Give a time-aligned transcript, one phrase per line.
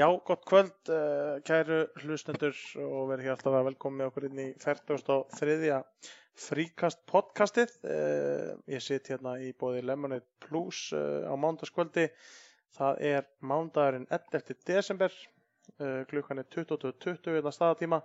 [0.00, 4.46] Já, gott kvöld, uh, kæru hlustendur og verið hér alltaf að velkomi okkur inn í
[4.62, 5.80] 43.
[6.40, 7.74] fríkast podcastið.
[7.84, 12.06] Uh, ég sitt hérna í bóði Lemonade Plus uh, á mándaskvöldi.
[12.78, 14.56] Það er mándagurinn 11.
[14.70, 15.12] desember,
[16.08, 18.00] klukkan er 22.20 hérna staðatíma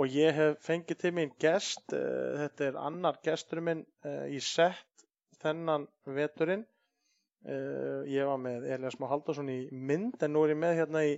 [0.00, 1.94] og ég hef fengið til mín gest.
[1.94, 3.86] Þetta er annar gesturinn minn
[4.32, 5.06] í sett
[5.44, 6.66] þennan veturinn.
[7.40, 11.00] Uh, ég var með Elias Má Haldarsson í mynd en nú er ég með hérna
[11.08, 11.14] í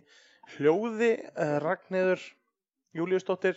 [0.55, 2.21] hljóði uh, Ragnhildur
[2.95, 3.57] Júliusdóttir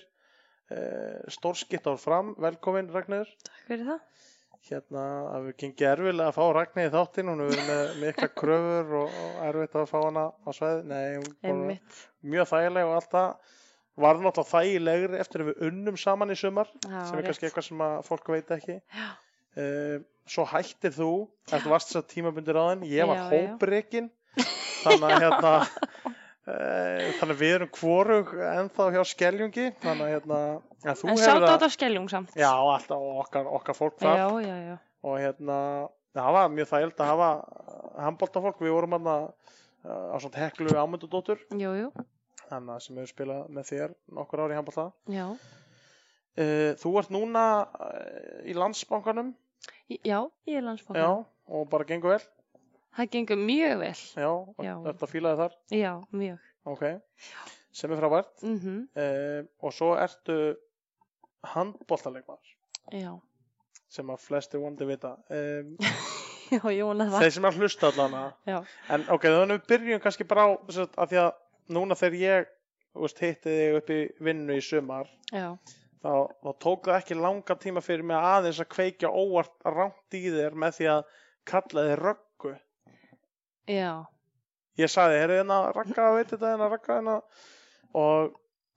[0.74, 4.24] uh, stórskitt ár fram, velkomin Ragnhildur Takk fyrir það.
[4.72, 7.30] hérna að við gengið erfilega að fá í þáttinn.
[7.30, 11.77] Hún er með mikla kröfur og, og erfitt að fá hana á sveið nei,
[12.26, 13.54] mjög þægileg og allt það.
[13.96, 17.52] Var náttúrulega þægilegri eftir að við unnum saman í sumar Já, sem er kannski rétt.
[17.52, 18.80] eitthvað sem fólk veit ekki.
[18.82, 19.05] Já.
[19.58, 21.10] Uh, svo hættir þú
[21.52, 24.12] eftir varst þess að tímabundir á þenn ég var hóprekin.
[24.86, 29.68] Þannig að hérna uh, þannig að við erum hvorug ennþá hjá Skeljungi.
[29.84, 30.40] Þannig að hérna
[30.86, 32.34] ja, þú En hefur á skeljung samt.
[32.38, 34.20] já alltaf okkar, okkar fólk þar.
[34.20, 34.76] Já, já, já.
[35.06, 35.60] og hérna
[36.16, 37.30] það var mjög þægild að hafa
[38.06, 39.28] handbóltafólk, við vorum hann uh,
[39.86, 41.42] á svona heklu ámyndudóttur
[42.46, 45.26] þannig að sem hefur spilað með þér nokkur ári handbólta Já.
[45.34, 47.46] uh, þú ert núna
[48.46, 49.34] í landsbankanum
[49.90, 51.26] Já, ég er já, landsbókar.
[51.48, 52.26] og bara gengur vel
[52.96, 53.94] Það gengur mjög vel.
[54.16, 54.30] já,
[54.63, 54.76] Já.
[54.85, 56.40] þetta fílaði þar Já, mjög.
[56.66, 56.84] ok,
[57.76, 60.38] sem er frábært Mm uh, og svo ertu
[61.43, 62.40] handbóltaleikmar
[62.93, 63.13] Já.
[63.91, 65.75] sem að flesti vondi vita um,
[66.53, 67.24] Já, ég vona það.
[67.25, 68.59] þeir sem er að hlusta allana Já.
[68.94, 71.31] en ok, þannig við byrjum kannski bara á því að
[71.74, 72.52] núna þegar ég
[72.96, 75.56] veist, hitti þig upp í vinnu í sumar Já.
[76.06, 76.14] Þá,
[76.46, 80.58] þá tók það ekki langa tíma fyrir mig aðeins að kveikja óvart rámt í þér
[80.62, 81.04] með því að
[81.50, 82.54] kalla þig röggu.
[83.66, 83.92] Já.
[84.78, 87.20] ég sagði, heyrðu hérna ragga, veit þetta hérna ragga hérna.
[87.96, 88.34] Og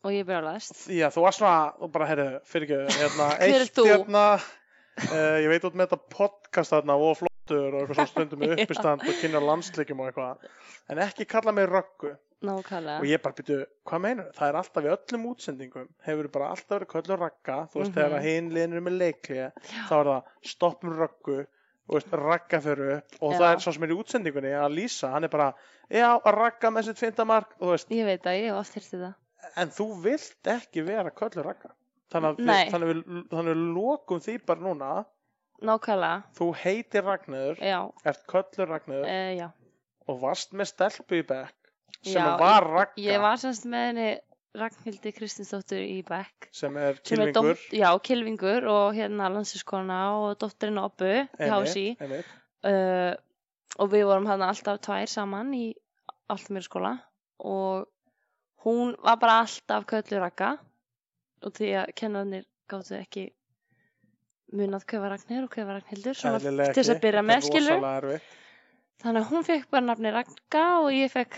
[0.07, 0.85] Og ég brjálaðist.
[0.95, 5.49] já, þú var svona, þú bara, heyrðu, fyrir ekki hérna, er eitt hérna uh, ég
[5.51, 9.19] veit út með þetta podcast þarna og flottur og eitthvað svona stundum með uppistand og
[9.21, 10.47] kynna landsleikum og eitthvað.
[10.95, 13.01] En ekki kalla mig röggu Nákvæmlega.
[13.01, 16.77] og ég bara byrju, hvað meinar það er alltaf í öllum útsendingum hefur bara alltaf
[16.79, 17.99] verið köllu ragga þú veist Mhm.
[17.99, 19.39] þegar hinn liðnir með leikli
[19.89, 20.23] þá er það
[20.53, 20.93] stoppum
[21.97, 23.39] veist, ragga fyrir upp og Já.
[23.39, 25.55] það er svo sem er í útsendingunni að lýsa, hann er bara
[25.91, 27.57] já, ragga með sitt fintamark
[27.91, 29.15] Ég veit að ég hef oft þyrsti það.
[29.57, 31.71] en þú vilt ekki vera köllu ragga
[32.13, 35.05] þannig að við, við, við lokum því bara núna
[35.61, 36.23] Nákvæmlega.
[36.39, 37.81] þú heitir Ragnöður, Já.
[38.07, 39.51] ert köllu Ragnöður E, já.
[40.07, 41.58] og varst með stelpu í bekk
[42.03, 44.09] sem Já, var ragga Ég var semst með henni
[44.59, 46.49] Ragnhildi Kristinsdóttur í Beck.
[46.53, 51.51] sem er sem er kilvingur dótt- Já, Kilvingur og hérna landsinskona og dóttirinn Oppu í
[51.51, 51.97] HSI.
[52.01, 52.25] einmitt,
[52.65, 53.15] uh,
[53.79, 55.75] og við vorum hérna alltaf tvær saman í
[56.31, 56.95] alltaf skóla
[57.41, 57.87] og
[58.65, 60.59] hún var bara alltaf köllu rakka
[61.45, 63.31] og því að kennarnir gáttu ekki
[64.57, 67.05] munað hver var Ragnir og hver var Ragnhildur svona Eðlilega til þess að ekki.
[67.05, 68.37] byrja Þetta með er skilur rosalega erfitt.
[69.05, 71.37] þannig að hún fekk bara nafni Ragga og ég fekk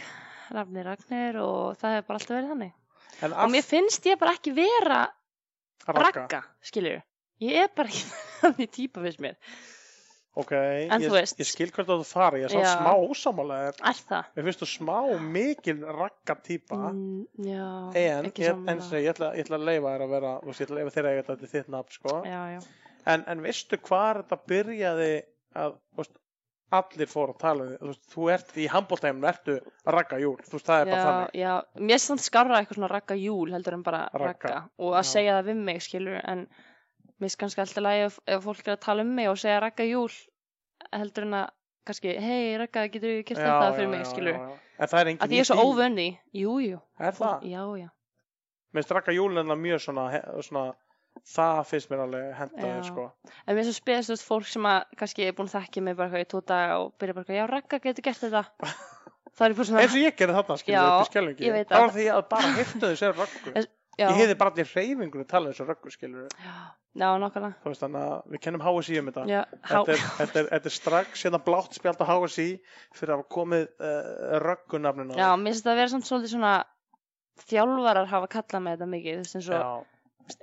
[0.58, 4.32] nafni Ragnir og það hefur bara alltaf verið þannig En og mér finnst ég bara
[4.36, 5.00] ekki vera
[5.86, 6.06] ragga.
[6.06, 7.02] Ragga, skilur
[7.44, 8.06] ég er bara ekki
[8.40, 9.36] þannig típa fyrst mér
[10.38, 11.10] Ok, En ég,
[11.42, 12.68] ég skil hvert að þú fara, ég er Já.
[12.78, 13.72] smá ósamálega.
[13.82, 14.28] er það?
[14.36, 14.98] Mér finnst þú smá
[15.34, 16.78] mikil ragga típa.
[16.94, 17.64] Mm, já,
[17.98, 20.68] En ég, en sem ég, ætla, ég ætla að leifa þér að vera, veist, ég
[20.68, 22.14] ætla að leifa þér að þetta þitt nafn, sko.
[22.30, 22.60] já, já.
[23.10, 25.10] En, en veistu hvað þetta byrjaði
[25.64, 26.14] að, veist,
[26.78, 27.76] allir fóru að tala um.
[27.80, 29.56] Þú veist, þú ert í handbóltæminu, ertu
[29.96, 30.36] ragga júl.
[30.46, 31.38] Þú veist, það er bara já, þannig.
[31.40, 31.52] já,
[31.86, 35.04] mér er samt skarra eitthvað svona ragga júl heldur en bara Ragga, ragga, og að
[35.04, 35.10] já.
[35.12, 36.44] segja það við mig skilur en
[37.20, 39.60] mér er kannski alltaf lægi ef, ef fólk er að tala um mig og segja
[39.60, 40.10] ragga júl
[40.94, 41.48] heldur en að
[41.90, 44.58] kannski hei ragga getur við gert þetta fyrir mig skilur já, já.
[44.80, 47.42] En það er engin að ég er svo óvönni, jú, jú Er það?
[47.50, 47.88] já, já,
[48.70, 50.04] Mér finnst ragga júl en mjög svona,
[50.46, 50.62] svona,
[51.28, 53.08] það finnst mér alveg hendaði, sko.
[53.46, 55.98] en mér er svo spesast út fólk sem að kannski er búin að þekkja mig
[55.98, 58.44] bara eitthvað í tvo daga og byrja bara já ragga getur gert þetta.
[59.40, 61.80] Það er eins og ég gerði þarna skilur Já, það það.
[61.80, 63.68] var því að bara heyrtu þau sér röggu En-
[64.00, 66.56] já, ég hefði bara allir reyfingunni talað þessu röggu skilur já,
[66.98, 67.52] já, nákvæmlega.
[67.62, 69.24] Þú veist þannig að við kennum HSI um þetta.
[69.30, 69.40] Já,
[69.70, 72.48] þetta er, þetta, er, þetta er strax hérna blátt spjald á HSI
[72.98, 76.54] fyrir að hafa komið uh, röggunafninu já, mér finnst þetta að vera samt svolítið svona
[77.48, 79.86] þjálfarar hafa kallað með þetta mikið þú veist eins og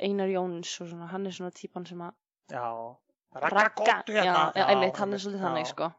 [0.01, 2.13] Einar Jóns og svona, hann er svona típan sem að
[2.51, 2.65] já.
[3.37, 4.51] já, hérna.
[4.55, 5.89] já, einmitt, hann er svolítið þannig sko.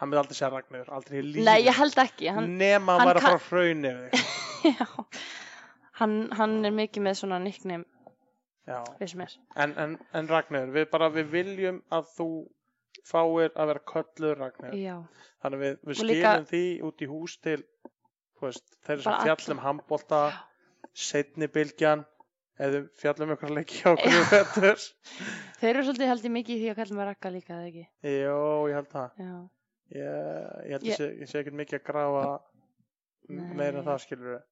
[0.00, 1.44] Hann myndi aldrei segja Ragnar aldrei í lífi.
[1.46, 3.92] Nei, ég held ekki hann, nema hann að vera kann- frá hraunni
[4.78, 4.86] já,
[6.00, 7.84] hann, hann er mikið með svona nickname.
[8.98, 9.34] Við sem er.
[9.60, 12.28] En, en, en Ragnar við bara við viljum að þú
[13.04, 14.74] fáir að vera kölluð Ragnar.
[14.80, 14.96] Já,
[15.44, 17.60] þannig að við, við Og líka- skilum því út í hús til
[18.40, 20.22] veist, þeir sem fjallum handbólta
[20.94, 22.02] setni bylgjan
[22.62, 24.80] eða fjallum ykkur leiki okkur í vettur
[25.60, 27.84] Þeir eru svolítið held ég mikið því að kalla mig rakka líka, eða ekki?
[28.14, 28.40] Jó,
[28.70, 29.22] ég held það.
[29.26, 29.36] Já.
[29.98, 30.08] ég,
[30.70, 32.26] ég held ég sé, ekkert mikið að grafa
[33.28, 34.42] meira en það skilur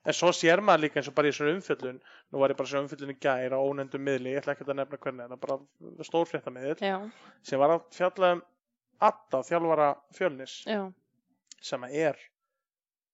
[0.00, 1.98] en svo sér maður líka eins og bara í þessari umfjöllun.
[2.32, 4.78] Nú var ég bara þessari umfjöllun í gær á ónefndum miðli, ég ætla ekki að
[4.78, 6.96] nefna hvernig það er bara stórfréttamiðl Já,
[7.44, 8.42] sem var að fjalla um
[9.00, 10.82] Adda, þjálfara fjölnis já,
[11.64, 12.18] sem að er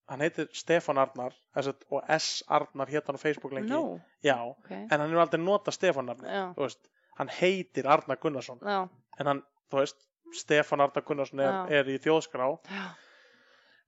[0.08, 2.42] hann heitir Stefán Arnar að- og S.
[2.48, 3.70] Arnar hétt hann á Facebook lengi.
[3.70, 6.88] No, já, ok, en hann er aldrei nota Stefán Arnar já, þú veist,
[7.18, 8.60] hann heitir Arnar Gunnarsson.
[8.62, 8.88] Já,
[9.18, 9.96] en hann, þú veist,
[10.34, 12.48] Stefán Arnar Gunnarsson er, er í þjóðskrá.
[12.70, 12.84] Já,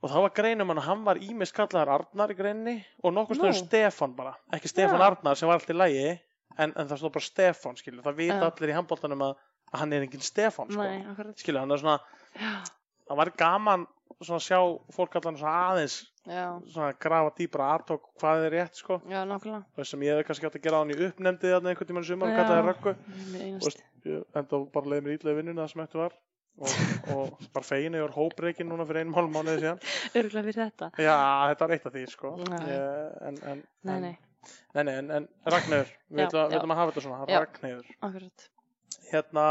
[0.03, 3.55] og þá var greinum hann hann var ímis kallaðar Arnar í greinni og nokkur stöður
[3.57, 3.63] Nú.
[3.67, 5.07] Stefán bara, ekki Stefán Já.
[5.11, 6.05] Arnar sem var alltaf í lægi
[6.59, 9.33] en, en það stóð bara Stefán skilur, það vita allir í handbóltanum að,
[9.73, 10.87] að hann er engin Stefán sko.
[11.43, 11.97] skilur, hann er svona,
[12.39, 12.53] já,
[13.11, 13.87] það var gaman
[14.27, 14.59] svona sjá
[14.97, 19.01] fólk allan svona aðeins já, svona grafa dýpra aðtók hvað er rétt sko.
[19.09, 21.71] Já, nákvæmlega, það sem ég hefði kannski átt að gera á hann í uppnefndið þarna
[21.73, 22.39] einhvern tímann í sumar og Já.
[22.43, 22.95] kallaði röggu.
[23.39, 26.17] einast, veist, ég- en það bara leiði mér ítlaði vinnuna það sem eftir var.
[26.59, 26.73] Og,
[27.15, 29.79] og bara fegin ég var hópreikin núna fyrir einum hálf mánuði síðan.
[30.19, 31.15] Örgulega fyrir þetta, já,
[31.53, 32.33] þetta var eitt af því sko.
[32.49, 32.63] Nei.
[32.67, 34.17] ég, en, en, nei, en, nei,
[34.75, 36.59] nei, nei, en, en Ragnheiður við Já, ætlum að- við já.
[36.59, 37.39] ætlum að hafa þetta svona, Já.
[37.45, 37.93] Ragnheiður.
[38.09, 38.49] Akkurat,
[39.13, 39.47] hérna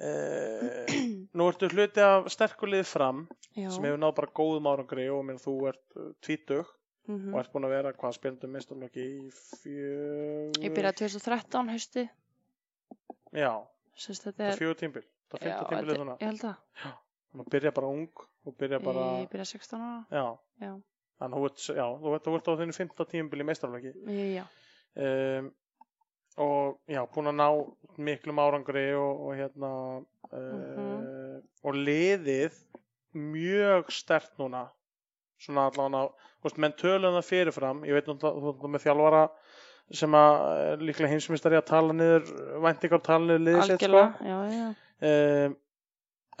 [0.00, 0.90] eh,
[1.36, 3.24] nú ertu hluti af sterkulið fram
[3.54, 6.68] já, sem hefur náð bara góðum árangri og mér þú ert uh, tvítug
[7.10, 7.32] mhm.
[7.32, 9.20] og ert búin að vera hvað spildum mistarlokki í
[9.62, 12.06] fjögur ég byrjaði 2013 hausti,
[13.36, 13.52] já,
[13.94, 16.94] það þetta er fjögur tímbil það er fymta tímbilið svona ég held það,
[17.34, 20.26] maður byrja bara ung og byrja bara ég byrjaði 16 ára, já,
[20.66, 20.72] já,
[21.20, 23.50] þannig þú já, þú ert, þú á þenni fymta tímbil í
[24.38, 24.44] já,
[24.96, 25.52] um,
[26.40, 27.48] og já, búin að ná
[28.00, 29.70] miklum árangri og, og hérna
[30.00, 31.40] uh, Mhm.
[31.66, 32.54] og liðið
[33.14, 34.68] mjög stert núna
[35.40, 36.10] svona allavega
[36.44, 39.22] veist, menn tölum það fyrirfram ég veit þú þú ert með þjálfara
[40.00, 40.36] sem að
[40.70, 42.28] er líklega hinsmistari að tala niður
[42.62, 44.04] væntingar tala niður liðið sitt sko.
[45.10, 45.56] um,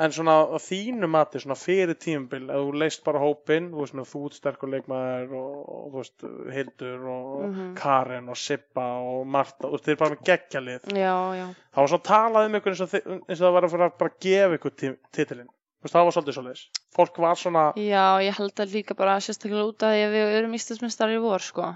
[0.00, 3.96] en svona á þínu mati svona fyrir tímabil ef þú leist bara hópin þú veist
[4.14, 6.26] þú ert sterkur leikmaður og, og þú veist
[6.56, 7.74] Hildur og Mhm.
[7.76, 11.92] Karen og Sippa og Marta og þeir eru bara með geggjalið já, já, það var
[11.94, 12.94] svona talað um ykkur eins og,
[13.28, 15.50] eins og það var að fara að bara gefa ykkur tí- titilinn.
[15.80, 16.64] Þú veist það var svolítið svolítið
[16.96, 21.16] fólk var svona Já, ég held að líka bara sérstaklega út að við erum ístasmestari
[21.16, 21.68] í vor, sko.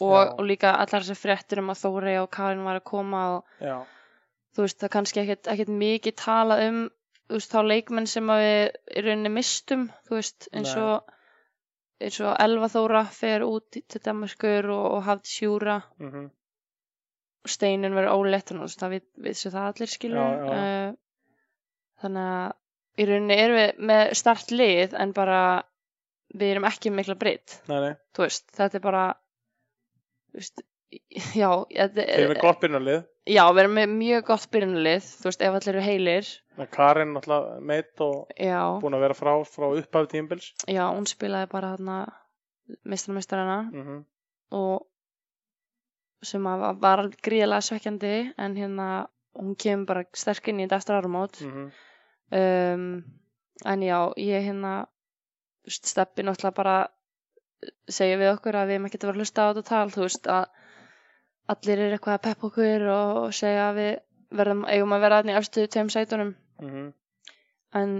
[0.00, 3.44] Og, og líka allar þessi fréttur um að Þórey og Karin var að koma og
[3.64, 3.78] já,
[4.56, 6.82] þú veist, það kannski ekkert, ekkert mikið tala um,
[7.26, 8.56] þú veist, þá leikmenn sem við
[8.96, 11.14] í rauninni mistum, þú veist, eins og,
[12.02, 16.32] eins og Elva Þóra fer út til Damaskur og, og hafði sjúra mm
[17.46, 20.16] og Steinun verður óleitt, þannig að það við, við sér það allir skilur.
[20.18, 20.62] Já, já.
[20.90, 21.66] Uh,
[22.02, 22.54] þannig að
[22.96, 25.40] í rauninni erum við með start lið en bara
[26.36, 29.04] við erum ekki mikla breytt nei, nei, þú veist, þetta er bara
[30.32, 30.64] þú veist,
[31.42, 35.28] já þetta, þeir eru með gott byrjunarlið já, við erum með mjög gott byrjunarlið þú
[35.28, 36.28] veist, ef allir eru heilir.
[36.56, 41.08] Með Karen náttúrulega meitt og já, búin að vera frá, frá upphafi tímbils já, hún
[41.10, 41.98] spilaði bara þarna
[42.84, 44.04] meistarmeistarana mm
[44.56, 44.86] og
[46.22, 50.96] sem að var- gríðlega svekkjandi en hérna, hún kemur bara sterk inn í þetta eftir
[50.96, 51.66] árumót -hmm.
[52.38, 53.04] um,
[53.64, 54.86] en já, ég hérna
[55.66, 56.76] steppi náttúrulega bara
[57.88, 60.26] segja við okkur að við erum ekki að vera hlusta á þetta tal, þú veist
[60.26, 60.46] að
[61.52, 63.90] allir er eitthvað að peppa okkur og, segja að við
[64.36, 66.34] verðum, eigum að vera í efstu tveim sætunum.
[66.62, 66.92] Mm
[67.76, 67.96] en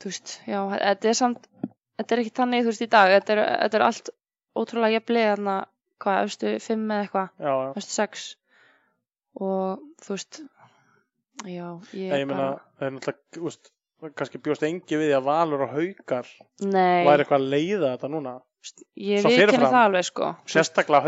[0.00, 1.48] þú veist, já, þetta er samt
[1.96, 3.12] þetta er ekki þannig, þú veist, í dag.
[3.14, 4.10] Þetta er, þetta er allt
[4.56, 5.54] ótrúlega jafnlega þarna,
[6.02, 7.46] hvað, efstu fimm eða eitthvað?
[7.80, 8.26] Efstu sex.
[9.36, 10.42] Og þú veist
[11.44, 13.72] já, ég, Ég, meina, það er náttúrulega, veist,
[14.16, 16.28] kannski bjóst engi við að Valur og Haukar
[16.64, 18.36] nei, væri eitthvað að leiða þetta núna.
[18.96, 19.72] Ég fyrirfram.
[19.72, 21.04] það alveg sko Sérstaklega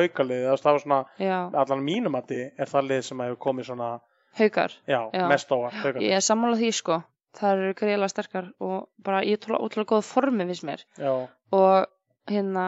[1.18, 3.90] já, allan mínum að er það lið sem hefur komið svona,
[4.38, 5.28] haukar, já, Já.
[5.28, 5.48] mest
[5.82, 6.02] Haukar.
[6.02, 7.00] ég er sammála því sko
[7.38, 11.12] það eru greiðlega sterkar og bara ég er ótrúlega góð formi viss mér Já,
[11.52, 11.86] og
[12.30, 12.66] hérna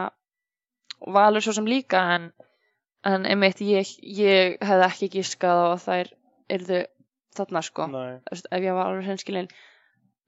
[1.07, 2.31] valur svo sem líka en,
[3.05, 6.13] en einmitt ég, ég hefði ekki gískað á að þær
[6.57, 6.81] yrðu
[7.37, 8.19] þarna sko nei.
[8.31, 9.47] Ef ég var alveg hreinskilin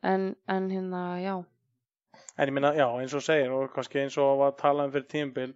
[0.03, 1.35] en, en hérna, já
[2.37, 4.93] En ég meina, já, eins og þú segir, og kannski eins og var talað um
[4.95, 5.51] fyrir tímabil,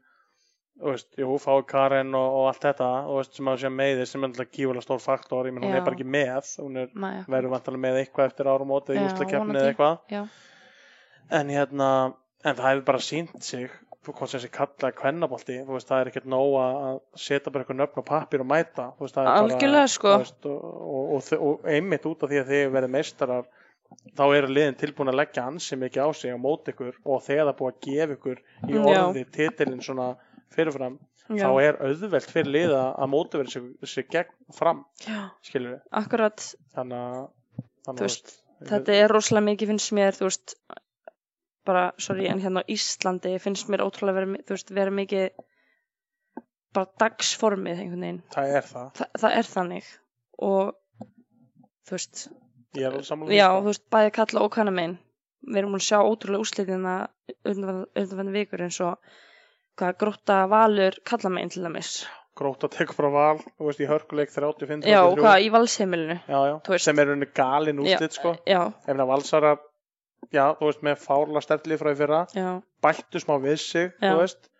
[0.77, 4.09] þú veist, jú, fái Karen og, og allt þetta, og veist, sem að sé meiðir,
[4.11, 6.93] sem er náttúrulega gífulega stór faktor, ég meina, hún er bara ekki með, hún er,
[7.33, 9.63] verður vantilega með eitthvað eftir árum mótið, Já, jústakefni vonandi.
[9.63, 9.97] eða eitthvað.
[10.13, 10.23] já,
[11.41, 11.89] En hérna,
[12.45, 13.71] en það hefur bara sínt sig,
[14.07, 14.53] hvað sem þessi
[15.67, 18.85] þú veist, það er ekkert nóg að setja bara eitthvað nöfn á pappir og mæta,
[18.95, 19.33] þú veist, bara,
[19.91, 20.13] sko.
[20.13, 20.61] þú veist, og,
[20.93, 23.49] og, og, og einmitt út af því að þið verið meistarar
[24.17, 27.49] þá eru liðin tilbúin að leggja ansi mikið á sig á mót ykkur og þegar
[27.49, 28.81] það búið að gefa ykkur í Já.
[28.93, 30.07] orði titilin svona
[30.55, 30.97] fyrirfram
[31.29, 35.75] já, þá er auðvelt fyrir liða að móta verið sig, sig gegn fram já, skilur
[35.75, 36.45] við akkurat.
[36.75, 37.23] Þannig að
[37.87, 38.35] þannig Þú að, veist,
[38.71, 40.55] þetta er rosalega mikið finnst mér, þú veist
[41.67, 45.29] bara, sorry, en hérna á Íslandi finnst mér ótrúlega þú veist, vera mikið
[46.77, 49.93] bara dagsformið einhvern veginn, það er það, Þa, það er þannig.
[50.47, 50.75] Og
[51.87, 52.27] þú veist,
[52.81, 52.89] já,
[53.49, 53.61] sko.
[53.61, 54.97] þú veist, bæði kalla og kanna megin
[55.47, 56.95] við erum múin að sjá ótrúlega úrslitina
[57.47, 58.97] undanfændi vikur eins og
[59.77, 61.91] hvað grótta valur kalla megin til dæmis
[62.37, 65.23] gróta tekur frá val þú veist, í hörkuleik 35 já, 33.
[65.23, 66.85] hvað í valsheimilinu já, já, Þú veist.
[66.85, 68.35] sem er unni galin úrslit sko.
[68.45, 69.57] já, ef það valsarar
[70.33, 72.21] já, þú veist, með fárla stertlið frá í fyrra
[72.83, 74.51] bættu smá við sig, þú veist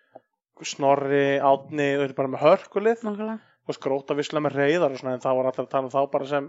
[0.65, 5.13] Snorri, Átni, þau eru bara með hörkulið þú veist, gróta visslega með reyðar og svona,
[5.17, 6.47] en það var allir að tala um þá bara sem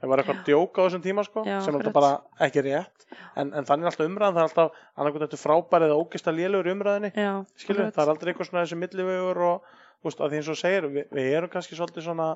[0.00, 2.10] það var eitthvað djók á þessum tíma sko, Já, sem alltaf bara
[2.46, 3.06] ekki rétt.
[3.38, 6.40] En, en þannig er alltaf umræðan, það er alltaf annarkvæmt þetta frábærið eða ógist að
[6.40, 10.32] lélugur umræðinni já, skilur, það er aldrei eitthvað svona þessi millivegur og þú veist, að
[10.32, 12.28] því eins og segir, við, við erum kannski svolítið svona,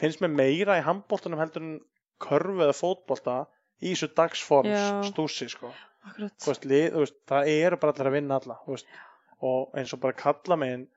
[0.00, 1.76] finnst mér meira í handbóltanum heldur en
[2.20, 3.36] körfu eða fótbolta
[3.80, 5.70] í þessu dagsforms stúsi, sko,
[6.18, 8.90] veist, lið, veist það eru bara allir að vinna alla, veist.
[9.40, 10.88] Og eins og bara kalla megin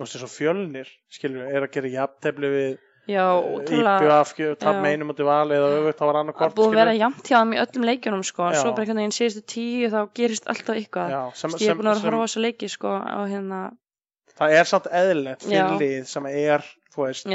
[0.00, 2.74] eins og fjölnir, skilur, er að gera jafntefli við
[3.10, 3.98] já, ótrúlega.
[4.06, 6.70] IBF, tap meinum út í vali eða öfugt, það var annað Það kort er búið
[6.70, 9.90] að vera jafnt hjá þeim í öllum leikjunum sko, svo bara einhvern veginn síðustu tíu
[9.92, 10.78] þá gerist alltaf
[11.38, 13.60] sem, Ég er búin að vera að horfa á þessu leiki sko á hérna,
[14.38, 17.28] það er samt eðlilegt fyrir lið sem er, veist,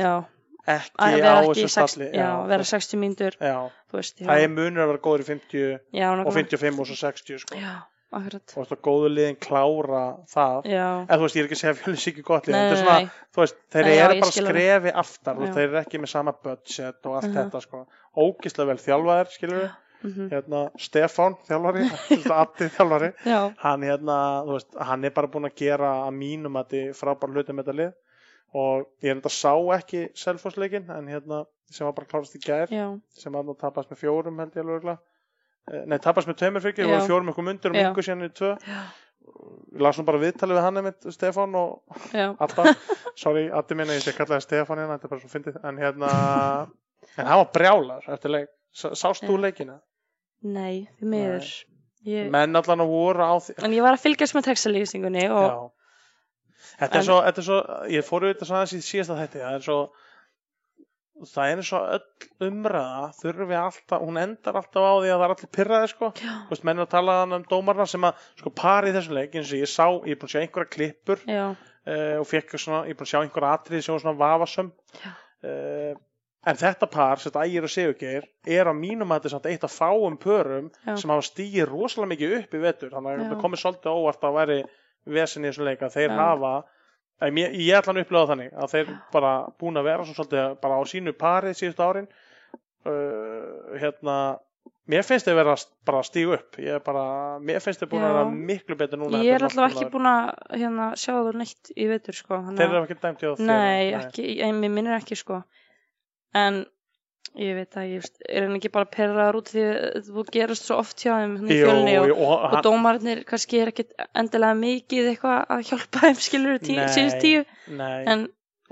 [0.67, 2.09] ekki á þessu stalli.
[2.51, 3.57] vera 60 mínútur, já,
[3.88, 5.62] þú veist, já, það er munur að vera góður í 50
[5.95, 6.36] já, og nákvæmlega.
[6.41, 7.62] 55 og svo 60 sko.
[8.08, 10.68] Já, akkurat, og veist, góðu liðin klára það.
[10.72, 12.70] Já, eða þú veist, ég er ekki að segja að ekki gott lið nei, en
[12.70, 15.50] þetta er svona, veist, þeir Nei, já, eru ég bara skrefi aftar Já.
[15.58, 17.36] þeir eru ekki með sama budget og allt Mhm.
[17.42, 17.82] þetta sko,
[18.18, 19.72] ógislega vel þjálfaðir skilur við,
[20.08, 21.84] mhm, hérna Stefán þjálfari,
[22.42, 23.12] Addi þjálfari.
[23.28, 27.34] Já, hann hérna, veist, hann er bara búinn að gera að mínum að þið frábær
[27.36, 27.94] hluti með þetta lið.
[28.56, 32.70] Og ég er enda sá ekki selfosleikin, en hérna sem var bara klárast í gær,
[32.72, 34.98] já, sem var nú tapast með fjórum held ég alveg
[35.88, 36.89] nei, tapast með tveimur fyrir, Já.
[36.93, 37.83] voru fjórum ykkur mundur Já.
[37.88, 38.53] mingu síðan í tvö.
[38.63, 38.81] Já,
[39.75, 42.71] ég las nú bara viðtalið við hann einmitt Stefán og Adda
[43.21, 46.12] sorry, Addi minna, ég sé kallaði Stefán hérna, þetta er bara svo fyndið, en hérna
[47.19, 48.51] en hann var brjálar eftir leik.
[48.77, 49.79] Sá- sást þú leikina?
[50.47, 51.47] nei, því miður,
[52.05, 55.71] ég, menn allan að voru á því en ég var að fylgjast með textalýsingunni og.
[56.77, 57.57] Þetta er, En- svo, þetta er svo,
[57.93, 59.77] ég fór auðvitað svona aðeins í síðasta þetta, það er svo,
[61.25, 65.25] það er eins og öll umræða þurfi alltaf, hún endar alltaf á því að það
[65.25, 68.53] er allir pyrraði sko, þú veist, menn er að tala um dómarna sem að, sko,
[68.62, 72.19] pari þessum leik, eins og ég sá, ég er búin að sjá einhverja klippur uh,
[72.19, 74.71] og fekk svona, ég er búin að sjá einhverja atrið sem var svona vafasöm,
[75.01, 75.12] Já.
[75.50, 75.91] uh,
[76.47, 79.67] en þetta par, þetta ægir og seguggeir, er á mínum að þetta er samt eitt
[79.67, 80.95] af fáum pörum Já.
[80.95, 83.29] sem hafa stígið rosalega mikið upp í vetur, þannig að Já.
[83.33, 84.59] það komið svolítið óvart að væri
[85.17, 86.17] vesen í þessum leik að þeir Já.
[86.21, 86.57] hafa
[87.21, 90.75] Mér, ég ætla að upplega þannig að þeir bara búin að vera svo svolítið bara
[90.77, 92.07] á sínu pari síðustu árin.
[92.86, 94.17] Uh, hérna
[94.88, 96.59] mér finnst þeir vera að- bara að stígu upp.
[96.62, 97.01] Ég er bara,
[97.43, 98.17] mér finnst þeir búin að Já.
[98.19, 100.29] vera miklu betur núna ég er nokkurn ekki búin að
[100.62, 103.91] hérna, sjá þú neitt í vetur sko, þeir að- eru ekki dæmt hjá þér Nei,
[104.38, 105.43] ég, minnir ekki sko.
[106.36, 106.65] En
[107.36, 110.77] ég veit að ég er hann ekki bara perraðar út því að þú gerast svo
[110.81, 115.10] oft hjá þeim í fjölni og, og, og hann, dómarnir kannski er ekkit endilega mikið
[115.12, 117.43] eitthvað að hjálpa þeim skilur tí, síðust tíu.
[117.77, 118.25] nei, en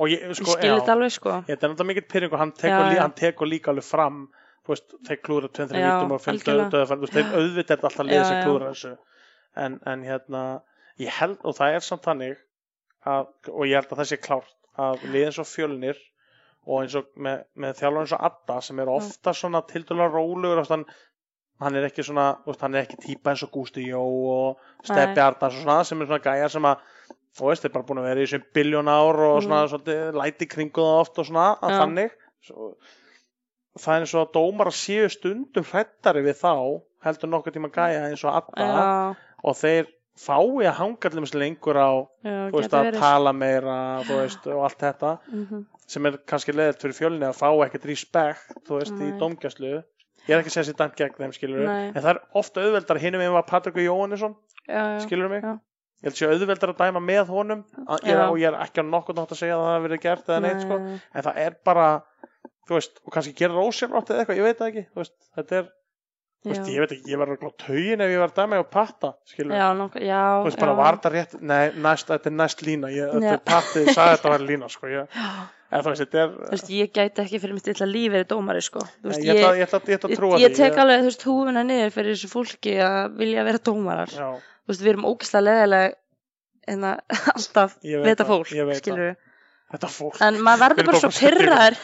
[0.08, 1.36] ég, ég sko, skil já, þetta alveg sko.
[1.50, 3.02] Þetta er náttúrulega mikill pyrring og hann tekur, Já, já.
[3.04, 4.24] hann tekur líka alveg fram
[4.66, 6.72] þeir klúra 2-3 Já, vítum og 5 algjörlega.
[6.74, 8.94] döðafæn, þú veist, þeir auðvitað er alltaf liðið Já, sem klúra þessu.
[9.66, 10.42] En, en hérna,
[11.00, 12.40] ég held og það er samt þannig
[13.06, 14.56] að, og ég held að það sé klárt
[14.88, 16.02] að liðið eins og fjölnir
[16.66, 20.62] og eins og með, með þjálfur eins og Adda sem er ofta svona tildulega rólugur
[20.64, 20.86] og hann,
[21.62, 25.16] hann er ekki svona veist, hann er ekki típa eins og Gústi Jó og Steppi
[25.20, 25.26] Nei.
[25.28, 26.78] Arnars og svona sem er svona gæjar sem að
[27.36, 29.72] þú veist, þeir bara búin að vera í þessum biljón ár og svona Mhm.
[29.74, 32.12] svolítið læti kringu það oft og svona að þannig.
[32.46, 32.70] Svo,
[33.80, 36.54] það er eins og að dómar að séu stundum hrættari við þá
[37.06, 38.66] heldur nokkuð tíma gæja eins og Adda.
[38.66, 41.92] Já, og þeir fái að hanga allir lengur á
[42.24, 43.00] já, veist, að verið.
[43.00, 45.66] tala meira veist, og allt þetta Mhm.
[45.88, 49.84] sem er kannski leðilt fyrir fjölni að fá ekkert respekt veist, í dómgæslu.
[50.28, 51.88] Ég er ekki að segja sér dæmt gegn þeim skilur Nei.
[51.90, 54.36] en það er ofta auðveldar hinum við var Patrik Jóhannesson
[54.68, 55.44] Já, já, skilur mig?
[55.44, 55.60] Já.
[56.02, 58.86] ég held sé auðveldar að dæma með honum að, ég, og ég er ekki á
[58.90, 60.78] nokkuð nátt að segja að það hafi verið gert eða neitt sko.
[60.80, 61.02] Nei.
[61.14, 61.86] en það er bara
[62.68, 64.88] þú veist, og kannski gera ósjálfrátt eða eitthvað, ég veit ekki
[65.36, 65.70] þetta er
[66.46, 66.62] Já.
[66.70, 69.66] ég veit ekki, ég var á taugin ef ég var að dæma og patta, Já,
[69.80, 70.22] nokkuð, já.
[70.38, 70.78] þú veist, bara já.
[70.80, 74.34] var þetta rétt, nei, næst, þetta er næst lína, ég, þetta er pattið, sagði þetta
[74.36, 75.20] var lína, sko, ég,
[75.74, 78.86] þú veist, er, Þú veist, ég gæti ekki fyrir mitt illa líf verið dómari, sko.
[79.02, 81.28] Veist, ég, ég, ætla, ég, ég að ég, trúa ég því, tek alveg, þú veist,
[81.32, 84.14] húfuna niður fyrir þessu fólki að vilja vera dómarar.
[84.16, 85.94] Þú veist, við erum ógislega leðilega
[86.76, 89.16] en að alltaf Ég það, fólk, ég skilur við.
[89.76, 91.78] En maður verður bara svo pyrraður,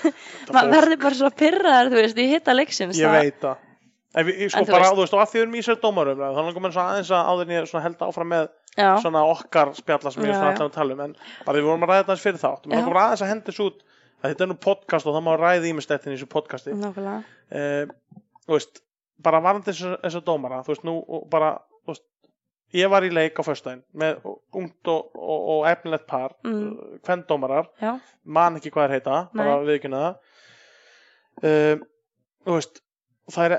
[0.54, 3.00] maður verður bara svo pyrraður, þú veist, í hitta leiksins.
[3.02, 3.68] ég veit það,
[4.16, 6.20] en við, sko, En bara, þú veist, og að því við erum í sér dómarum,
[6.20, 10.24] þá mér svona aðeins að áður svona held áfram með Já, svona okkar spjalla sem
[10.24, 10.56] er svona já.
[10.56, 11.16] allan að tala um, en
[11.46, 13.66] bara við vorum að ræða þetta aðeins fyrir þátt, langar bara aðeins að henda þessu
[13.70, 13.82] út,
[14.22, 17.18] að þetta er nú podcast og það má ræða ímestættin í þessu podcasti, nákvæmlega.
[17.52, 18.82] uh, þú veist,
[19.22, 19.92] bara varandi þessu,
[20.28, 20.96] dómara, þú veist, nú
[21.32, 21.50] bara,
[21.84, 22.06] þú veist,
[22.80, 24.22] ég var í leik á föstudaginn með
[24.56, 27.00] ungt og, og, og efnilegt par, Mm.
[27.04, 29.68] hvern dómarar, Já, man ekki hvað er heita, bara Nei.
[29.74, 30.16] viðkynna það,
[31.44, 31.84] uh,
[32.48, 32.82] þú veist,
[33.30, 33.58] er,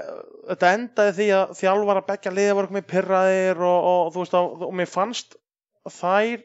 [0.51, 4.39] þetta endaði því að þjálfar að begja liða voru komið pyrraðir og, og þú veist,
[4.39, 5.37] og, og mér fannst
[5.91, 6.43] þær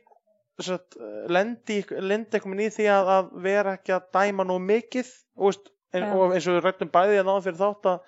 [0.67, 0.97] satt,
[1.29, 6.07] lendi, lendi eitthvað í því að, að vera ekki að dæma nú mikið veist, en,
[6.13, 7.99] og eins og við rættum bæði að náðum fyrir þátt að,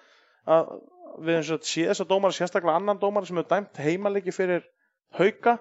[0.56, 0.72] að
[1.26, 4.66] við eins og sé þess að dómar sérstaklega annan dómar sem hefur dæmt heimalegi fyrir
[5.20, 5.58] hauka,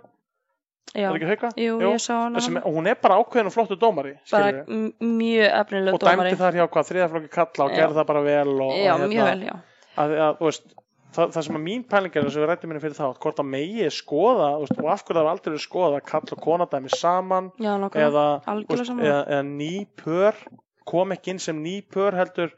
[0.94, 1.08] já.
[1.12, 1.44] er?
[1.56, 1.92] Jú.
[1.98, 4.64] Sem, og hún er bara ákveðin og flottu dómari Bara
[5.00, 6.30] mjög efnileg og dómari.
[6.32, 9.30] dæmdi þar hjá hvað þriðaflokki kalla og gerði það bara vel og, Já, og mjög
[9.30, 9.56] vel,
[9.98, 10.70] að, að, veist,
[11.16, 13.50] það, það sem að mín pæling er sem við rættum minni fyrir þátt, hvort að
[13.52, 16.94] megi skoða veist, og af hverju það var aldrei skoða að kalla og kona dæmi
[16.94, 19.08] saman Já, eða, veist, sammála.
[19.08, 20.42] eða, eða ný pör
[20.88, 22.54] kom ekki inn sem ný pör heldur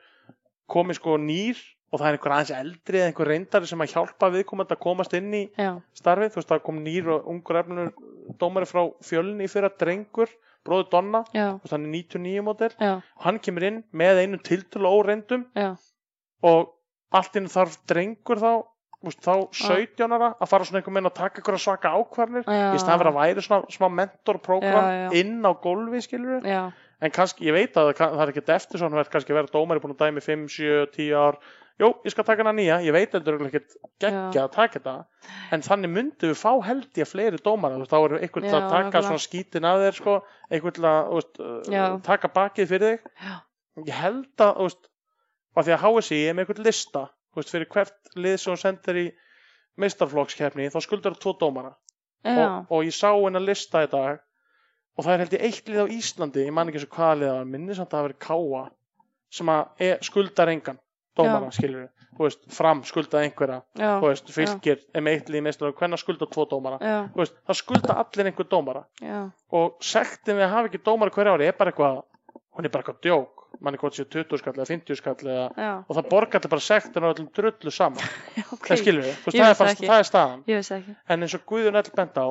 [0.71, 1.59] komi sko nýr
[1.91, 5.15] og það er einhver aðeins eldri eða einhver reyndari sem að hjálpa viðkomandi að komast
[5.19, 7.93] inn í Já, starfið, þú veist það kom nýr og ungur efnur
[8.41, 10.31] dómari frá fjölni í fyrra drengur,
[10.67, 11.23] bróður Donna.
[11.35, 12.93] Er 99 mótel já,
[13.25, 15.73] hann kemur inn með einu tiltölu óreyndum já,
[16.47, 16.77] og
[17.11, 18.53] allt inn þarf drengur þá
[19.01, 22.81] veist, þá 17 ára að fara svona einhver meina að taka einhverja svaka ákvarnir í
[22.81, 26.45] staðan fyrir að væri svona smá mentorprogram inn á gólfi skilur
[27.01, 29.81] en kannski, ég veit að það, er ekkert eftir svona verð kannski að vera dómari
[29.81, 31.41] búin að dæmi 5, 7, 10 ár
[31.81, 34.95] jú, ég skal taka hana nýja, ég veit að er ekkert geggja að taka þetta.
[35.55, 37.79] En þannig myndum við fá held ég fleiri dómara.
[37.79, 40.17] Þú veist, þá er einhvern til Já, að taka svona skítin að þér sko,
[40.51, 43.13] einhvern til að uh, taka bakið fyrir þig.
[43.25, 43.35] Já.
[43.87, 44.91] ég held að veist,
[45.57, 47.05] af því að HSI er með einhvern lista
[47.37, 49.07] veist, fyrir hvert lið sem hún sendir í
[49.81, 51.73] meistarflokkskeppni þá skuldar það tvo dómara.
[52.21, 54.21] Og, og ég sá hennar lista í dag
[55.01, 57.33] og það er held ég eitt lið á Íslandi ég man ekki og hvaða lið
[57.33, 58.63] var minni samt að það verið káa
[59.31, 60.81] sem að er, skuldar engan
[61.19, 63.59] dómara, skilur við þú veist, fram skuldað einhverja.
[63.81, 66.79] Já, þú veist, fylgir er með eitt lið meistar hvernig skuldar tvo dómara.
[66.85, 68.83] Já, þú veist, það skulda allir einhver dómara.
[69.01, 69.21] Já,
[69.57, 72.03] og sektin við að hafa ekki dómara hverja ári er bara eitthvað,
[72.57, 73.37] hún er bara eitthvað djók.
[73.61, 75.47] Manni hvort séu 20 skall eða 50 skall eða,
[75.83, 78.13] og það borgar allir bara sektin og öllum drullu saman.
[78.39, 78.69] Já, ok.
[78.69, 80.45] það skilur við, þú veist, það er, bara, það er staðan.
[81.11, 82.29] En eins og Guðjón Ell bent á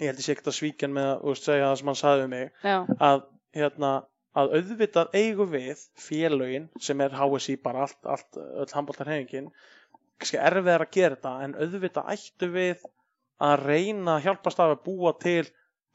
[0.00, 1.90] ég held ég sé ekkert að svíkja hann með að þú veist, segja það sem
[1.92, 2.64] hann sagði um mig
[2.96, 3.22] að,
[3.60, 3.92] hérna,
[4.38, 9.50] að auðvitað eigum við félögin sem er HSI bara allt, allt öll handbóltarhefingin
[10.22, 12.86] kannski erfiðar að gera þetta en auðvitað ættu við
[13.42, 15.44] að reyna að hjálpast af að búa til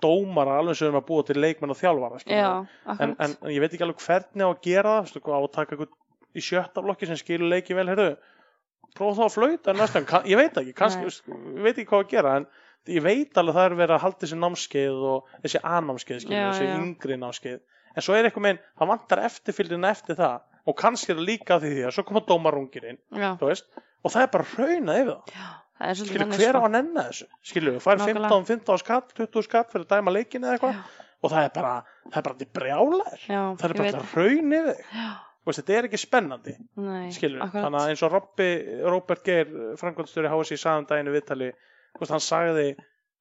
[0.03, 2.49] dómara alveg sem við erum að búa til leikmenn og þjálfara já,
[2.93, 5.53] en, en, ég veit ekki alveg hvernig á að gera það veistu, hvað, á að
[5.55, 5.95] taka eitthvað
[6.37, 8.11] í sjötta flokki sem skilur leiki vel heyrðu,
[8.97, 9.75] prófa þá að flauta
[10.11, 12.47] kann, ég veit ekki, kannski, ég veit ekki hvað að gera en
[12.93, 15.63] ég veit alveg að það er verið að halda þessi námskeið og þessi
[16.35, 16.75] Já, þessi já.
[16.77, 17.63] yngri námskeið
[17.97, 20.43] en svo er eitthvað meginn, það vantar eftirfylgdina eftir það.
[20.67, 24.31] Og kannski er það líka því því að svo koma dómarungirinn, Já, og það er
[24.33, 25.41] bara hraunað yfir það.
[25.77, 26.67] Það er svolítið skilur, hver á sko.
[26.67, 27.25] að nenna þessu?
[27.45, 28.29] Skilur, fær Nákvæmlega.
[28.33, 30.79] 15, 15 skatt 20 skatt fyrir að dæma leikin eða eitthvað.
[30.79, 31.03] Já.
[31.21, 31.73] og það er bara,
[32.07, 34.81] það er bara til brjálæður Já, það er bara til raun yfir þig.
[34.97, 35.07] Já,
[35.47, 36.55] veist, þetta er ekki spennandi.
[36.81, 37.63] Nei, skilur, akkurat.
[37.67, 38.49] þannig að eins og Robby,
[38.89, 42.67] Robert Geir Frankvældstöri HSI sagðan daginu viðtali veist, hann sagði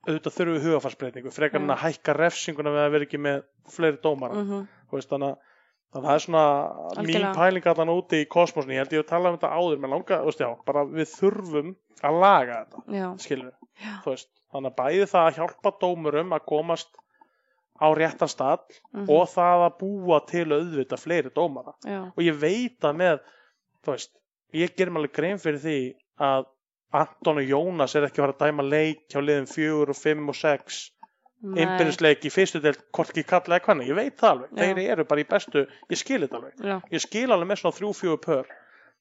[0.07, 1.75] auðvitað þurfi hugafarsbreytingu frekar en Já.
[1.75, 3.39] að hækka refsinguna við að vera ekki með
[3.75, 4.35] fleiri dómara.
[4.43, 5.55] Mhm, þú veist, þannig, að-
[5.93, 6.45] þannig að það er svona
[6.77, 7.35] mín Algjörlega.
[7.41, 10.21] pæling allan úti í kosmosni ég held ég að tala um þetta áður með langa
[10.27, 12.83] veist, já, bara við þurfum að laga þetta
[14.07, 16.89] veist þannig að bæði það að hjálpa dómurum að komast
[17.77, 18.61] á réttan stað
[18.95, 21.75] mhm, og það að búa til auðvitað fleiri dómara.
[21.85, 23.21] Já, og ég veit að með
[24.57, 25.79] ég ger mér alveg grein fyrir því
[26.21, 26.47] að
[26.95, 30.29] Anton og Jónas er ekki að fara að dæma leik hjá liðum 4 og 5
[30.31, 30.77] og 6
[31.47, 34.53] nei, einbyrðisleik í fyrstu deild hvort ekki kalla eða hvernig, ég veit það alveg.
[34.55, 34.63] Já.
[34.63, 36.63] þeir eru bara í bestu, ég skil þetta alveg.
[36.63, 38.55] Já, ég skil alveg með svona 3-4 pör.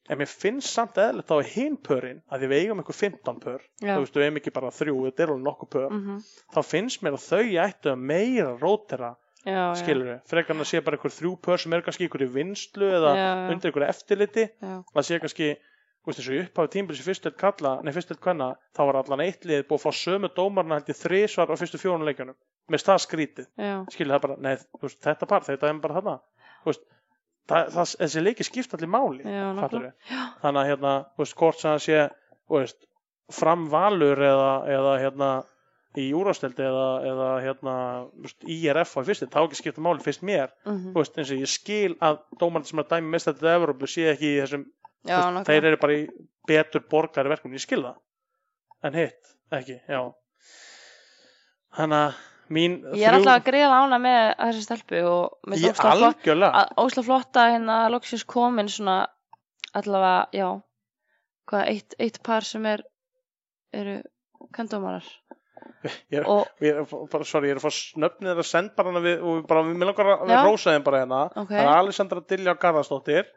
[0.05, 3.61] En mér finnst samt eðlert á hinn pörin að því við eigum eitthvað 15 pör.
[3.81, 5.87] Já, þú veist, við eigum ekki bara þrjú, þetta er alveg nokkuð pör.
[5.95, 6.19] Mhm,
[6.53, 9.15] þá finnst mér að þau ættu að meira rótera
[9.77, 12.87] skilur við, frekar en að sé bara einhver þrjú pör sem eru kannski einhverju vinslu
[12.99, 13.11] eða
[13.53, 14.45] undir einhverju eftirliti.
[14.93, 15.49] Það sé kannski
[16.05, 19.23] veist, í upphafi tímbils í fyrstu eitt kalla, nei fyrstu eitt kvenna, þá var allan
[19.25, 22.37] eitt lið búið að fá sömu dómarna held ég þrísvar á fyrstu fjórun leikjunum,
[22.69, 25.97] með stað skrítið, já, skilur það bara, nei, þú veist, þetta par, þetta er bara
[25.99, 26.15] þarna,
[26.61, 26.85] þú veist,
[27.49, 29.25] það, það, þessi leiki skipt allir máli,
[30.11, 32.05] Já, þannig að hérna, þú veist, hvort sem það sé,
[32.45, 32.87] þú veist,
[33.33, 35.33] framvalur eða, eða hérna,
[35.95, 37.73] í úrásteldi eða, eða hérna,
[38.19, 41.31] veist, IRF á í fyrstu, þá ekki skipta máli fyrst mér, mhm, þú veist, eins
[41.31, 44.41] og ég skil að dómarnir sem er að dæmi mest þetta Evrópu sé ekki í
[44.41, 44.65] þessum,
[45.05, 45.45] já, nákvæmlega.
[45.49, 46.03] þeir eru bara í
[46.47, 47.97] betur borgari verkefni, ég skil það.
[48.85, 50.01] En hitt, ekki, já.
[51.75, 52.23] Þannig að
[52.55, 56.19] mín Ég er alltaf að greiða ána með þessi stelpu og mér finnst óslega flott,
[56.21, 56.51] algjörlega.
[56.61, 58.97] að- óslega flott að hérna loksins komin svona
[59.75, 60.49] allavega, já,
[61.49, 62.83] hvað, eitt, eitt par sem er,
[63.73, 63.97] eru
[64.55, 65.03] kandómarar
[66.25, 69.19] og, ég er bara, sorry, ég er að fá snöfnið þeirra send bara hana við,
[69.21, 71.19] og við bara, við langar að við rósa þeim bara hérna.
[71.35, 73.27] Ok, það er Alessandra Dilja Garðarsdóttir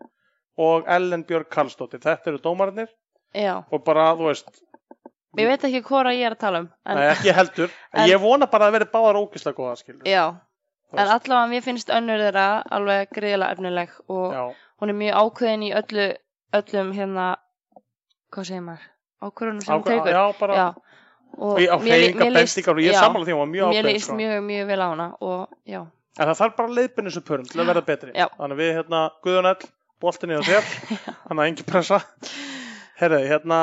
[0.59, 2.01] og Ellen Björg Karlsdóttir.
[2.03, 2.89] Þetta eru dómarnir
[3.37, 4.49] já, og bara, þú veist
[5.39, 8.21] ég veit ekki hvora ég er að tala um, en, nei, ekki heldur, en, ég
[8.23, 10.25] vona bara að verði báðar ógislega góða, skilur já,
[10.97, 12.47] en allavega mér finnst önnur þeirra
[12.79, 14.43] alveg greiðlega efnileg og já,
[14.81, 16.09] hún er mjög ákveðin í öllu,
[16.59, 17.29] öllum hérna,
[18.35, 18.89] hvað segir maður,
[19.29, 20.67] ákveðunum sem ákveð, tekur, já, bara já,
[21.39, 22.59] og á mér mér líst-
[23.77, 24.19] ég mjög sko.
[24.19, 25.85] mjög, mjög vel á hana og já,
[26.19, 28.09] En það þarf bara leiðbyrni þessu pörum til að verða betri.
[28.11, 29.69] Þannig að við hérna, Guðunell,
[30.03, 30.67] boltinni á þér,
[31.27, 32.01] þannig að engin pressa.
[32.99, 33.59] Herðu, hérna,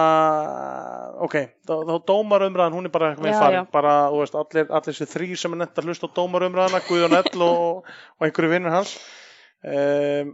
[1.26, 1.34] ok,
[1.68, 3.68] þá, þá dómarumræðan, hún er bara eitthvað Já, farin.
[3.74, 7.44] Bara, þú veist, allir, allir þessi þrý sem er nefnt að hlusta á dómarumræðana, Guðunell
[7.44, 8.94] og, og einhverju vinnur hans.
[9.66, 10.32] Um,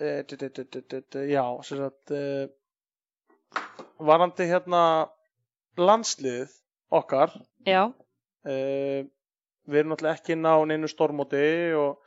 [0.00, 3.60] e, d, d, d, já, sem sagt, uh,
[4.08, 4.82] varandi hérna
[5.76, 6.56] landsliðið
[6.96, 7.36] okkar,
[7.68, 9.00] já, uh,
[9.68, 11.44] við erum náttúrulega ekki inn á neinu stormóti
[11.76, 12.00] og,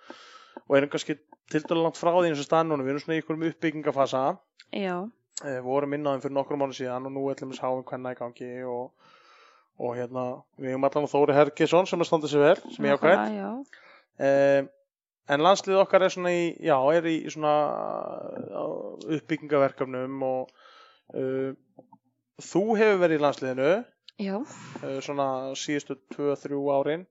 [0.66, 1.20] og erum kannski
[1.52, 4.24] til dæla langt frá því eins og staðan núna, við erum svona í einhverjum uppbyggingafasa
[4.78, 7.86] já, uh, vorum inn á þeim fyrir nokkrum mánu síðan og nú ætlum við háum
[7.88, 9.10] hvenna í gangi og,
[9.82, 10.26] og hérna,
[10.62, 13.50] við erum allan Þóri Hergesson sem er standað sér vel, sem ég ákvæmt já,
[14.28, 14.70] uh,
[15.32, 17.56] en landslið okkar er svona í, já, er í svona
[18.52, 20.52] uh, uppbyggingaverkefnum og
[21.16, 21.52] uh,
[22.42, 23.72] þú hefur verið í landsliðinu
[24.22, 25.28] já, uh, svona
[25.60, 27.08] síðustu 2-3 árin,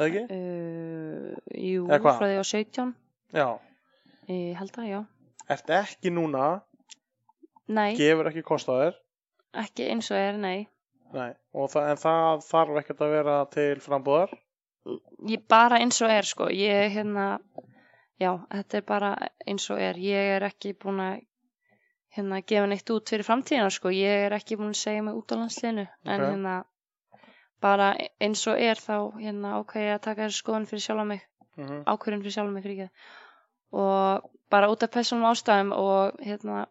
[0.00, 0.24] eða ekki?
[0.34, 2.98] uh, jú, frá því á 17,
[3.30, 3.46] Já,
[4.30, 5.00] ég held að, já,
[5.56, 6.48] ert ekki núna,
[7.68, 8.98] nei, gefur ekki kost á þér,
[9.64, 10.68] ekki eins og er, nei,
[11.10, 14.30] Nei, það, en það þarf ekkert að vera til frambúðar.
[15.26, 17.40] ég bara eins og er, sko, ég, hérna,
[18.22, 19.08] já, þetta er bara
[19.46, 21.24] eins og er, ég er ekki búin að,
[22.14, 25.34] hérna, gefa neitt út fyrir framtíðina, sko, ég er ekki búin að segja mig út
[25.34, 26.28] á landsliðinu, en Ok.
[26.30, 26.54] hérna,
[27.60, 27.90] bara
[28.22, 31.26] eins og er þá, hérna, ákveði að taka þessu skoðun fyrir sjálfa mig,
[31.58, 31.82] Mm -hmm.
[31.90, 32.90] ákvörðun fyrir sjálf mig fyrir ekki
[33.72, 36.66] og bara út af persónum ástæðum og hérna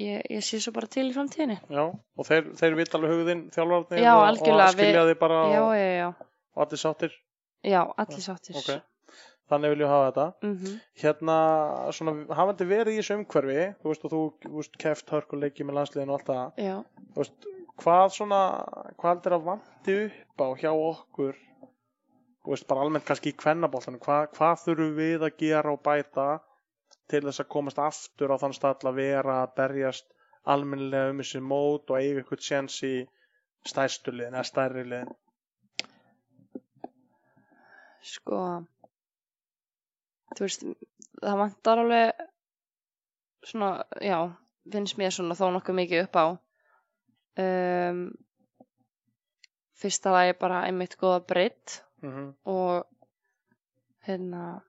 [0.00, 3.42] ég, ég sé svo bara til í framtíðinni Já, og þeir, þeir vita alveg hugðinn
[3.54, 6.08] þjálfarnir Já, og, og skilja þið bara já, já,
[6.56, 7.18] og allir sáttir.
[7.62, 8.72] já, allir sáttir Ok,
[9.50, 10.26] þannig viljum við hafa þetta.
[10.46, 10.74] Mhm.
[11.02, 11.36] Hérna,
[11.96, 15.80] svona, hafandi verið í þessu umhverfi, þú veist, og þú, þú veist, keft hörkuleiki með
[15.80, 17.48] landsliðinu og allt það,
[17.80, 18.40] hvað svona,
[19.00, 21.38] hvað heldur að vanti upp á hjá okkur,
[22.44, 26.28] þú veist, bara almennt kannski í kvennaboltanum, hvað, hvað þurfum við að gera og bæta
[27.10, 30.08] til þess að komast aftur á þann stall að vera að berjast
[30.48, 32.94] almennilega um þessi mót og eiga eitthvað séns í
[33.68, 35.16] stærstu liðin eða stærri liðin.
[38.10, 38.36] sko
[40.36, 40.62] þú veist
[41.20, 42.22] það vantar alveg
[43.44, 44.16] svona, já
[44.72, 46.26] finnst mér svona þó nokkuð mikið upp á
[47.44, 48.00] um,
[49.80, 52.34] fyrsta lagi bara einmitt góða breytt Mm -hmm.
[52.44, 52.84] og
[54.06, 54.60] hérna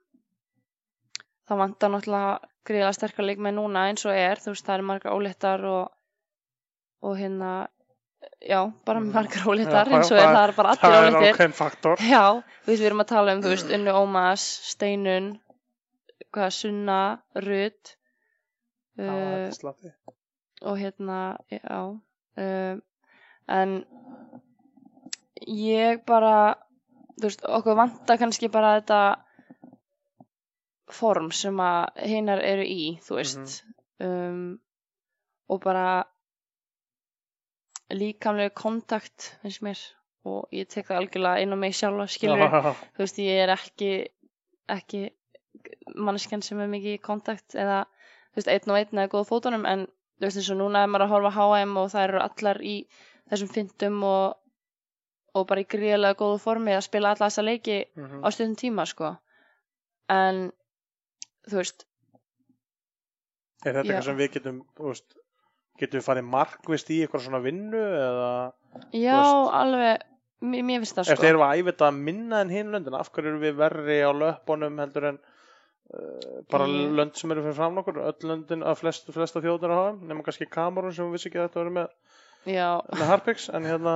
[1.49, 5.11] það vantar náttúrulega gríðlega sterkar leikmenn núna eins og er, þú veist það eru margar
[5.13, 5.91] óléttar og,
[7.01, 7.67] og hérna
[8.49, 9.11] já, bara Mm.
[9.13, 11.95] margar óléttar eins og er, það- það er bara Það allir er óléttir ákveðin faktor.
[11.99, 14.41] já, við erum að tala um þú veist Unnu Ómas,
[14.71, 15.39] Steinun
[16.33, 17.95] hvað, Sunna, þetta
[18.99, 19.91] uh, er slatti.
[20.61, 21.99] og hérna, já
[22.37, 22.81] um,
[23.47, 23.85] en
[25.47, 26.55] ég bara
[27.17, 29.01] þú veist, okkur vantar kannski bara þetta
[30.91, 33.61] form sem að hinnar eru í, þú veist.
[34.01, 34.59] Um,
[35.51, 36.03] og bara
[37.91, 39.81] líkamlegu kontakt finnst mér.
[40.27, 43.53] Og ég tek það algjörlega inn á mig sjálfa skilur, Já, þú veist, ég er
[43.55, 43.93] ekki
[44.71, 45.07] ekki
[45.95, 47.83] manneskjan sem er mikið í kontakt eða,
[48.31, 50.91] þú veist, einn og einn eða góð fótunum en þú veist, eins og núna er
[50.91, 52.75] maður að horfa á HM og það eru allar í
[53.31, 54.37] þessum fyndum og,
[55.37, 58.21] og bara í gríðlega góðu formi að spila alla þessa leiki mhm.
[58.23, 59.15] á stundum tíma, sko
[60.11, 60.49] en
[61.47, 61.87] þú veist,
[63.61, 65.17] Er þetta eitthvað sem við getum, veist,
[65.77, 68.31] getum við farið markvist í eitthvað svona vinnu eða
[68.95, 69.51] Já, veist.
[69.59, 70.07] alveg,
[70.41, 71.27] mér, mér finnst það eftir sko.
[71.29, 74.11] erum við að æfa þetta minna en hinn löndin af hverju erum við verri á
[74.17, 78.81] löpunum heldur en uh, bara Ég- lönd sem eru fyrir fram nokkur öll löndin að
[78.81, 81.77] flest, flesta þjóðnir að hafa nema kannski Kamerun sem við vissi ekki að þetta verið
[81.77, 81.95] með,
[82.49, 83.95] Já, með Harpix en hérna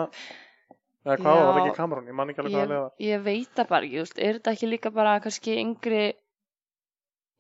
[1.06, 3.50] eða hvað var þetta ekki Kamerun, ég man ekki alveg hvað að leiða ég veit
[3.60, 6.04] það bara ekki, er þetta ekki líka bara kannski yngri,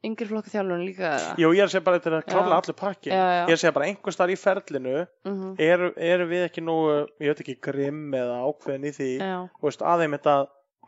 [0.05, 1.11] yngri flokka þjálfun líka?
[1.41, 2.59] Jú, ég er að segja bara þetta er klálega Já.
[2.61, 3.39] allur pakki Já, já.
[3.41, 6.75] ég er að segja bara einhvers þar í ferlinu Mhm, eru, eru við ekki nú
[7.23, 9.09] ég veit ekki grimm eða ákveðin í því.
[9.65, 10.35] Veist, aðeim þetta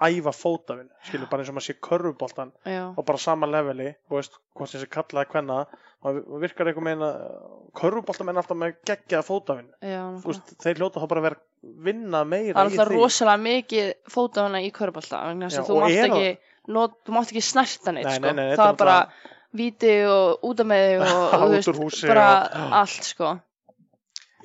[0.02, 2.52] æfa fótavinn, skilur bara eins og maður sé körfuboltan
[2.98, 5.60] og bara sama leveli, þú veist, hvort sé kallaði hvenna,
[6.08, 7.08] og virkar einhver meina
[7.78, 9.70] körfuboltamenn alltaf með geggjaða fótavinn,
[10.32, 11.40] veist, þeir hljóta þá bara að vera
[11.88, 13.00] vinna meira Það er í alltaf því.
[13.02, 14.70] rosalega mikið fótafana í
[15.64, 16.30] að þú og mátt ekki,
[16.78, 18.26] not, þú mátt ekki snerta neitt Nei, sko.
[18.28, 18.98] nei, nei, það er bara
[19.58, 23.34] víti og út af með og, og úr húsi bara og- allt sko.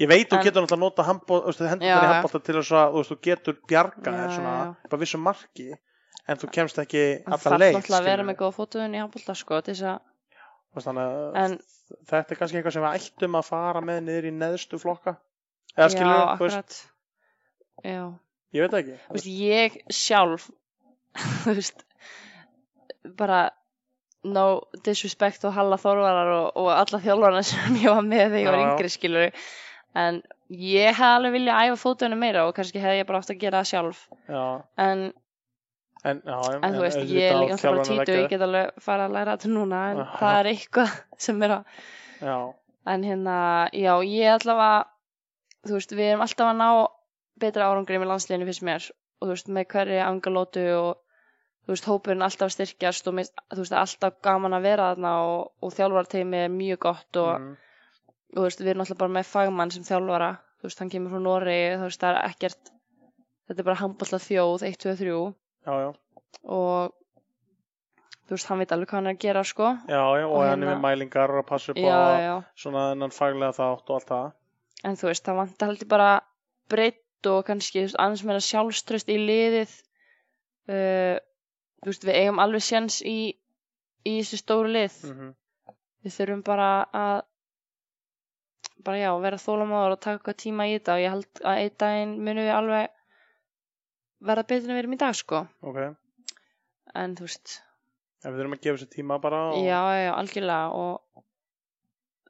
[0.03, 4.15] Ég veit þú getur náttúrulega nota hendur í handbólta til þess að þú, getur bjarga
[4.17, 4.73] þér svona, já.
[4.91, 8.39] bara vissu marki en þú kemst ekki Það alla þarf leið náttúrulega að vera með
[8.41, 9.71] góða fótafun í handbólta sko, að,
[11.37, 11.55] að
[12.09, 15.17] þetta er kannski eitthvað sem við ættum að fara með niður í neðstu flokka.
[15.77, 16.79] Eða skilur, þú veist,
[17.83, 18.99] ég veit það ekki.
[19.17, 20.49] Veist, ég sjálf
[21.49, 21.85] veist
[23.19, 23.43] bara
[24.23, 24.47] no
[24.87, 28.65] disrespect og Halla Þorvarar og, og alla þjálfarna sem ég var með þegar ég var
[28.67, 29.45] yngri skilur
[29.99, 33.43] en ég hef alveg viljað æfa fótunum meira og kannski hefði ég bara átt að
[33.43, 34.01] gera það sjálf.
[34.29, 34.45] Já,
[34.87, 35.05] en,
[36.05, 39.09] en, já, en þú veist, ég er líka alltaf bara títu ég get alveg fara
[39.09, 40.07] að læra þetta núna en Já.
[40.23, 41.85] það er eitthvað sem er að
[42.23, 42.37] já,
[42.95, 43.37] en hérna,
[43.77, 44.83] já, ég allavega
[45.67, 46.69] þú veist, við erum alltaf að ná
[47.43, 48.91] betra árangri með landsliðinu fyrst mér.
[49.23, 50.97] Og þú veist, með hverju angalótu og
[51.63, 55.53] þú veist, hópurinn alltaf að styrkjast og þú veist, alltaf gaman að vera þarna og,
[55.63, 57.53] og þjálfarteimi er mjög gott og, mm,
[58.33, 61.13] og þú veist, við erum alltaf bara með fagmann sem þjálfara, þú veist, hann kemur
[61.13, 65.13] frá Nóri þú veist, það er ekkert þetta er bara handballa þjóð, 1, 2, 3
[65.13, 65.91] já, já,
[66.57, 66.95] og
[68.27, 69.73] þú veist, hann veit alveg hvað hann er að gera sko.
[69.91, 72.21] Já, já og Og hann er hérna- með mælingar og að passa upp á já,
[72.23, 74.33] já, svona þennan faglega þátt og allt það.
[74.85, 76.11] En þú veist, það vantar heldur bara
[76.73, 79.77] breytt og kannski þú veist, aðeins meira sjálfströst í liðið.
[80.71, 81.19] Uh,
[81.83, 83.37] þú veist, við eigum alveg séns í,
[84.07, 84.97] í þessu stóru lið.
[85.11, 85.35] Mm
[86.03, 86.69] við þurfum bara
[86.99, 87.21] að
[88.87, 90.97] bara já, vera þólamáður og taka eitthvað tíma í þetta.
[90.97, 92.97] Og ég held að einn daginn munum við alveg
[94.23, 95.43] verða betur en við erum í dag sko.
[95.67, 95.79] Ok,
[97.03, 97.55] en þú veist,
[98.23, 101.25] en við þurfum að gefa sér tíma bara og, já, já, algjörlega og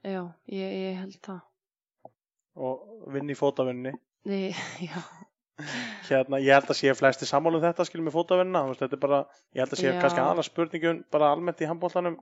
[0.06, 1.42] já, ég, ég held það.
[2.62, 3.94] Og vinna í fótavinni
[4.28, 4.98] Ég- já,
[6.08, 9.20] hérna, ég held að sé flesti sammála um þetta skilum þú veist, þetta er bara
[9.54, 10.00] ég held að sé Já.
[10.00, 12.18] kannski aðra spurningum bara almennt í handbóltanum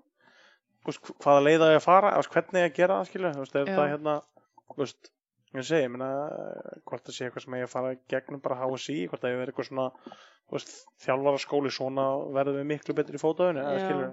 [0.88, 3.34] veist, hvaða leið að ég að fara, þú veist, hvernig ég að gera það skilur,
[3.36, 4.14] þú veist, er þetta hérna
[4.70, 4.86] þú
[5.50, 6.08] ég segi, ég meina
[6.86, 9.52] hvort það sé eitthvað sem ég að fara gegnum bara HSI, hvort það ég verið
[9.52, 14.10] eitthvað svona þú veist, þjálfara skóli svona verðum við miklu betur í skilur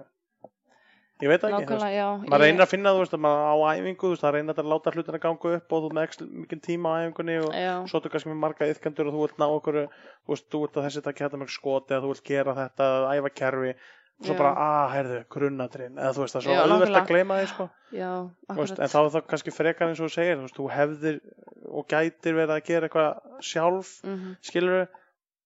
[1.18, 4.18] ég veit það ekki, þú maður reynir að finna, þú veist, að á æfingu þú
[4.20, 7.38] það reynir að láta hlutina ganga upp og þú með ekki mikið tíma á æfingunni
[7.42, 10.46] og já, svo ertu kannski með marga yfkandur og þú vilt ná okkur þú veist,
[10.46, 13.74] þú vilt að þessi takk hérna með skoti eða þú vilt gera þetta, æfa kerfi
[14.18, 14.38] og svo Já.
[14.38, 17.02] bara, að, heyrðu, grunnatrinn eða þú veist, það er svo auðvelt nákvæmlega.
[17.02, 17.66] að gleyma því, sko
[18.58, 21.20] veist, en þá er það kannski frekar eins og þú segir þú veist, þú hefðir
[21.78, 24.36] og gætir verið að gera eitthvað sjálf, Mhm.
[24.42, 24.88] skilur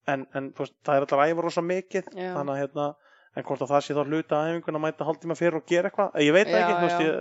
[0.07, 2.33] en, en þú veist, það er alltaf að æfa rosa mikið Já.
[2.33, 2.87] þannig að hérna,
[3.35, 5.89] en hvort að það sé þá hluta að æfingun að mæta hálftíma fyrir og gera
[5.89, 7.13] eitthvað ég veit ekki, þú veist, ég,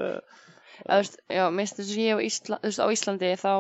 [0.83, 3.53] þú veist, já, minnst þess að ég Ísla, veist, á Íslandi þá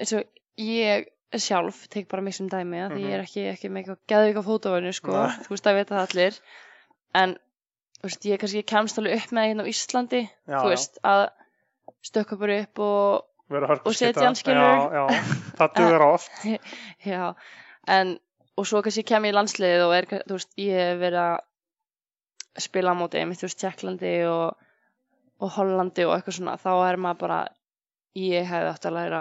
[0.00, 0.24] eins og
[0.58, 4.00] ég sjálf tek bara mig sem dæmi að því ég er ekki, ekki með eitthvað
[4.10, 5.28] geðvika fótavönu sko, Mhm.
[5.28, 5.44] Nei.
[5.44, 6.40] þú veist það veit það allir
[7.18, 7.34] en
[8.04, 11.26] veist, ég kannski kemst alveg upp með það hérna á Íslandi já, þú veist, að
[12.10, 14.82] stökka bara upp og og setja hann, skilurðu.
[14.94, 16.42] já, já, það dugur oft.
[17.10, 17.22] Já,
[17.90, 18.12] en
[18.54, 22.62] og svo kannski kem ég í landsliðið og er, þú veist, ég hef verið að
[22.62, 24.68] spila á móti, einmitt, þú veist, Tjekklandi og,
[25.42, 27.40] og Hollandi og eitthvað svona, þá er maður bara
[28.20, 29.20] ég hefði átt að læra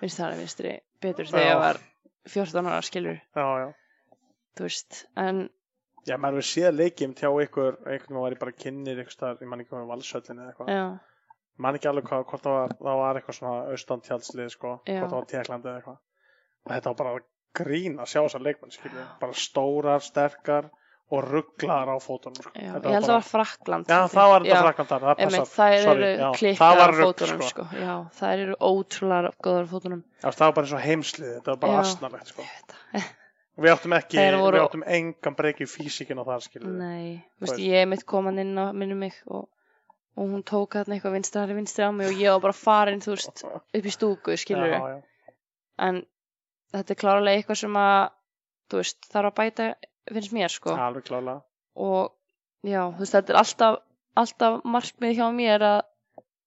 [0.00, 1.50] vinstari vinstri betur þegar Já.
[1.50, 1.82] ég var
[2.32, 3.68] 14 ára skilur, já, já.
[4.56, 5.44] Þú veist en
[6.06, 9.40] Já, maður hefur séð leikjum tjá ykkur, einhvern veginn var ég bara kynnir ykkur staðar,
[9.42, 10.70] ég man ekki með valsöllin eða eitthvað.
[10.70, 10.84] já,
[11.56, 14.98] Ég man ekki alveg hvað, hvort það var, það var eitthvað svona austantjálslið, sko, Já.
[15.00, 16.00] hvort það var Tjekklandi eða eitthvað.
[16.66, 17.22] Og þetta var bara
[17.56, 20.68] grín að sjá þessar leikmenn, skilju, bara stórar, sterkar
[21.06, 22.50] og rugglar á fótunum, sko.
[22.54, 25.46] já, ég held að það var Frakland Já, það var þetta frakland þar, það passar.
[25.86, 27.46] Sorry, eru það klikkar á fótunum sko.
[27.52, 27.66] sko.
[27.78, 31.54] já, þær eru ótrúlega góðar á fótunum Já, það var bara eins og heimslið, þetta
[31.54, 32.48] var bara asnalegt, sko.
[33.56, 36.72] Við áttum ekki, voru- við áttum engan breyki í físíkin á það, skilju.
[36.76, 37.56] Nei, veist.
[37.58, 39.46] ég er mitt koman inn á minnum mig og,
[40.16, 43.00] og hún tók þarna eitthvað vinstri hægri vinstri á mig og ég var bara farin
[43.00, 45.00] þú veist upp í stúku skilur já, já.
[45.88, 46.02] en
[46.74, 48.10] þetta er klárlega eitthvað sem að
[48.68, 49.68] þú veist þarf að bæta
[50.12, 51.40] finnst mér sko alveg klálega
[51.76, 52.12] og
[52.66, 53.80] já þú veist þetta er alltaf
[54.16, 55.80] alltaf markmið hjá mér að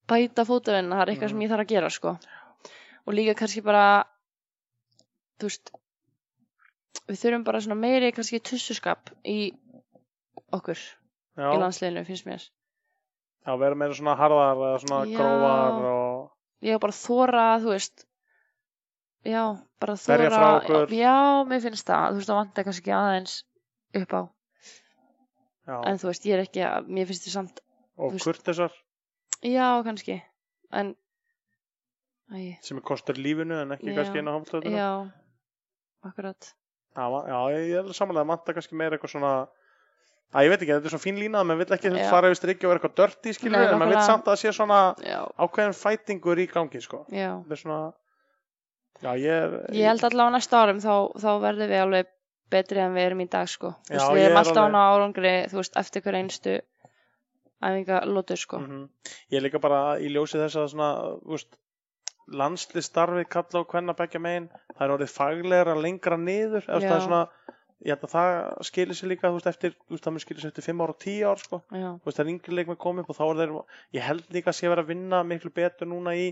[0.10, 1.34] bæta fótavinna, það er eitthvað Mhm.
[1.34, 2.15] sem ég þarf að gera sko
[3.06, 4.06] og líka kannski bara
[5.39, 5.72] þú veist
[7.10, 9.52] við þurfum bara svona meiri kannski tussuskap í
[10.54, 12.45] okkur já, í landsliðinu finnst mér.
[13.45, 15.17] Já, vera meira svona harðar eða svona Já.
[15.17, 18.06] grófar og ég var bara þóra þú veist.
[19.28, 19.43] Já,
[19.84, 20.93] bara Berja þóra frá okkur.
[20.95, 21.15] já,
[21.49, 23.34] mér finnst það, þú veist það vantar kannski aðeins
[23.99, 24.21] upp á.
[25.69, 27.60] Já, en þú veist, ég er ekki að, mér finnst þið samt
[27.99, 28.78] og þú veist- kurtisar
[29.43, 30.21] já, kannski.
[30.71, 30.95] En
[32.32, 33.95] æ, sem er kostur lífinu en ekki Já.
[33.99, 34.89] kannski einu hálfstöðuna já
[36.10, 36.54] akkurat
[37.30, 39.32] já, ég er samanlega að manta kannski meira eitthvað svona
[40.30, 42.38] að ég veit ekki, þetta er svo fín lína að maður vill ekki fara yfir
[42.42, 44.06] strikki og vera eitthvað dörti en maður nákvæmlega.
[44.06, 47.06] samt að það sé svona já, ákveðin fætingur í gangi sko.
[47.64, 47.80] svona
[49.02, 52.06] já, ég er ég held allavega á næsta árum þá, þá verðum við alveg
[52.50, 54.78] betri en við erum í dag sko Já, veist, við ég erum er alltaf alveg-
[54.78, 56.60] á árangri veist, eftir hver einstu
[57.62, 58.90] æfinga lótur sko Mhm.
[59.32, 61.58] Ég er líka bara í ljósi þess að svona, veist,
[62.36, 67.22] landslistarfið kalla og hvenna begja megin, það er orðið faglegra lengra niður, það er svona,
[67.86, 70.54] ég held að það skilir sér líka, þú veist, eftir, þú veist, það skilir sér
[70.54, 73.06] eftir 5 ára og 10 ár, sko, já, þú veist, það er yngri leikmenn komið
[73.06, 73.58] upp og þá er þeir,
[73.98, 76.30] ég held líka að sé verið að vinna miklu betur núna í,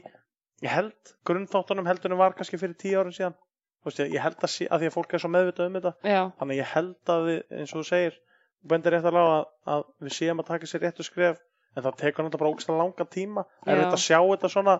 [0.65, 3.37] ég held, grunnþáttunum heldunum var kannski fyrir 10 árum síðan,
[3.81, 5.93] þú veist, ég, held að, sé, að því að fólk er svo meðvitað um þetta,
[6.03, 8.21] já, þannig að ég held að við, eins og þú segir
[8.67, 11.39] bendir rétt alveg á að, að við séum að taka sér réttu skref
[11.77, 13.43] en það tekur náttúrulega bara ógæslega langa tíma.
[13.67, 14.73] Er þetta að sjá þetta svona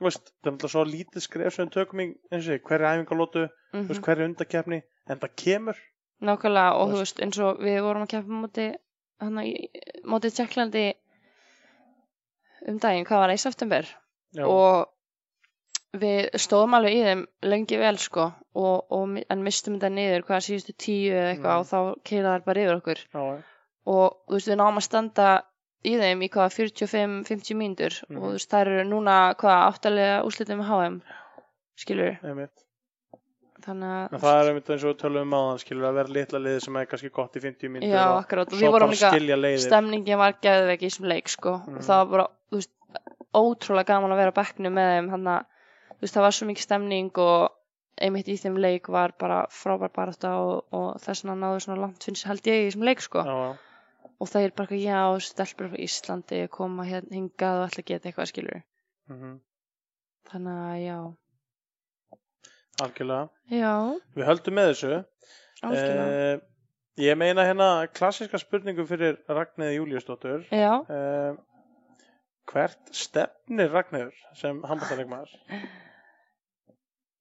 [0.00, 4.24] veist, það er náttúrulega svo lítið skref sem tökum í hverju æfingalótu mm veist, hverju
[4.30, 5.76] undakeppni, en það kemur.
[6.22, 7.20] Nákvæmlega og Þú veist.
[7.20, 8.12] eins og við vorum að
[9.20, 9.52] hann í
[10.06, 10.86] móti Tjekklandi
[12.68, 13.88] um daginn, hvað var það í september?
[14.32, 14.88] Já, og
[16.02, 20.44] við stóðum alveg í þeim lengi vel sko og, og, en mistum þetta niður hvaða
[20.46, 21.60] síðustu tíu eða eitthvað Mm.
[21.60, 23.02] og þá keila þær bara yfir okkur.
[23.12, 23.42] Já,
[23.92, 25.26] og þú veist við náum að standa
[25.82, 27.96] í þeim í hvaða 45-50 mínútur.
[28.08, 28.18] Mhm.
[28.18, 30.98] og þú veist þær eru núna hvaða áttalega úrslitum með HM
[31.82, 32.18] skilur
[33.62, 36.14] þannig en að það er einmitt eins og við tölum um áðan skilur að vera
[36.16, 39.22] litla liði sem er kannski gott í 50 mínútur já akkurát og við vorum bara
[39.22, 41.56] líka stemningin var geðveik í þessum leik sko.
[41.62, 41.78] Mhm.
[41.78, 42.72] og það var bara þú veist,
[43.32, 45.44] ótrúlega gaman að vera á bekknum með þeim hann að
[45.92, 47.50] þú veist það var svo mikið stemning og
[48.02, 52.02] einmitt í þeim leik var bara frábær baráttu og, og þess vegna náðu svona langt
[52.06, 53.22] finnst held ég í þessum leik sko.
[53.22, 53.71] Já, já,
[54.20, 58.10] og það er bara já, stelpur frá Íslandi koma hérna hingað og ætla að geta
[58.10, 58.62] eitthvað skilur
[59.10, 59.34] mhm,
[60.30, 60.98] þannig að já,
[62.82, 63.28] algjörlega.
[63.52, 63.74] Já,
[64.16, 64.98] við höldum með þessu.
[65.62, 66.40] Eh,
[67.02, 71.36] ég meina hérna klassiska spurningu fyrir Ragnæði Júliusdóttur já, uh,
[72.50, 75.30] hvert stefnir Ragnæður sem handbóltalegmaður?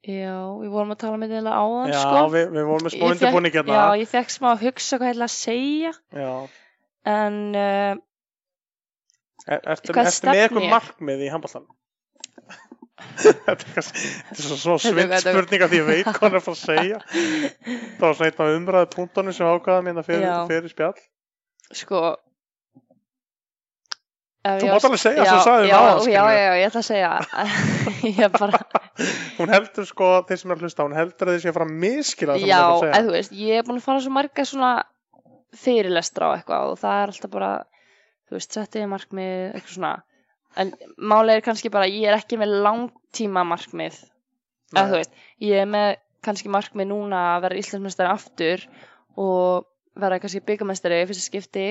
[0.02, 2.24] já, við vorum að tala með þetta áðan Já, sko.
[2.34, 3.78] við, við vorum með smá undirbúning hérna.
[3.78, 5.94] Já, ég fekk smá að hugsa hvað ég ætla að segja.
[6.18, 6.34] Já.
[7.10, 7.94] En uh,
[9.50, 11.64] Er, ertu, ertu með eitthvað markmið í handbóltan?
[13.24, 16.46] þetta er kannski- þetta er svo, er- spurning að ég veit hvað hann er að
[16.46, 17.00] fara að segja.
[17.98, 20.36] Það var svona einn af umræðu punktunum sem ákvaða fyrir, Já.
[20.52, 21.00] fyrir spjall.
[21.72, 22.04] Sko
[24.42, 26.86] Þú mátt alveg segja já, sem þú sagðir já, já, já, já, ég ætla að
[26.88, 27.10] segja.
[28.22, 28.60] Ég bara,
[29.38, 31.68] hún heldur sko, þeir sem er að hlusta hún heldur að þeir sé að fara
[31.68, 33.02] að miskila það já, að segja.
[33.06, 34.72] þú veist ég er búin að fara svo marga svona
[35.58, 37.52] fyrirlestra á eitthvað og það er alltaf bara
[38.30, 39.94] þú veist, settið markmið eitthvað svona.
[40.62, 43.98] En málega er kannski bara, ég er ekki með langtíma markmið.
[44.76, 45.90] Eða þú veist, ég er með
[46.24, 48.66] kannski markmið núna að vera Íslandsmeistari aftur
[49.20, 49.66] og
[50.00, 51.66] vera kannski byggamestari fyrsta skipti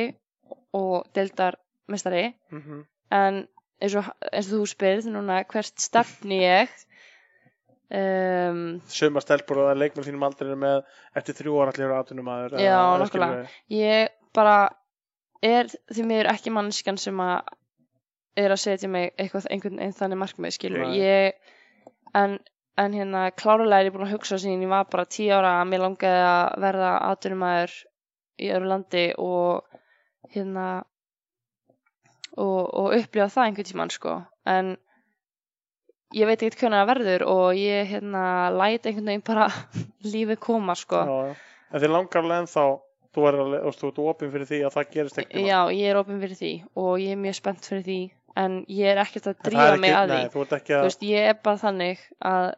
[0.76, 2.84] og deildarmestari Mhm.
[3.10, 3.48] en
[3.80, 6.68] eins og, eins og þú spyrð núna hvert stefni ég
[7.90, 10.82] um, sumar stelpur og er leikmenn þínum aldrei með
[11.18, 13.48] eftir þrjú ára allir aðtunumæður Já, nákvæmlega.
[13.74, 14.58] ég bara
[15.42, 17.50] er því miður ekki mannskjan sem að
[18.40, 20.98] er að setja mig eitthvað einhvern veginn þannig markmið skilur Nei.
[21.00, 21.56] ég,
[22.16, 22.38] en,
[22.78, 25.72] en hérna klárulega er ég búin að hugsa sín ég var bara tíu ára að
[25.72, 27.74] mér langaði að verða aðtunumæður
[28.40, 29.80] í öðru landi og
[30.30, 30.68] hérna
[32.38, 34.76] og, og upplifa það einhvern tímann sko en
[36.16, 38.22] ég veit ekkert hvernig það verður og ég hérna
[38.54, 39.48] læt einhvern veginn bara
[40.12, 41.34] lífið koma sko já, já.
[41.72, 42.64] en þið langar alveg ennþá
[43.10, 45.98] þú er alveg, þú ert opinn fyrir því að það gerist ekki Já, ég er
[46.00, 47.98] opinn fyrir því og ég er mjög spennt fyrir því
[48.40, 51.28] en ég er ekkert að drífa mig að því nei, ekki þú að veist, ég
[51.32, 52.48] er bara þannig að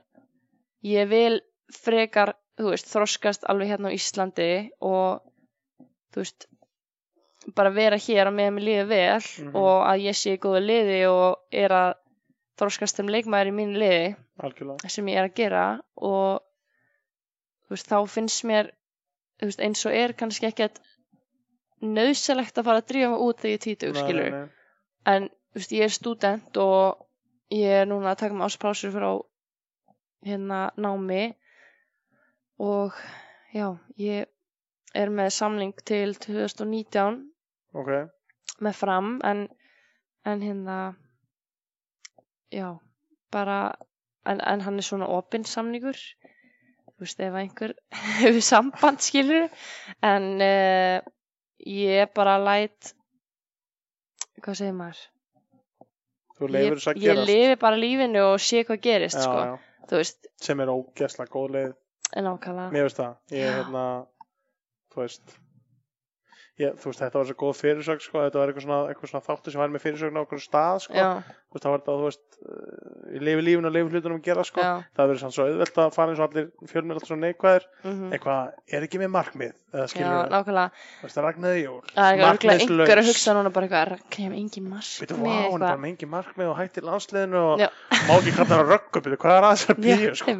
[0.92, 1.40] ég vil
[1.72, 4.50] frekar þú veist, þroskast alveg hérna á Íslandi
[4.84, 5.22] og
[6.12, 6.46] þú veist
[7.56, 9.56] bara vera hér og meðan mér líði vel Mhm.
[9.56, 11.94] og að ég sé í góðu liði og er að
[12.62, 14.06] þróskast sem leikmaður í mínu liði
[14.46, 14.88] algjörlega.
[14.94, 16.40] sem ég er að gera og
[17.72, 18.70] veist, þá finnst mér
[19.42, 20.80] veist, eins og er kannski ekkert
[21.82, 24.48] nöðselegt að fara að drífa mig út þegar ég Nei, skilur nei, nei.
[25.12, 27.02] en veist, ég er student og
[27.52, 29.10] ég er núna að taka mig áspásur frá
[30.22, 31.34] hérna námi
[32.62, 32.94] og
[33.52, 33.66] já,
[33.98, 34.28] ég
[34.94, 37.18] er með samling til 2019
[37.74, 37.90] ok,
[38.62, 39.48] með fram en,
[40.28, 40.78] en hérna
[42.52, 42.68] já,
[43.32, 43.58] bara
[44.28, 45.98] en, en hann er svona opinn samningur.
[46.92, 47.74] Þú veist, ef einhver
[48.20, 49.48] hefur samband, skilur
[50.04, 50.98] en uh,
[51.66, 52.92] ég bara læt
[54.42, 55.02] hvað segir maður?
[56.42, 59.42] Ég, ég lifi bara lífinu og sé hvað gerist já, sko.
[59.92, 60.00] já,
[60.42, 61.74] sem er ógeðslega góð leið.
[62.18, 62.88] En ákala ég
[63.30, 63.84] er hérna
[64.96, 65.36] veist
[66.60, 69.26] ég, þú veist þetta var svo góð fyrirsögn sko, þetta var eitthvað svona, eitthvað svona
[69.28, 71.08] þáttu sem var með fyrirsögn á okkur stað sko, já,
[71.48, 72.32] þú veist það var þetta þú veist
[73.12, 74.62] ég lifi lífinu og lifi hlutunum að gera sko.
[74.64, 74.72] Já.
[74.96, 77.66] Það verður svo auðvelt að fara eins og allir fjölmir alltaf svona neikvæðir.
[77.84, 80.82] Mm eitthvað er ekki með markmið eða já, skilur nákvæmlega.
[81.00, 84.32] Þú veist það ragnaði jól það er örugglega einhver að hugsa núna bara eitthvað kem
[84.32, 85.82] engin Veitu, markmið vá, hún er bara eitthvað.
[85.82, 87.68] með engin markmið og hætti landsliðinu og Já.
[88.08, 90.36] má ekki kalla það röggu, veitu, hvað er aðeins að bíu, sko?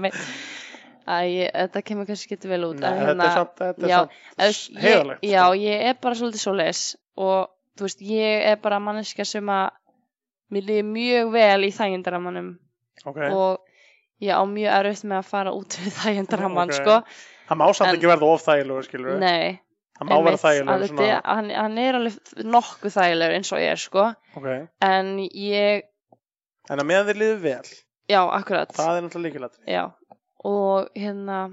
[1.02, 3.98] Æ, þetta kemur kannski getur vel út Nei, þetta hérna, er samt, þetta er já,
[3.98, 5.22] samt eða, ég, heiðalegt.
[5.22, 6.82] já, ég er bara svolítið svoleiðis
[7.16, 7.48] og
[7.78, 9.70] þú veist, ég er bara manneska sem að
[10.52, 12.50] mér líði mjög vel í þægindaramannum
[13.08, 13.58] Ok, og
[14.22, 16.78] ég á mjög erfitt með að fara út við þægindaramann, Ok.
[16.78, 16.96] sko.
[17.48, 19.58] Það má samt en- ekki verða of þægilegur, skilur nei,
[19.98, 23.58] Það má einmitt, þægilegur að svona, þetta- hann, hann er alveg nokkuð þægilegur eins og
[23.58, 24.04] ég er, sko.
[24.36, 24.46] Ok.
[24.80, 25.82] en ég,
[26.70, 27.68] En að meðan þið liður vel,
[28.08, 28.70] já, akkurat.
[28.72, 29.56] Það er náttúrulega líkilætt.
[29.66, 29.82] Já,
[30.48, 31.44] og hérna,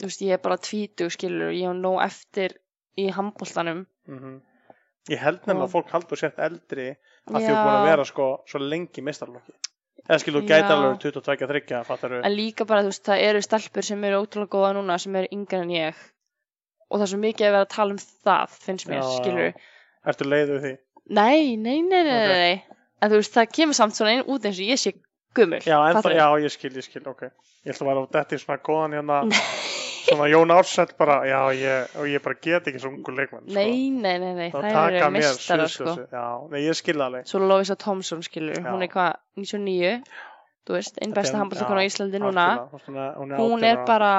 [0.00, 2.56] þú veist, ég er bara tvítug, skilur, ég hef nóg eftir
[2.98, 3.86] í handbóltanum.
[4.08, 4.40] Mm
[5.10, 8.26] Ég held nefnilega að fólk haldur sért eldri að því að búin að vera sko
[8.46, 9.54] svo lengi mistarlokki.
[10.04, 10.74] Eða skilur, þú gæti Já.
[10.76, 14.70] alveg 22-23, fattar En líka bara, þú veist, það eru stelpur sem eru ótrúlega góða
[14.76, 16.04] núna sem eru yngre en ég.
[16.86, 19.66] Og það er svo mikið að vera að tala um það, finnst mér, Já, skilur.
[20.12, 20.72] Ertu leið við því?
[21.18, 22.80] Nei, nei, nei, nei, nei, nei.
[23.02, 24.94] En þú veist, það kemur samt svona inn út eins og ég sé
[25.36, 25.60] gummul.
[25.66, 25.78] Já,
[26.16, 27.22] já, ég skil, ég skil, ok.
[27.66, 29.20] Ég ætla að vera á detti svona góðan hérna,
[30.02, 33.54] svona Jón Ársætt bara, já, ég, og ég bara get ekki svo ungu leikmenn, sko.
[33.54, 35.94] Nei, nei, nei, nei, Það eru mistara, sko.
[36.10, 37.26] Já, nei, ég skil alveg.
[37.30, 38.66] Svo Lovisa Thompson, skilur, Já.
[38.72, 39.94] hún er hvað, 99,
[40.66, 42.46] þú veist, einn besta handbóltakona á Íslandi núna.
[42.84, 43.86] Svona, hún er, Hún 18 ára.
[43.86, 44.12] bara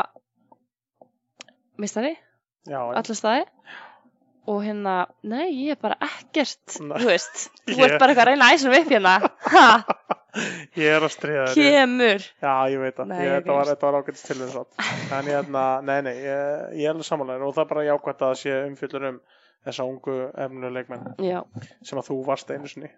[1.77, 2.15] mistari,
[2.71, 3.45] alla staði
[4.49, 6.97] og hérna, nei, ég er bara ekkert Nei.
[6.99, 9.13] þú veist, þú Ég- ert bara eitthvað að reyna að mig upp hérna
[9.53, 9.67] ha,
[10.83, 11.59] ég er að stríða þér.
[11.59, 13.13] kemur Já, ég veit það.
[13.19, 14.67] Þetta, var, var ágætist til þess að.
[15.13, 18.25] En ég, hérna, nei, nei, ég, ég er alveg samanlegar og það er bara jákvæmt
[18.27, 19.19] að sé umfyllur um
[19.63, 21.39] þessa ungu efnulegu leikmenn já,
[21.85, 22.89] sem að þú varst einu sinni.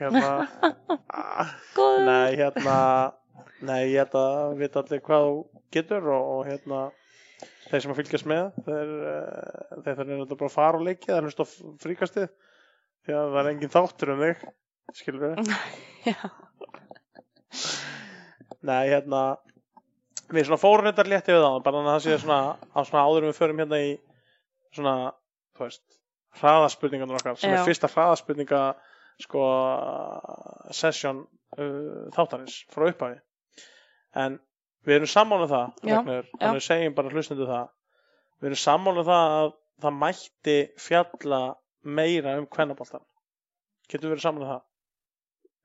[0.00, 0.48] Hérna,
[1.14, 1.52] ah,
[2.02, 2.78] nei, hérna,
[3.62, 5.36] nei, ég held að vita allir hvað þú
[5.76, 6.80] getur og, og hérna,
[7.70, 11.10] þeir sem að fylgjast með, þeir, uh, þeir þurfum þetta bara að fara og leikja,
[11.10, 11.46] það er hlust á
[11.84, 12.28] fríkastið,
[13.06, 14.36] því að það er engin þáttur um þig,
[15.00, 15.34] skilur við.
[18.70, 19.22] Nei, hérna
[20.30, 22.40] við svona fórum þetta létti við það bara þannig að það sé svona
[22.76, 23.88] á svona áður við förum hérna í
[24.76, 24.94] svona,
[25.56, 25.86] þú veist
[26.40, 27.58] hraðaspurningarnir okkar sem Já.
[27.58, 28.62] er fyrsta hraðaspurninga
[29.20, 29.46] sko
[30.76, 31.24] session
[31.58, 33.18] uh, þáttarins frá upphafi
[34.20, 34.38] en
[34.86, 36.38] við erum sammála um það Já, Ragnheiður, já.
[36.40, 37.70] þannig við segjum bara hlustundu það.
[38.40, 39.52] Við erum sammála um það að
[39.84, 41.40] það mætti fjalla
[41.82, 43.06] meira um kvennaboltan
[43.90, 44.66] getur við verið sammála um það?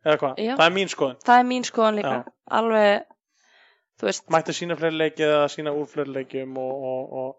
[0.06, 1.20] Eða hvað, það er mín skoðun.
[1.26, 2.16] Það er mín skoðan líka.
[2.16, 2.34] Já.
[2.60, 3.06] alveg,
[4.36, 7.30] mætti sína fleiri leiki eða sína úr fleiri leikjum og, og, og,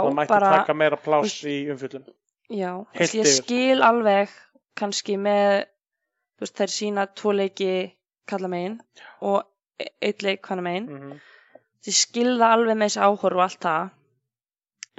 [0.00, 2.06] og mætti bara, taka meira pláss í umfyllun
[2.48, 3.36] já, heilt ég yfir.
[3.42, 4.32] skil alveg
[4.78, 5.66] kannski með
[6.40, 7.70] veist, þær sína tvo leiki
[8.28, 8.80] kalla megin
[9.20, 9.44] og
[9.80, 10.90] e- einn leik hana megin.
[10.90, 11.20] Mm -hmm.
[11.86, 13.90] ég skil það alveg með þessi áhorf og allt það.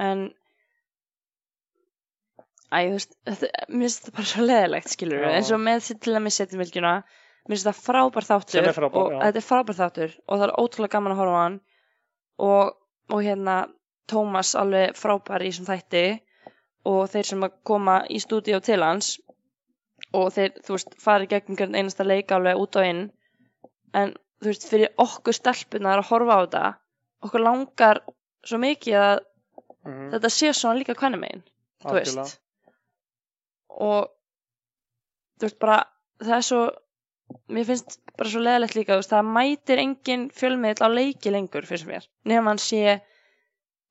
[0.08, 0.20] En
[2.72, 5.30] æ, þú veist mér finnst þetta bara svo leðilegt skilur Já.
[5.36, 6.94] eins og með til að með setjumilgjuna
[7.48, 8.70] mér finnst þetta frábær þáttur.
[8.76, 9.20] Frábær, og já.
[9.24, 10.16] þetta er frábær þáttur.
[10.28, 11.60] Og það er ótrúlega gaman að horfa á hann.
[12.48, 12.74] Og,
[13.14, 13.58] og hérna
[14.08, 16.06] Tómas alveg frábær í þessum þætti.
[16.88, 19.16] Og þeir sem að koma í stúdíó til hans.
[20.16, 23.02] Og þeir, þú veist, fari gegnum einasta leik alveg út og inn.
[23.96, 26.66] En þú veist, fyrir okkur stelpunar að horfa á þetta
[27.28, 28.04] okkur langar
[28.46, 29.16] svo mikið að
[29.88, 31.44] Mm þetta sé svona líka hvernig megin
[31.86, 32.34] þú veist.
[33.70, 34.10] Og
[35.38, 35.78] þú veist bara
[36.24, 36.62] það er svo
[37.56, 41.88] mér finnst bara svo leðilegt líka veist, það mætir engin fjölmiðl á leiki lengur fyrir
[41.92, 42.98] mér nefnum hann sé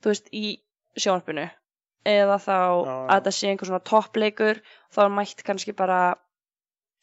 [0.03, 0.45] þú veist í
[0.97, 1.47] sjónarpinu
[2.07, 4.63] eða þá Já, að þetta sé einhver svona toppleikur
[4.95, 6.01] þá er mætt kannski bara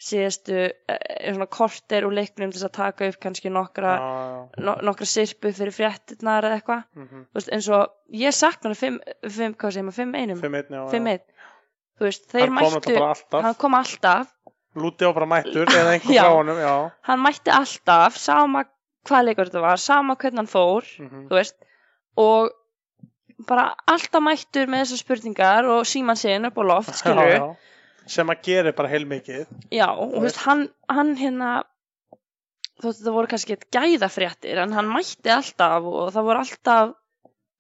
[0.02, 0.56] síðustu
[0.90, 3.94] eh, svona korter úr leiknum til að taka upp kannski nokkra,
[4.60, 6.84] no, nokkra sirpu fyrir fréttinnar eða eitthvað.
[6.98, 10.82] Þú veist, eins og ég saknar 5, 5, hvað segir maður, 5 einum 5-1 já,
[10.82, 10.90] já.
[10.92, 11.24] 5 1
[12.00, 14.34] þú veist, þeir hann kom mættu alltaf hann kom alltaf,
[14.74, 16.74] Lúti á bara mættur eða einhver frá honum já.
[17.06, 18.64] hann mætti alltaf sama
[19.06, 21.28] hvað leikur þetta var, sama hvernig hann fór Mhm.
[21.30, 21.56] þú veist
[22.18, 22.50] og
[23.48, 27.56] bara alltaf mættur með þessar spurningar og síman sinn upp á loft, skilur Já, já.
[28.10, 29.46] Sem að gera bara heilmikið.
[29.74, 31.54] Já, og þú veist, hann, hann hérna
[32.82, 36.94] þótt þetta voru kannski gæðafréttir en hann mætti alltaf og það voru alltaf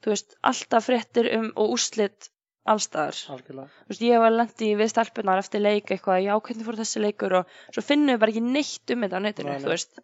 [0.03, 2.29] þú veist, alltaf fréttir um og úrslit
[2.69, 3.69] allstaðar algjörlega.
[3.83, 7.37] Þú veist, ég var lendi við stelpunar eftir leik eitthvað, já, hvernig fór þessi leikur
[7.41, 9.31] og svo finnum við bara ekki neitt um þetta á nei.
[9.63, 10.03] þú veist.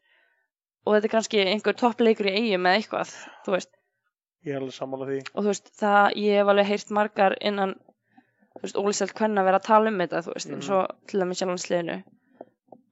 [0.87, 3.13] Og þetta er kannski einhver toppleikur í eigum eða eitthvað,
[3.45, 3.71] þú veist.
[4.47, 5.19] Ég er alveg sammála því.
[5.33, 7.75] Og þú veist, það, ég hef alveg heyrt margar innan,
[8.55, 11.41] þú veist, ólýsselt hvenna vera að tala um þetta, þú veist, eins og til dæmis
[11.41, 11.97] sjálfansliðinu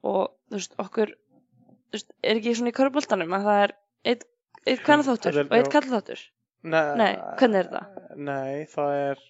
[0.08, 3.74] og þú veist, okkur þú veist, er ekki svona í köruboltanum að það er
[4.12, 4.28] eitt,
[4.64, 5.72] eitt hvenna þáttur og eitt já.
[5.76, 6.26] kalla þáttur
[6.68, 7.98] Nei, Nei, hvernig er það?
[8.18, 9.26] Nei, það er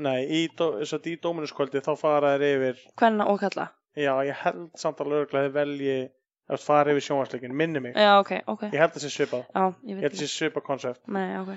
[0.00, 4.38] Nei, í, dó, að í dóminuskvöldi þá fara þær yfir hvenna og kalla, Já, ég
[4.44, 5.98] held samt alveg örgulega að velji
[6.50, 7.94] að fara yfir sjónvarsleikin, minni mig.
[7.98, 8.64] Já, ok, ok.
[8.72, 9.44] Ég held að sé svipað.
[9.50, 11.02] Já, ég Ég veit held að ekki, það sé svipað konsept.
[11.10, 11.52] Nei, ok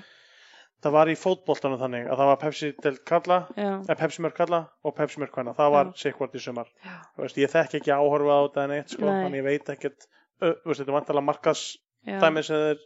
[0.84, 4.60] Það var í fótboltanum þannig að það var Pepsi del Kalla eða Pepsi Mörk Kalla
[4.84, 5.54] og Pepsi Mörk Kvenna.
[5.56, 6.68] Það var sikkvort í sumar.
[7.16, 10.08] Veist, ég þekki ekki áhorfa á þetta en eitt sko, þannig ég veit ekkert
[10.40, 11.64] þetta er vantalega markas
[12.04, 12.84] já, dæmi sem þeir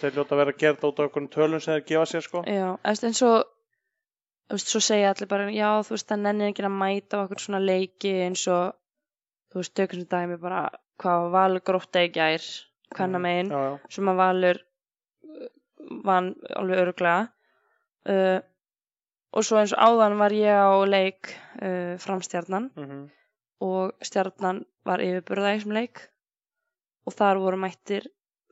[0.00, 2.42] þeir ljóta að vera þetta út á einhvern tölum sem þeir gefa sér sko.
[2.48, 2.68] Já,
[3.28, 3.38] og
[4.48, 7.22] þú veist, svo segja allir bara já, þú veist, það nennir ekki að mæta á
[7.26, 8.76] okkur svona leiki eins og
[9.52, 10.62] þú veist, tökum sem dæmi bara
[11.00, 12.44] hvað grótta í gær
[12.96, 13.92] hvenna megin, já, já.
[13.92, 14.62] sem að Valur
[16.04, 17.28] vann alveg öruglega
[18.08, 18.40] uh,
[19.32, 22.70] og svo eins og áðan var ég á leik uh, framstjarnan.
[22.76, 23.06] Mm
[23.64, 26.02] og stjarnan var yfirburða í þessum leik.
[27.08, 28.08] Og þar voru mættir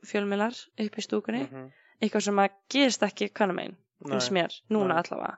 [0.07, 1.43] fjölmiðlar upp í stúkunni.
[1.47, 1.69] Mhm.
[2.01, 4.41] eitthvað sem að gerist ekki megin finnst Nei.
[4.41, 4.97] mér, núna Nei.
[5.01, 5.37] allavega.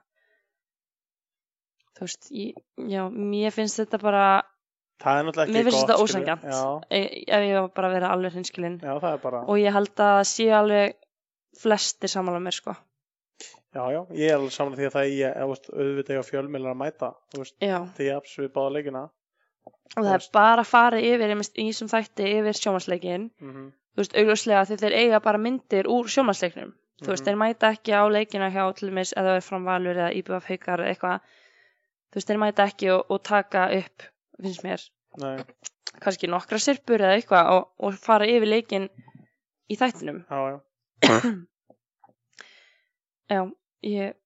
[1.96, 4.42] Þú veist, ég, já, mér finnst þetta bara
[5.00, 6.44] það er náttúrulega mér ekki finnst gott þetta ósangjant
[6.90, 9.94] e- ef ég var bara vera alveg hinskilinn já, það er bara og ég held
[9.94, 10.99] að það sé alveg
[11.58, 12.74] flestir samanlega mér sko.
[13.70, 16.80] Já, já, ég er alveg saman því að það ég, veist, auðvitað á fjölmiðlar að
[16.80, 19.02] mæta veist, því ég absolutt báða leikina.
[19.96, 21.36] Og það er bara að fara yfir í
[21.68, 26.70] þessum þætti yfir sjómasleikin mm þú veist, augljóslega því þeir eiga bara myndir úr sjómasleiknum
[27.02, 27.26] þú veist, Mhm.
[27.26, 30.78] þeir mæta ekki á leikina hjá til dæmis eða er fram valur eða íbjöf haukar
[30.84, 31.20] eða eitthvað.
[32.10, 34.02] Þú veist, þeir mæta ekki og, og taka upp
[34.40, 34.84] finnst mér,
[35.18, 35.44] Nei,
[36.00, 38.88] kannski nokkra sirpur eða eitthvað og, og fara yfir leikin
[39.70, 40.22] í þættinum.
[40.30, 40.60] Já, já,
[43.30, 43.40] já,
[43.86, 44.16] ég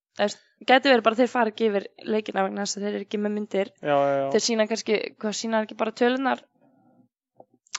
[0.64, 3.20] gæti verið bara að þeir fara ekki yfir leikina vegna þess að þeir eru ekki
[3.20, 3.70] með myndir.
[3.80, 4.26] Já, já, já.
[4.34, 6.44] þeir sína kannski, hvað sína ekki bara tölunar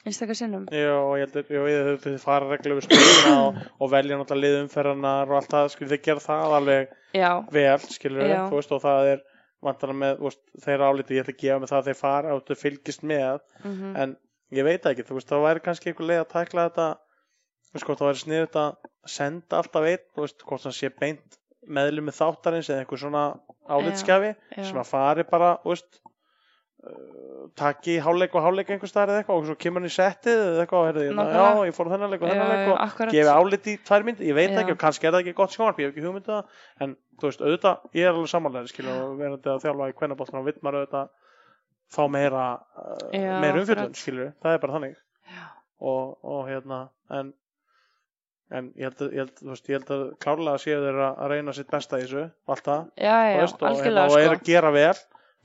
[0.06, 0.66] einstakar sinnum?
[0.70, 5.40] Já, ég já, ég þau fara reglulega við stöðuna og, og velja náttúrulega liðumferðarnar og
[5.40, 8.42] allt það, skilur þeir gera það alveg já, vel, skilur Já.
[8.52, 9.24] þú veist, og það er
[9.66, 12.46] vantarlega með, veist, þeir álítið, ég ætla að gefa með það að þeir fara og
[12.46, 14.16] þau fylgist með, mm en
[14.54, 16.88] ég veit ekki, þú veist, það væri kannski einhver leið að tækla þetta,
[17.76, 21.40] veist, hvort það væri sniðut að senda alltaf einn, þú veist, hvort það sé beint
[21.66, 23.24] meðlum með þáttarins eða einhver svona
[23.66, 26.00] álitskjafi sem að fari bara, þú veist,
[26.86, 30.42] uh, taki háleik og háleik einhver staðar eða eitthvað og svo kemur hann í settið
[30.44, 31.46] eða eitthvað og hérna, Nákvæmlega.
[31.46, 34.38] já, ég fór þennan leik og þennan leik og gefi álit í tvær myndir, ég
[34.38, 34.60] veit Já.
[34.62, 36.96] ekki og kannski er það ekki gott sjónvarp, ég hef ekki hugmynd um það, en
[37.22, 40.48] þú veist, auðvitað, ég er alveg samanlega, skilja, og verandi að þjálfa í kvennabóttan og
[40.50, 41.10] vill maður auðvitað
[41.96, 42.46] fá meira,
[42.82, 45.02] uh, meira umfjöldun, skilju, það er bara þannig.
[45.86, 46.80] Og, og hérna,
[47.14, 47.34] en
[48.54, 51.56] en ég held, ég held, þú veist, ég held að klárlega séu þeir að reyna
[51.58, 54.28] sitt besta í þessu, allt það, já, já, þú veist, og, hérna, algjörlega og er
[54.28, 54.38] sko.
[54.38, 54.96] að gera vel,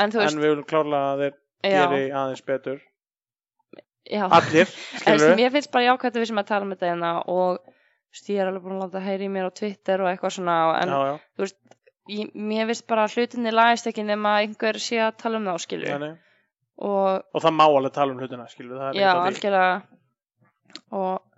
[0.04, 2.82] en þú veist, en við viljum klárlega að þeir já, geri aðeins betur,
[4.10, 4.24] já.
[4.40, 4.74] Allir,
[5.40, 8.30] mér finnst bara jákvæmt að við sem að tala um þetta hérna og þú veist,
[8.34, 11.00] ég er alveg búin að láta heyri mér á Twitter og eitthvað svona en já,
[11.40, 11.50] já,
[12.10, 16.12] ég, mér finnst bara hlutinni lagist ekki nema einhver sé að tala um það skilju
[16.80, 19.80] og og það má alveg tala um hlutina, skilju, það já, algjörlega.
[20.96, 21.29] Og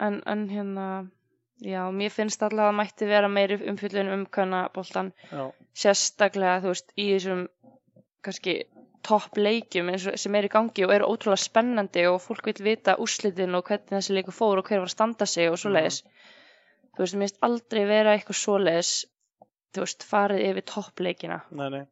[0.00, 0.86] en, en hérna
[1.62, 5.50] já, mér finnst allavega að mætti vera meiri umfyllun um kannaboltan Já,
[5.84, 7.46] sérstaklega, þú veist, í þessum
[8.24, 8.56] kannski
[9.04, 13.54] topp leikjum sem er í gangi og eru ótrúlega spennandi og fólk vil vita úrslitin
[13.54, 16.00] og hvernig þessi leikur fór og hver var að standa sig og svoleiðis.
[16.94, 18.94] Þú veist, mér finnst aldrei vera eitthvað svoleiðis
[19.74, 21.84] þú veist, farið yfir toppleikina nei, nei.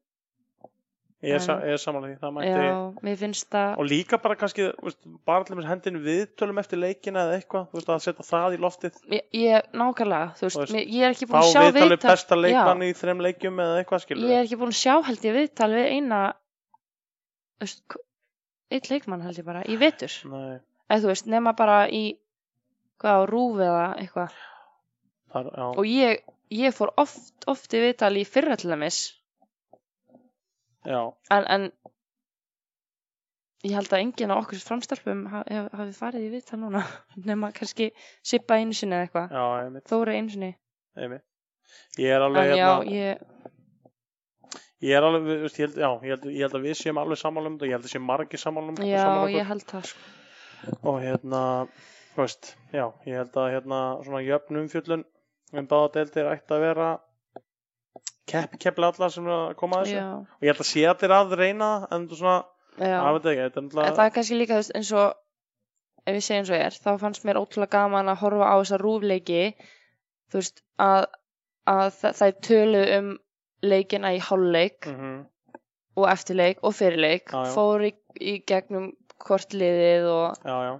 [1.22, 4.98] Ég er, er samanlega því, það mætti það og líka bara kannski, veist,
[5.28, 9.28] bara allir með hendin viðtölum eftir leikina eða eitthvað, að setja það í loftið, ég,
[9.38, 12.10] ég, nákvæmlega, þú veist, Þú veist, mér, ég er ekki búin að sjá viðtalið viðtal
[12.16, 15.28] besta leikmann í þrem leikjum eða eitthvað, skilur ég er ekki búin að sjá held
[15.28, 16.20] ég viðtal við eina
[18.72, 20.58] einn leikmann held ég bara í Nei,
[20.90, 22.04] eða þú veist, nema bara í
[23.02, 24.38] hvað á rúf eða eitthvað.
[25.32, 29.21] Já, og ég, ég fór oft, oft í viðtal í fyrra til dæmis
[31.30, 31.68] en, en
[33.62, 36.82] ég held að enginn á okkur framstarfum hafi, hafi farið í viðtal núna
[37.28, 37.92] nema kannski
[38.26, 39.86] Sippa einu sinni eða eitthvað.
[39.90, 40.50] Þóri einu sinni.
[40.98, 41.24] Einmitt.
[42.00, 43.22] Ég er alveg, en já, hérna, ég,
[44.84, 47.48] ég er alveg, ég held, já, ég held, ég held að við séum alveg sammála
[47.48, 49.86] um þetta, ég held að séum margir sammála um já, sammála um ég held það
[49.92, 50.10] sko.
[50.90, 51.42] og hérna,
[52.18, 55.06] veist, já, ég held að hérna svona jöfn umfjöllun
[55.52, 56.90] um báða deildir ætti að vera
[58.32, 59.96] kepp, keppli alla sem að koma að þessu.
[59.98, 62.36] Já, og ég held að sé allir að reyna en þú svona,
[62.88, 65.08] að veit ekki, en það er kannski líka veist, eins og
[66.02, 68.80] ef ég segi eins og er, þá fannst mér ótrúlega gaman að horfa á þessa
[68.82, 69.42] rúfleiki
[70.32, 71.04] þú veist, að,
[71.70, 73.12] að það, það er tölu um
[73.62, 75.20] leikina í hálfleik mm
[75.92, 77.50] og eftirleik og fyrirleik Já, já.
[77.52, 80.72] fór í, í gegnum hvort liðið og já, já,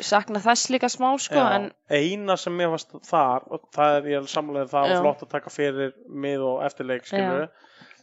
[0.00, 1.58] ég sakna þess líka smá sko já.
[1.58, 5.34] en eina sem mér varst þar og það er ég samlega það var flott að
[5.36, 7.50] taka fyrir mið og eftirleik, skilur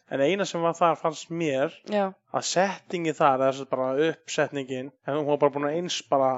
[0.09, 4.91] en eina sem var þar fannst mér já, að settingi þar, þess að bara uppsetningin,
[5.05, 6.31] en hún var bara búin að eins bara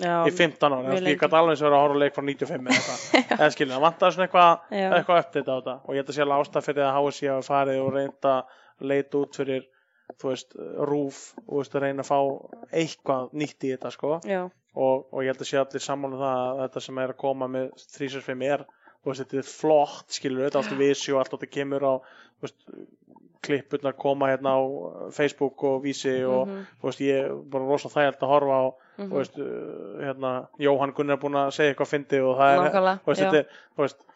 [0.00, 2.70] já, í 15 ára, ég gæti alveg eins verið að horfa leik frá 95
[3.36, 5.76] eða skilja, það vantaði svona eitthvað eitthvað uppdate á þetta.
[5.84, 8.88] Og ég held að sé alveg ástæð fyrir að HSI hafa farið og reynda að
[8.92, 9.68] leita út fyrir
[10.16, 10.56] þú veist,
[10.88, 12.18] rúf og þú veist, að reyna að fá
[12.72, 14.16] eitthvað nýtt í þetta sko.
[14.78, 17.20] Og, og ég held að sé allir sammála um það að þetta sem er að
[17.24, 18.66] koma með 365 er
[18.98, 22.46] þú veist, þetta er flott, skilur þetta allt vísi og allt þetta kemur á þú
[22.46, 22.58] veist,
[23.48, 24.62] klippurnar koma hérna á
[25.14, 28.64] Facebook og vísi og mhm, þú veist, ég er bara rosa þægild að horfa á
[28.66, 32.52] mhm, þú veist, uh, hérna Jóhann Gunnar er búin að segja eitthvað fyndi og það
[32.52, 34.06] er nákvæmlega, þú veist, þetta er, þú veist,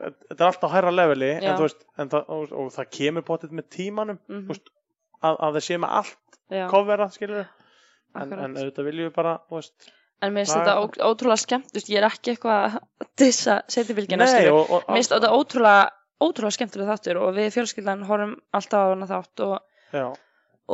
[0.00, 3.56] þetta er alltaf á hærra leveli en veist, en það, og, og það kemur bótið
[3.60, 4.72] með tímanum mhm, þú veist,
[5.20, 6.38] að, að það sé með allt
[6.72, 9.90] kofverða, skilur en, en auðvitað viljum við bara, veist
[10.20, 14.32] En mér finnst þetta ótrúlega skemmt, veist, ég er ekki eitthvað að dissa setjubylgjina, Nei,
[14.34, 14.58] skilur.
[14.58, 15.86] og, og, Mér finnst þetta ótrúlega,
[16.20, 20.18] ótrúlega skemmtilega þáttur og við fjölskyldan horfum alltaf á hana þátt og,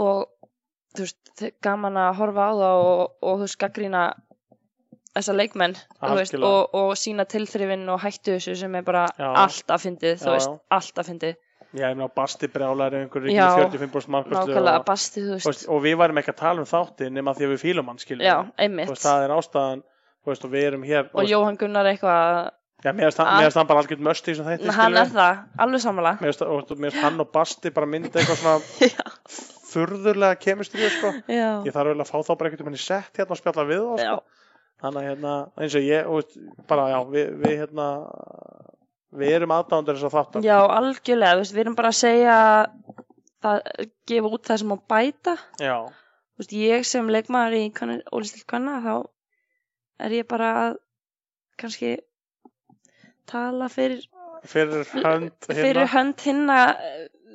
[0.03, 0.49] og
[0.97, 4.03] þú veist, gaman að horfa á það og, og þú veist, gaggrína
[5.17, 9.29] þessa leikmenn, veist, og, og sína tilþrifin og hættu þessu sem er bara Já.
[9.47, 10.63] alltaf fyndið, þú veist, já.
[10.77, 11.39] alltaf fyndið.
[11.77, 15.83] Já, ég meina Basti Brjálar er einhver Já, ríkir 45% markværslu og, basti, veist, og
[15.85, 18.37] við værum ekki að tala um þátti nema því að við fílum hann, skilur já,
[18.59, 18.89] einmitt.
[18.91, 19.83] veist, það er ástæðan
[20.27, 22.51] og við erum hér Og veist, Jóhann Gunnar eitthvað,
[22.85, 25.45] já, mér finnst hann- hann bara algjörn möst í þessum þætti, hann skilur er það,
[25.67, 26.15] alveg sammála.
[26.19, 28.61] mér finnst- og hann og Basti bara mynda eitthvað svona
[29.77, 31.13] furðurlega kemistri, sko.
[31.29, 33.65] Já, ég þarf vel að fá þá bara einhvern veginn í sett hérna og spjalla
[33.69, 34.19] við sko.
[34.83, 36.37] þannig að hérna, eins og ég og,
[36.69, 37.87] bara já, við, við hérna
[39.15, 42.39] við erum aðdándur þess að þáttar já, algjörlega, við erum bara að segja
[43.45, 43.61] það,
[44.11, 45.37] gefa út það sem má bæta.
[45.63, 45.77] já,
[46.41, 47.65] veist, ég sem leikmaður í
[48.11, 48.95] Ólistilt Kanna, þá
[50.07, 50.79] er ég bara að
[51.61, 51.97] kannski
[53.27, 54.05] tala fyrir,
[54.47, 56.59] fyrir hönd fyrir hérna hönd hinna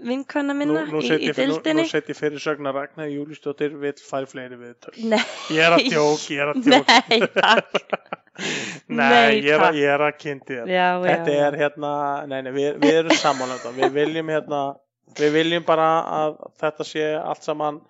[0.01, 1.85] vinkvæna minna nú, nú í, í nú, dildinni.
[1.85, 5.21] nú set ég fyrir sögna Ragnar Júlistóttir vill færi fleiri viðtöl Nei,
[5.53, 8.17] ég er að djók, ég er að djók nei, takk.
[8.87, 10.69] nei, Nei, ég, er, ég er að kynnti þér.
[10.71, 11.91] Já, þetta já, er hérna,
[12.31, 14.61] nei, nei, við, við erum sammála um við viljum hérna
[15.19, 15.87] við viljum bara
[16.19, 17.81] að þetta sé allt saman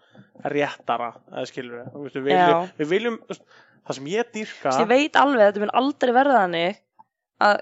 [0.52, 4.90] réttara eða skilur við, þú veist, við viljum, við viljum það sem ég dýrka ég
[4.90, 6.82] veit alveg að þetta mun aldrei verða þannig
[7.42, 7.58] að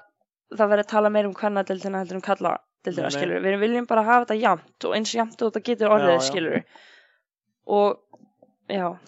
[0.55, 2.59] það verði að tala meir um kvennadeildina heldur um
[2.95, 3.11] nei.
[3.13, 6.19] skilur við viljum bara hafa þetta jafnt og eins jafnt og þetta getur orðið, Já,
[6.19, 6.27] já.
[6.29, 6.55] skilur
[7.69, 8.08] og já, að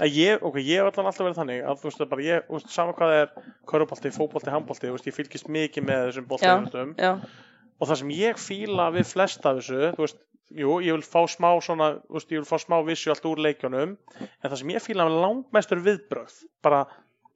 [0.09, 2.47] ég, ok, ég hef allan alltaf verið þannig að þú veist, það er bara ég,
[2.47, 3.31] þú veist, sama hvað er
[4.55, 6.27] handbolti, þú veist, ég fylgist mikið með þessum
[6.97, 7.11] já,
[7.77, 10.19] og það sem ég fíla við flest af þessu, þú veist,
[10.63, 13.45] jú, ég vil fá smá svona, þú veist, ég vil fá smá vissu allt úr
[13.47, 16.83] leikjunum, en það sem ég fíla með langmestur viðbröð, bara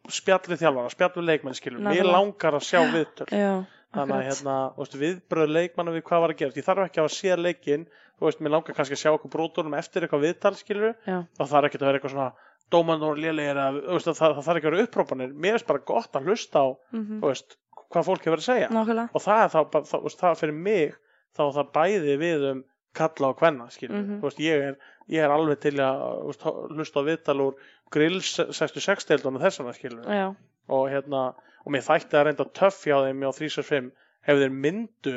[0.10, 2.18] spjall við þjálfara, spjall við leikmenn, skilur, mér Nákvæmlega.
[2.18, 3.30] langar að sjá viðtöl.
[3.34, 3.54] Já
[3.96, 4.56] þannig að hérna,
[5.04, 7.86] viðbröð leikmanna við hvað var að gera, ég þarf ekki að hafa séð leikinn
[8.20, 11.18] þú veist, mér langar kannski að sjá okkur bróturum eftir eitthvað viðtal, skilur Já.
[11.38, 12.32] þá þarf ekki að vera eitthvað svona
[12.72, 15.34] dómandur lélegir þú veist, það, það þarf ekki að vera upprópanir.
[15.46, 17.20] Mér er bara gott að hlusta á, Mhm.
[17.22, 17.58] þú veist
[17.92, 18.70] hvað fólk hefur að segja.
[18.74, 19.50] Nákvæmlega, og það er
[19.86, 20.96] þú veist, það fyrir mig
[21.36, 22.64] þá er það bæði við um
[22.96, 24.20] kalla og kvenna, skilur, Mhm.
[24.20, 24.76] þú veist, ég er
[25.12, 26.42] ég er alveg til að veist,
[26.74, 27.54] hlusta á viðtal úr
[27.92, 30.36] grills 66 deildunum þessana, skilur já,
[30.70, 31.24] og hérna
[31.66, 33.92] og mér þætti að reynda töff hjá þeim á 365
[34.26, 35.16] ef þeir myndu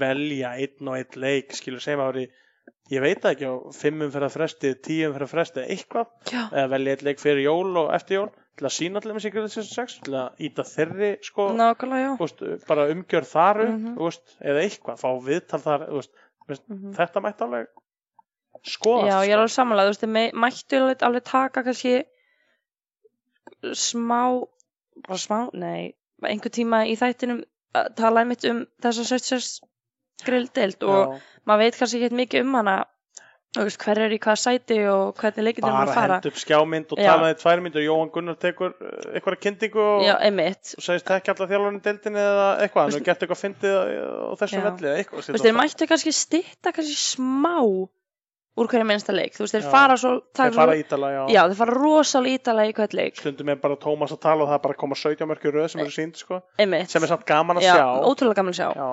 [0.00, 2.26] velja einn og einn leik skilur sem veri
[2.90, 6.68] ég veit ekki á fimmum fyrir að fresti, tíum fyrir að fresti eitthvað, Já, eða
[6.74, 9.70] velja eitt leik fyrir jól og eftir jól, til að sína allir með Secret Season
[9.70, 11.46] 6, til að íta þeirri sko,
[12.18, 13.94] veist, bara umgjör þar upp, Mhm.
[13.96, 16.12] þú veist, eða eitthvað, fá viðtal þar, þú veist,
[16.68, 16.94] Mhm.
[16.98, 17.66] þetta mætti alveg
[18.66, 19.06] skoðast.
[19.08, 19.40] Já, ég er sko.
[19.40, 22.04] alveg samanlega, mættu alveg, alveg taka kannski
[23.76, 24.22] smá,
[25.06, 25.92] bara smá, nei,
[26.26, 27.42] einhver tíma í þættinum
[27.76, 29.50] að tala einmitt um þessa 66
[30.26, 32.74] grilldeild og Já, maður veit kannski ekki mikið um hana,
[33.56, 36.18] hver er í hvaða sæti og hvernig leikir þeim að bara fara.
[36.20, 40.14] hend upp skjámynd og talaði tvær myndir, Jóhann Gunnar tekur uh, eitthvað kynntingu og, Já,
[40.20, 44.60] og segist ekki allar þjálfarinn deildinni eða eitthvað, hann gert eitthvað fyndið á Já.
[44.68, 45.32] velli eða eitthvað.
[45.46, 47.56] Þeir mættu kannski stytta kannski smá
[48.60, 49.34] úr hverju minnsta leik.
[49.36, 49.70] Þú veist, þeir Já.
[49.74, 51.22] fara svo, Þeir fara ítala, já.
[51.34, 53.20] já, þeir fara rosalega ítalega í hvern leik.
[53.22, 55.70] Stundum er bara Tómas að tala og það er bara að koma 17 mörgur röð
[55.74, 56.42] sem eru sínd, sko.
[56.60, 56.92] Einmitt.
[56.92, 57.88] Sem er samt gaman að já, sjá.
[58.04, 58.68] ótrúlega gaman að sjá.
[58.76, 58.90] Já.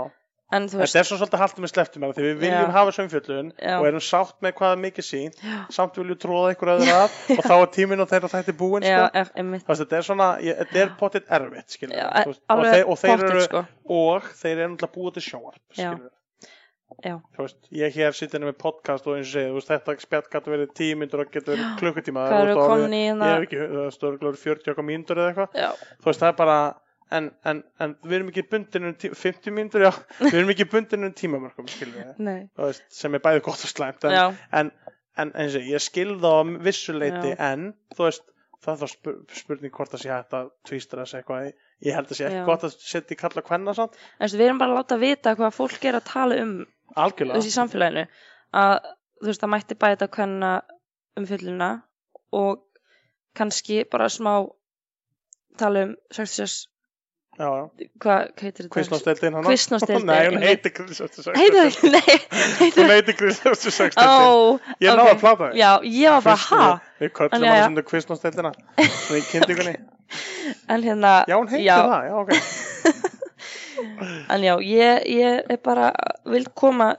[0.47, 3.49] En þú veist, Þetta er svo svolítið haldum með sleftum því við viljum hafa söngfjöllun
[3.59, 3.73] Já.
[3.81, 5.41] og erum sátt með hvað er mikið sínt,
[5.75, 9.01] samt viljum tróða ykkur öðru að og þá er tíminn og þeirra þætti búinn, já,
[9.11, 9.75] sko.
[9.81, 11.91] þetta er svona, þetta er pottitt erfitt, við,
[12.87, 14.79] og, þeir, eru, og þeir eru
[17.37, 20.73] veist, ég hér sittinu með podcast og eins og þú veist, þetta spjall gæti verið
[20.79, 22.25] tíu myndur og getur verið klukkutíma.
[22.31, 23.29] Þú eru veist, í Ég hérna?
[23.33, 25.57] hef ekki, það stóður glóri 40 okkar mínútur eða eitthvað.
[26.01, 26.57] Þú veist, það er bara,
[27.19, 29.91] en, en, en við erum ekki bundinu, 50 mínútur, já,
[30.23, 32.15] við erum ekki bundinu tímamörkum, skilur við.
[32.29, 32.39] nei.
[32.55, 34.71] Þú veist, sem er bæði gott og slæmt, en, en,
[35.21, 38.25] en eins og ég skil þá að vissuleiti en þú veist
[38.63, 41.51] það er þá spur, spurning hvort það sé hægt að tvístra þessu eitthvað
[41.85, 44.37] ég held að sé ekki gott að setja í kalla kvenna samt en þú veist,
[44.39, 46.65] við erum bara að láta vita hvað fólk er að tala um þú
[46.95, 47.43] algjörlega.
[47.43, 48.05] Í samfélaginu.
[48.57, 48.87] Að,
[49.21, 50.53] þú veist, það mætti bæta hvenna
[51.17, 51.69] umfylluna
[52.37, 52.63] og
[53.37, 54.33] kannski bara smá
[55.57, 56.67] tala um 66,
[57.39, 57.87] já, já.
[58.01, 59.31] hvað heitir þetta?
[59.33, 62.91] Hann Kvistnástdeildin, nei, hún heitir það heitir hún?
[62.93, 65.13] Heitir Kvistnásteildin Ó, ég náði ok.
[65.13, 65.59] að plata þig.
[65.61, 66.71] Já, ég var bara, ha?
[67.01, 67.67] við köllum jæja.
[67.67, 69.77] sem Kvistnásteildina svona í kynntingunni
[70.71, 73.23] En hérna, já, hún heitir það, já, ok
[73.83, 75.91] en já, ég, ég er bara,
[76.25, 76.93] vil koma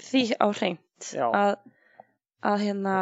[0.00, 1.56] því á hreint að,
[2.46, 2.96] að hérna,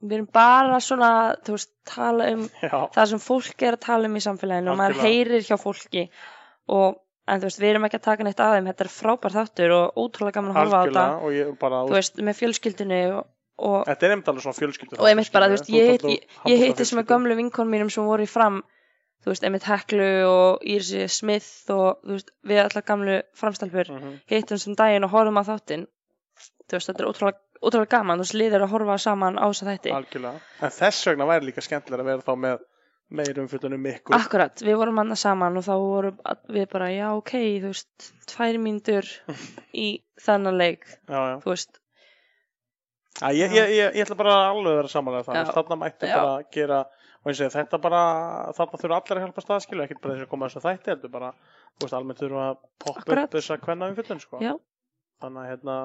[0.00, 1.10] við erum bara svona,
[1.44, 4.80] þú veist, tala um já, það sem fólk er að tala um í samfélaginu og
[4.80, 6.06] maður heyrir hjá fólki.
[6.70, 9.36] Og, en þú veist, við erum ekki að taka neitt að þeim, þetta er frábær
[9.36, 12.40] þáttur og ótrúlega gaman að horfa á þetta, algjörlega og ég bara, þú veist, með
[12.40, 13.30] fjölskyldinu og,
[13.60, 16.62] og, þetta er einmitt alveg svona fjölskyldu og einmitt bara, þú veist, ég, ég, ég
[16.64, 18.62] hitti sem er gömlu vinkon mínum sem voru í fram
[19.20, 24.18] þú veist, einmitt Heklu og Írsi Smith og þú veist, við allar gamlu framstalfur mm
[24.30, 25.86] hittum sem daginn og horfum á þáttinn.
[26.70, 28.20] Þú veist, þetta er ótrúlega, ótrúlega gaman.
[28.20, 29.94] Þú veist, liðir að horfa saman á þess að þætti.
[29.96, 30.42] Algjörlega.
[30.60, 32.66] En þess vegna væri líka skemmtilega að vera þá með
[33.10, 34.14] meir umfjöldunum ykkur.
[34.14, 36.20] Akkurat, við vorum annað saman og þá vorum
[36.54, 39.08] við bara, já, ok, þú veist tvær mínútur
[39.74, 39.88] í
[40.22, 41.36] þennan leik, já, já.
[41.42, 41.80] þú veist.
[43.26, 45.26] Að ég, ég, ég, ég ætla bara alveg að vera samanlega.
[45.26, 46.80] Þú veist, þarna mætti bara gera
[47.20, 48.02] og eins og þetta bara,
[48.56, 51.30] þarna þurfa allir að hjálpa staðskilu ekkert bara þess að koma þessu þætti heldur bara,
[51.76, 53.24] þú veist, almennt þurfa að poppa Akkurat.
[53.28, 54.40] upp þess að kvenna umfjöldun sko.
[54.40, 54.52] Já.
[55.20, 55.78] þannig að hérna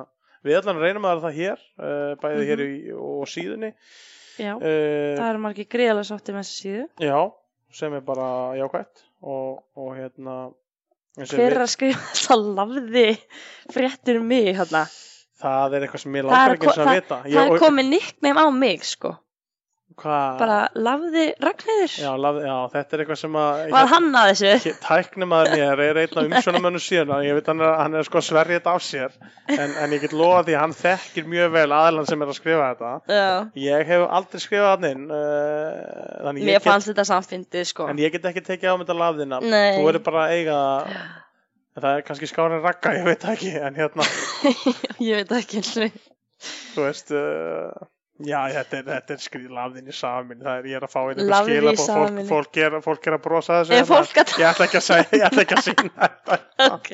[0.45, 2.47] við allan reynum að það hér uh, bæði Mhm.
[2.51, 3.71] hér í, og síðunni
[4.39, 7.19] já, uh, það eru margir greiðlega sáttir með þessi síðu já,
[7.75, 10.38] sem er bara jákvætt og, og hérna
[11.19, 13.05] hver er að skrifa það lafði
[13.75, 14.86] fréttir um mig hérna
[15.41, 18.47] það er eitthvað sem ég langar er ekki að vita það er komið nickname á
[18.55, 19.11] mig, sko
[20.00, 21.96] hvað, bara lafði Ragnheiður.
[22.02, 22.10] Já,
[22.46, 24.74] já, þetta er eitthvað sem að var hann að þessu?
[24.84, 28.28] tæknimaður mér er einn af umsjónamönnum síðan ég veit hann er, hann er sko að
[28.30, 29.18] sverja þetta af sér.
[29.56, 32.39] En, en ég get lofa því að hann þekkir mjög vel aðlan sem er að
[32.39, 32.93] skrifa þetta.
[33.20, 33.28] Já.
[33.66, 37.89] ég hef aldrei skrifað hann inn uh, mér ég get, fannst þetta samfindið, sko.
[37.91, 39.43] En ég get ekki tekið á mynda lafðina.
[39.43, 39.78] Nei.
[39.80, 40.60] þú verður bara að eiga
[41.76, 44.06] það er kannski skárin ragga, ég veit ekki en hérna,
[45.10, 45.98] ég veit ekki og
[46.76, 47.88] þú veist uh,
[48.24, 50.99] já, þetta er, þetta er skrið lafðin í samin, það er, ég er að fá
[51.01, 53.97] einhver Lafði í skila fólk, fólk, er, fólk er að brosa þessu Er hérna.
[53.99, 56.70] að ég ætla ekki að segja, ég ætla ekki að sína þetta.
[56.70, 56.89] Ok,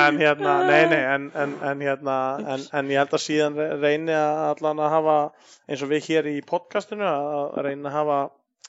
[0.00, 2.16] en hérna, nei, nei, en, en, en hérna,
[2.56, 5.18] en, en ég held að síðan re- reyni að allan að hafa
[5.68, 8.18] eins og við hér í podcastinu að reyna að hafa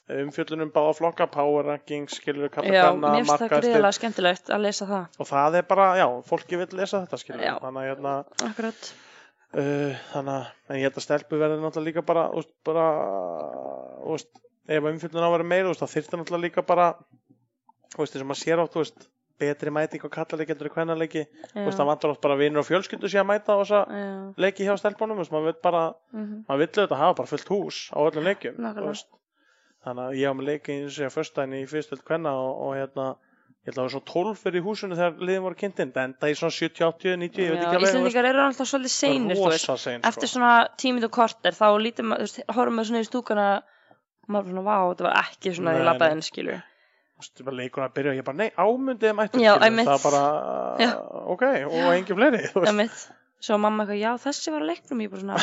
[0.08, 4.62] umfjöllunum báða flokka, power rankings, skilur kalla já, kanna, mér finnst það greiðlega skemmtilegt að
[4.64, 5.18] lesa það.
[5.20, 7.52] Og það er bara, já, fólki vil lesa þetta skilur, Já.
[7.60, 8.14] þannig að hérna
[8.48, 8.88] akkurat,
[9.56, 12.88] uh, þannig að, en ég held að stelpu verði náttúrulega líka bara, úst, bara
[14.14, 14.32] úst,
[14.68, 16.90] ef umfjöllun á að vera meira, úst, það þyrfti náttúrulega líka bara
[17.94, 21.24] þess að maður sér átt, veist betri mæting á kallaleiki heldur en kvennaleiki.
[21.52, 23.82] Þú veist, það já, vantar oft bara vinur og fjölskyldu sé að mæta á þessa
[23.86, 24.08] já.
[24.42, 27.98] leiki hjá stelpunum, maður vil bara mhm, maður vill auðvitað hafa bara fullt hús á
[28.02, 28.58] öllum leikjum
[29.86, 32.50] þannig að ég á með leiki eins og ég að föstudaginn í fyrstöld kvenna og,
[32.66, 33.06] og hérna
[33.68, 36.28] ég held að það var svo 12 fyrir húsinu þegar liðin voru kynntinn, það enda
[36.32, 39.42] í svona 70, 80, 90, ég veit ekki alveg, Íslendingar eru alltaf svolítið seinir,
[39.84, 40.38] sein, Eftir sko.
[40.38, 41.66] svona tímið og korter þá
[42.56, 45.78] horfum maður svona í stúkana og maður er svona, vá, þetta var ekki svona Nei,
[45.78, 45.88] í nei.
[45.90, 46.62] labbaðin, skilur.
[47.18, 49.88] Að byrja og ég bara, nei, skilur, einmitt.
[49.88, 50.22] það er bara,
[50.84, 50.90] Já.
[51.34, 52.88] ok, og engin fleiri.
[53.38, 55.36] Svo mamma eitthvað, já, þessi var að leiknum, ég bara svona,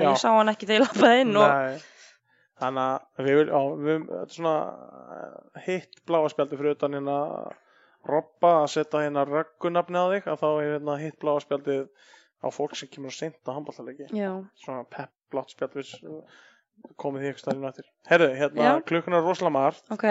[0.00, 0.08] Já.
[0.10, 1.76] ég sá hann ekki þegar ég labbaði inn og, Nei,
[2.62, 4.54] þannig að við, vil- já, við, þetta er svona
[5.16, 7.18] eh, hitt bláa spjaldi fyrir utan hérna
[8.06, 11.86] robba að setja hérna röggunafni á þig að þá er hérna hitt bláa spjaldið
[12.42, 14.30] á fólk sem kemur að seinta handbóltalegi já,
[14.62, 15.94] svona pepp blátt spjald við
[17.00, 18.72] komið því eitthvað stærðinu eftir Herðu, hérna Já.
[18.86, 19.84] klukkan er rosalega margt.
[19.94, 20.06] Ok,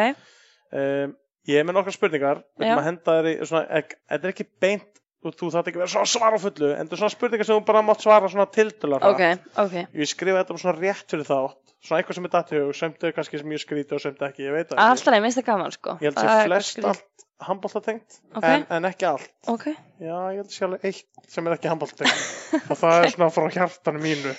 [0.75, 1.15] um,
[1.47, 2.41] ég er með nokkra spurningar.
[2.57, 5.79] Við erum að henda þér í svona þetta er ekki beint þú, þú þarf ekki
[5.79, 8.05] að vera svona að svara fullu en þetta er svona spurningar sem þú bara mátt
[8.05, 9.77] svara svona tildulega ok, ok.
[10.01, 12.69] Ég skrifa þetta bara svona rétt fyrir þátt Svona eitthvað sem er datt í hug,
[12.73, 14.77] semt er kannski sem ég skríti og semt ekki, ég veit ekki.
[14.81, 15.93] Alltaf leið, minnst það gaman, sko.
[16.01, 18.43] Ég held er flest allt handbóltatengt Ok.
[18.47, 19.31] en, en ekki allt.
[19.51, 19.65] Ok,
[19.99, 24.03] Já, ég held alveg eitt sem er ekki handbóltatengt og það er svona frá hjartanu
[24.03, 24.35] mínu.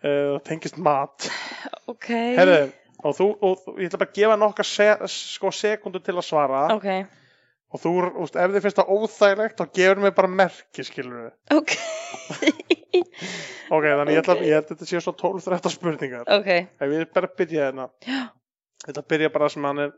[0.00, 1.26] Uh, og tengist mat.
[1.90, 2.08] Ok.
[2.10, 2.70] Herðu,
[3.04, 6.24] og þú, og þú, ég ætla bara að gefa nokkar se, sko sekundu til að
[6.24, 6.62] svara.
[6.76, 6.86] Ok,
[7.70, 7.92] og þú,
[8.24, 11.76] úst, ef þið finnst það óþægilegt þá gefur mér bara merki, skilur við ok,
[13.70, 16.24] Ok, þannig ég, ætla, ég held að þetta sé svo 12-13 spurningar.
[16.34, 16.48] Ok.
[16.82, 17.84] Ef ég bara byrja hérna.
[18.02, 18.22] Já.
[18.86, 19.92] Þetta byrja bara sem hann er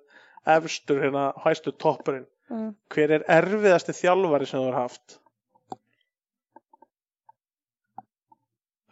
[0.47, 2.27] efstur hérna, hæstu toppurinn.
[2.53, 2.73] Mm.
[2.93, 5.19] Hver er erfiðasti þjálfari sem þú har haft?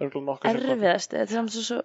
[0.00, 1.80] Erfiðasti, þetta er samt svo svo,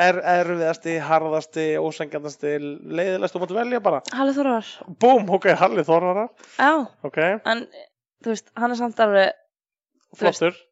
[0.00, 3.98] er, Erfiðasti, harðasti, ósengjandasti leiðilegst, þú mátt velja bara.
[4.16, 4.70] Halli Þorvar.
[5.04, 7.66] Búm, ok, Halli Þorvarar Já, Ok, en,
[8.24, 9.36] þú veist, hann er samt alveg,
[10.16, 10.62] Þú veist, flottur,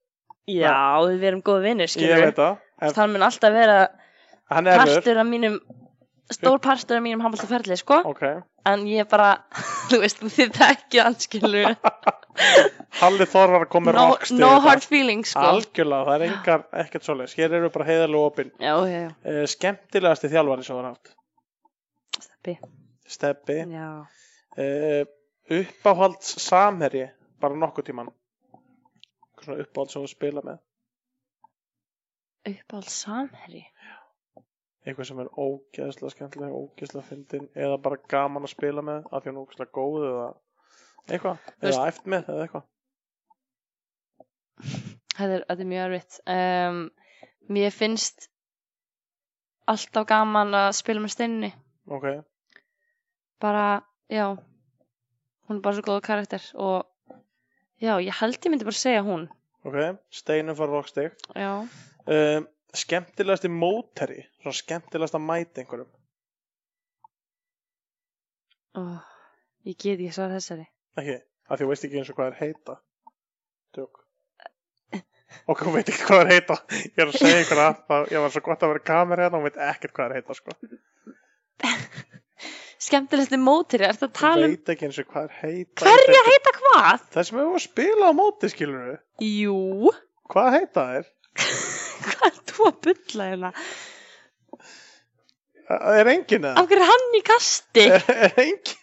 [0.49, 0.79] já,
[1.11, 2.57] við erum góði vinnir, ég skilur veit það.
[2.81, 3.79] En Hann mun alltaf vera
[4.49, 5.61] er partur af mínum,
[6.33, 8.01] stór partur af mínum handbóltaferli, sko.
[8.09, 8.23] Ok,
[8.65, 9.45] En ég bara,
[9.91, 11.75] þú veist, þið þekkið hann, skilur
[13.01, 15.43] Halli Þorvarar kom með No, rockst no hard feelings, sko.
[15.59, 17.37] Algjörlega, það er engar, ekkert svoleiðis.
[17.39, 21.13] Hér eru bara heiðarlega opinn uh, Skemmtilegasti þjálfari sem þú har haft?
[22.17, 22.57] Steppi.
[23.17, 23.59] Steppi.
[24.55, 25.03] Uh,
[25.61, 27.09] uppáhalds samherji
[27.43, 28.13] bara nokkuð tíman
[28.55, 30.63] Eitthvað svona uppáhalds sem þú spila með?
[32.49, 33.65] Uppáhald samherji.
[34.85, 39.31] Eitthvað sem er ógeðslega skemmtilega ógeðslega fyndin eða bara gaman að spila með af því
[39.31, 40.27] hann er ógeðslega góð eða
[41.15, 42.71] eitthvað, eða æft með eða eitthvað
[45.15, 46.17] Þetta er, er mjög erfitt.
[46.31, 46.79] Um,
[47.55, 48.29] mér finnst
[49.71, 51.51] alltaf gaman að spila með steinni.
[51.87, 52.07] ok,
[53.43, 54.27] Bara, já,
[55.49, 56.87] hún er bara svo góð karakter og
[57.83, 59.27] já, ég held ég myndi bara segja hún.
[59.65, 61.51] ok, steinum fara rockstig Já.
[62.07, 62.47] um,
[62.81, 65.91] skemmtilegasti móteri svona skemmtilegast að mæta einhverjum.
[68.81, 69.03] Oh,
[69.69, 70.67] ég get ekki svara þessari.
[70.99, 72.81] ekki, af því þú veist ekki eins og hvað er heita.
[73.75, 74.05] Tjók
[75.47, 76.57] ok, hún veit ekki hvað er heita.
[76.85, 79.41] Ég er að segja ykkur að það, ég var svo gott að vera kamera hérna,
[79.41, 80.57] hún veit ekkert hvað er heita sko.
[82.85, 85.87] Skemmtilegsti mótiri, ertu að hún tala um veit ekki eins og hvað er heita.
[85.87, 87.07] Hverja heita hvað?
[87.15, 89.93] það sem við vorum að spila á móti skilur við Jú,
[90.33, 91.07] hvað heita hvað er
[92.69, 93.53] að bulla hérna?
[95.65, 96.57] Það er engin eða?
[96.61, 97.87] Af hverju er hann í kasti?
[97.95, 98.81] Er, er engin?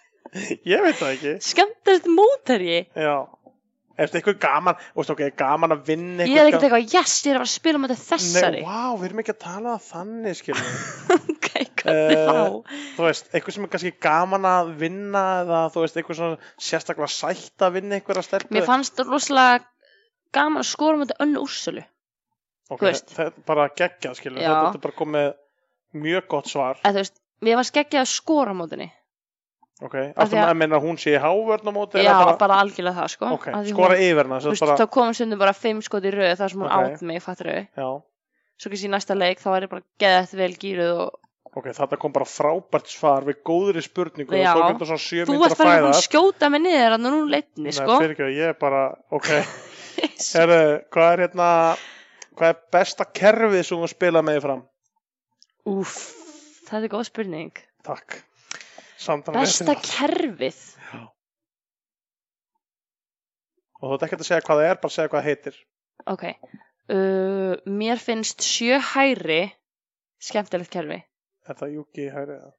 [0.65, 1.31] Ég veit það ekki.
[1.43, 2.79] Skemmtilegsti mótiri?
[2.95, 3.15] Já.
[4.01, 7.33] Eftir eitthvað gaman, þú veist ok, gaman að vinna Ég er ekkert eitthvað, yes, ég
[7.35, 8.61] er að að spila með þessari.
[8.63, 10.61] Nei, vá, við erum ekki að tala það þannig, við.
[11.35, 11.49] ok,
[11.81, 12.79] hvernig Eh, þá?
[12.95, 17.11] þú veist, eitthvað sem er kannski gaman að vinna eða þú veist, eitthvað svona sérstaklega
[17.19, 18.55] sætt að vinna einhverja stelpu.
[18.55, 19.61] Mér fannst það rosalega
[20.39, 21.85] gaman að skora með þetta önnu úrsölu.
[22.71, 23.11] Ok, þú veist.
[23.17, 24.41] Þetta er bara geggjað, skilur.
[24.41, 24.51] Já.
[24.55, 25.29] Þetta er bara komið
[26.07, 26.79] mjög gott svar.
[26.81, 28.89] Eða þú veist, mér var skeggjað að skora á mótinni.
[29.81, 33.01] Ok, Af því að- menna hún sé í hávörn á móti Já, eða bara, algjörlega
[33.01, 33.31] það, sko.
[33.33, 36.35] Ok, skora yfir hana, Þú veist, bara, þá komum stundum bara fimm skot í röð
[36.37, 36.93] þar sem hún Ok.
[36.93, 37.67] átt mig, fattur þau.
[37.75, 37.87] já.
[38.61, 41.11] Svo kannski í næsta leik þá er ég bara geðað vel gýruð og
[41.53, 44.53] Ok, þetta kom bara frábært svar við góðri spurningu Já.
[44.55, 47.97] og þú að bara að skjóta mig niður að nú leitni, sko.
[47.99, 49.27] Nei, fyrir ekki, ég er bara, ok.
[50.35, 50.61] Herru,
[50.93, 51.49] hvað er hérna,
[52.41, 54.61] hvað er besta kerfið sem þú spila með í fram?
[55.69, 55.97] Úff,
[56.65, 57.59] það er góð spurning.
[57.85, 58.17] Takk.
[59.35, 60.61] Besta kerfið?
[63.81, 65.61] Og þú ert ekki að segja hvað það er, bara segja hvað það heitir.
[66.09, 66.25] Ok,
[66.93, 69.41] uh, mér finnst sjö hæri
[70.21, 70.99] skemmtilegt kerfi.
[71.49, 72.51] Er það Juki hæri eða?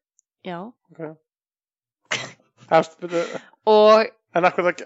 [0.46, 0.58] Já.
[0.94, 1.02] Ok.
[2.72, 3.22] Efst, byrju,
[3.70, 4.82] Og en akkur það,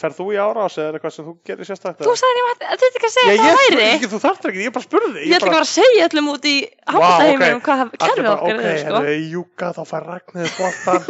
[0.00, 2.00] ferð þú í árás eða eitthvað sem þú gerir sérstætt?
[2.06, 3.86] þú sagði ég að þetta ekki að segja ég, hvað ég, hæri.
[3.92, 5.20] ekki, þú þarft ekki, ég bara spurði.
[5.20, 6.56] Ég ætla ekki bara að segja öllum út í
[6.94, 7.66] hafnaheiminum ok.
[7.68, 8.94] hvað Allir kerfið okkar ok, sko.
[8.96, 11.00] herru, Júka, þá fær Ragnir boltan.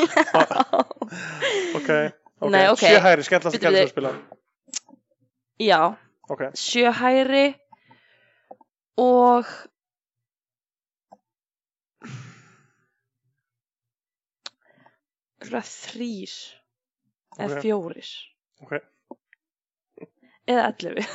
[1.79, 1.91] ok,
[2.37, 2.83] Ok, Nei, ok.
[2.83, 4.17] Sjö hægri, skemmtilegasta Bíddu, kærleiksspil spilar.
[5.57, 5.81] Já,
[6.29, 7.47] Ok, sjö hægri
[9.01, 9.47] og
[15.47, 15.63] svona
[17.37, 18.13] þrýr eða fjórir
[18.65, 18.77] ok.
[20.47, 21.07] eða ellefu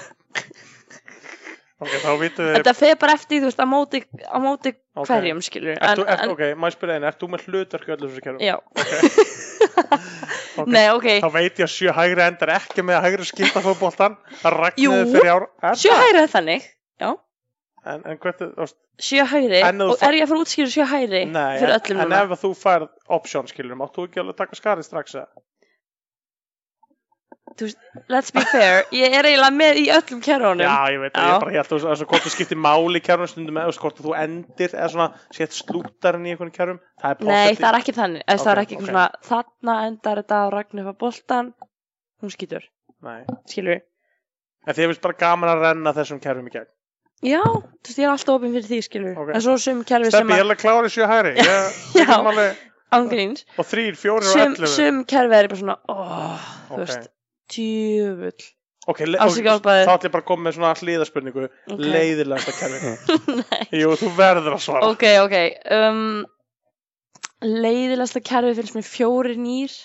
[1.82, 2.56] Ok, þá vitum við...
[2.60, 4.00] þetta fer bara eftir, þú veist, á móti,
[4.30, 4.70] á móti
[5.02, 5.08] Ok.
[5.10, 8.12] hverjum, skilur Ert þú, ert, ok, ég spyrja einu, ert þú með hlutverk í öllum
[8.12, 8.44] þessu kærum?
[8.46, 8.56] já,
[10.76, 10.84] nei,
[11.24, 14.18] Þá veit ég að sjö hægri endar ekki með að hægri skipta fótboltan.
[14.44, 14.92] Það Jú.
[14.94, 15.48] ragnuði fyrir ár.
[15.72, 16.04] Er sjö það?
[16.06, 16.70] hægri er þannig
[17.02, 17.10] já,
[17.82, 20.86] En, en hvernig, veist, sjö hægri En og fa- er ég að fara útskýra sjö
[20.92, 25.18] hægri nei, en, en ef þú færð option, skilur, máttu ekki alveg taka skarið strax
[25.18, 25.32] eða?
[28.12, 31.26] Let's be fair, ég er eiginlega með í öllum kerfunum Já, ég veit Já.
[31.28, 33.74] ég bara held að þess að hvort þú skiptir máli í kjærunum stundum eða þú
[33.74, 36.80] veist, hvort þú endir eða svona sett slútarinn í einhvern kjærum.
[37.02, 38.26] Það er Nei, það er ekki þannig.
[38.26, 38.84] Okay, það er ekki ok.
[38.88, 41.54] svona, þarna endar þetta á Ragnarfa boltan,
[42.22, 42.68] hún skýtur,
[43.52, 43.86] skilur við.
[44.68, 46.70] En þið finnst bara gaman að renna þessum kjærum í gegn.
[47.22, 49.22] Já, þú veist, ég er alltaf opinn fyrir því, skilur við.
[49.22, 49.32] Ok.
[49.36, 51.34] En svo sem Steppi, ég er að, alveg klár í sjö hægri.
[51.42, 51.48] Ég,
[52.02, 52.18] Já.
[52.18, 52.56] ég er
[52.92, 54.68] ángríns, og þrýr, fjórir og ellefu.
[54.68, 56.80] sum kerfi er bara svona, óh, þú Ok.
[56.82, 57.06] veist,
[57.56, 58.50] djöfull.
[58.90, 59.82] Ok, le- Afsakið ok, álpaði.
[59.86, 61.44] þá ætlum ég bara að koma með svona hlýðaspurningu.
[61.70, 61.82] Ok.
[61.86, 62.94] Leiðilegasta kjærfi.
[63.42, 63.66] Nei.
[63.82, 64.88] Jú, þú verður að svara.
[64.90, 65.36] Ok, ok,
[65.78, 66.00] um,
[67.46, 69.76] leiðilegasta kerfi finnst mér fjóri nýr,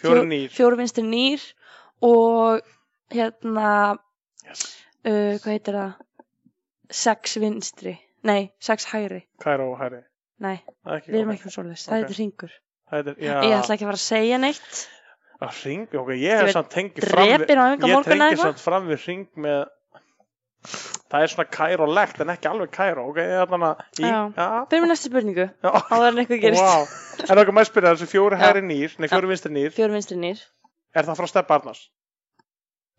[0.00, 0.46] Fjórir nýr.
[0.56, 1.42] fjóri vinstri nýr
[2.06, 2.62] og
[3.12, 3.98] hérna,
[4.48, 4.62] Yes.
[5.04, 5.90] uh, hvað heitir það?
[6.90, 7.92] Sex vinstri,
[8.26, 9.68] nei, sex hægri, Kæró
[10.40, 10.56] nei.
[10.82, 11.36] Það er Ekki, Við erum ok.
[11.36, 11.90] ekki með svoleiðis, Ok.
[11.92, 12.56] það heitir ringur.
[12.90, 14.80] Ég ætla ekki að fara að segja neitt.
[15.40, 19.22] Að ring, ok, ég hef samt tengið fram við, ég tengið samt fram við ring
[19.40, 19.62] með,
[21.10, 24.90] það er svona kærólegt en ekki alveg kæró, ok, ég er þannig að, Fyrir með
[24.92, 26.66] næstu spurningu, já, áður en eitthvað gerist.
[26.66, 26.84] wow.
[27.32, 28.42] En ok, maður spyrja þessu fjóri Já.
[28.44, 29.72] hægri nýr, nei fjóri vinstri nýr,
[30.26, 30.44] nýr.
[30.92, 31.82] er það frá Stepp Arnars?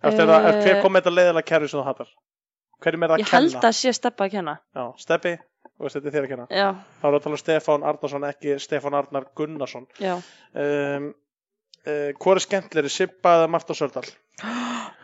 [0.01, 2.09] Eftir það, Eh, hver kom með þetta leiðilega kæru sem þú hattar?
[2.81, 3.67] Hverjum er það að Ég held kenna?
[3.69, 4.53] að sé steppa að kenna.
[4.73, 5.33] Já, Steppi,
[5.77, 6.45] og þetta er þér að kenna.
[6.49, 9.85] Já, Þá er það að tala um Stefán Arnarsson, ekki Stefán Arnar Gunnarsson.
[10.01, 10.15] já.
[10.57, 11.11] Um,
[11.87, 14.07] uh, hvor er skemmtilegri, Sippa eða Marta Sördal?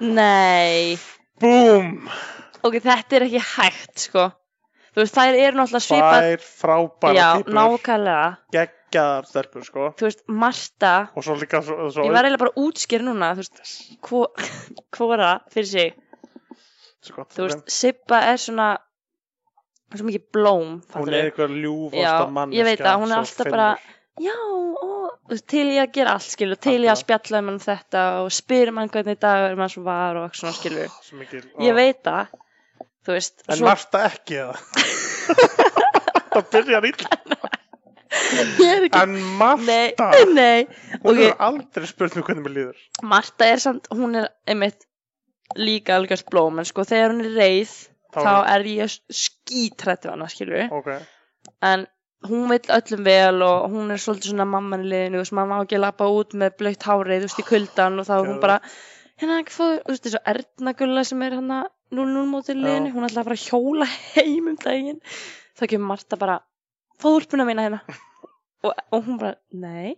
[0.04, 0.98] Nei.
[1.42, 2.08] Búm!
[2.66, 4.28] Ok, þetta er ekki hægt, sko.
[4.96, 6.24] Þú veist, þær eru náttúrulega svipað.
[6.24, 8.24] Tvær frábæra Já, típur, nákvæmlega.
[8.56, 9.90] geggjaðar stelpur, sko.
[10.00, 13.30] Þú veist, Marta, Og svo líka svo, svo ég var eiginlega bara að útskýra núna,
[13.38, 13.62] þú veist,
[14.08, 14.50] hvor,
[14.98, 15.94] hvora fyrir sig.
[17.06, 18.72] sko, Þú veist, Sippa er svona,
[19.94, 23.14] svo mikið blóm, hún fattur er eitthvað ljúfasta Já, manneskja ég veit það, hún er
[23.14, 23.70] svo alltaf bara,
[24.24, 24.88] já, ó,
[25.48, 28.74] til ég að gera allt, skilur, til ég að spjalla um hann þetta og spyrir
[28.76, 30.90] mann hvernig dagur mann svo var og svona, skilur.
[31.06, 31.78] Svo mikil, Ég ó.
[31.78, 32.34] veit það,
[33.08, 34.56] þú veist, En svo, Marta ekki eða?
[36.34, 37.20] það byrjar illa.
[38.58, 40.68] ég er ekki, En Marta, nei, nei,
[41.04, 41.24] hún ok.
[41.28, 42.82] er aldrei spurt mig hvernig mér líður.
[43.04, 44.86] Marta er samt, hún er einmitt
[45.60, 47.76] líka algjörst blóm, en sko, þegar hún er reið,
[48.16, 50.88] Þá þá er- er ég skítrætt við hana, skilur, Ok,
[51.68, 51.84] en
[52.26, 55.52] hún vill öllum vel og hún er svolítið svona mamman í liðinu, þú veist, maður
[55.52, 58.40] má ekki lappa út með blöytt hárið, þú veist, í kuldan og þá er hún
[58.42, 58.58] bara,
[59.22, 61.60] hérna ekki fóður, þú veist, þessu Erna Gulla sem er hérna
[61.94, 65.00] 0-0 mótið liðinu, hún ætlaði að fara að hjóla heim um daginn,
[65.58, 66.42] þá kemur Marta bara,
[66.98, 67.82] fáðu úlpuna mína hérna,
[68.66, 69.96] og, og hún bara, nei,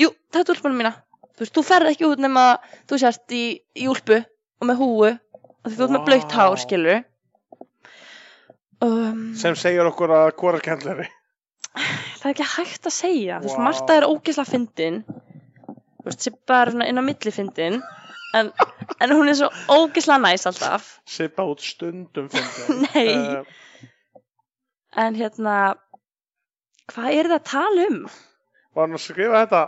[0.00, 0.94] jú, þetta er úlpuna mína,
[1.30, 3.44] þú veist, þú ferð ekki út nema að þú sért í,
[3.78, 7.04] í úlpu og með húu, og þú ert með blöytt hár, skilur,
[8.86, 11.06] um, sem segir okkur að hvora kendleri.
[12.20, 13.52] það er ekki hægt að segja Vá.
[13.66, 15.02] Marta er ógeðslega fyndin
[16.14, 17.78] Sibba er inn á milli fyndin
[18.36, 18.50] en,
[19.00, 22.84] en hún er svo ógeðslega næs alltaf Sippa út stundum fyndin.
[22.86, 23.08] Nei.
[23.14, 24.22] Uh,
[25.00, 25.56] en hérna
[26.92, 27.98] hvað er það að tala um?
[28.74, 29.64] var hann að skrifa þetta?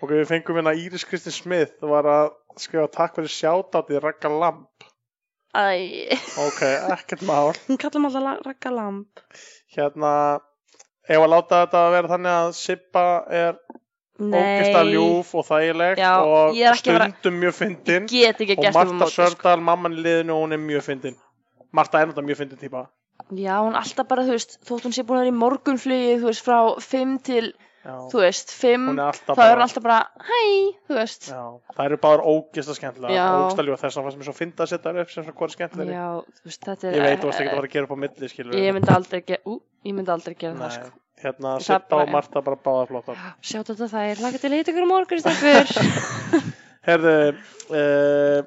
[0.00, 2.30] Ok, við fengum hérna Íris Kristin Smith var að
[2.60, 4.79] skrifa takk fyrir sjátátt í Ragga Lamp.
[5.50, 6.60] Æ, Ok,
[6.94, 7.50] ekkert mál.
[7.66, 9.22] hún kallar maður alltaf rakka lamp
[9.74, 10.12] Hérna,
[11.08, 13.56] ef að láta þetta að vera þannig að Sippa er
[14.20, 18.06] ógista nei, ljúf og þægileg Já, og ég að vera- stundum mjög fyndin.
[18.12, 19.22] Get ekki og gert um Marta móti sko.
[19.24, 21.16] Sördal, mamman í liðinu, hún er mjög fyndin.
[21.72, 22.82] Marta er náttúrulega mjög fyndin típa.
[23.32, 26.26] Já, hún alltaf bara, þú veist, þótt hún sé búin að vera í morgunflugi þú
[26.30, 29.98] veist, frá 5 til Já, þú veist, 5 hún er þá er hún alltaf bara,
[30.20, 30.40] hæ,
[30.90, 31.42] þú veist Já,
[31.78, 33.28] það eru báðar ógista skemmtilega Já.
[33.40, 35.94] ógista ljúf þess að fannst mér svo fyndi að setja upp sem svona hvort skemmtilegri
[35.96, 37.98] já, þú veist, er Ég veit þú varst ekki að fara að gera upp á
[38.04, 39.56] milli skilur Ég myndi aldrei gera, ú,
[39.88, 40.92] ég myndi aldrei gera það sko.
[41.20, 44.56] Hérna, Það bara- og Marta bara báðar flottar Sjátt þetta það er, laka til að
[44.60, 45.24] hitta ykkur á morgun.
[46.88, 47.14] Herðu,
[47.76, 48.38] uh,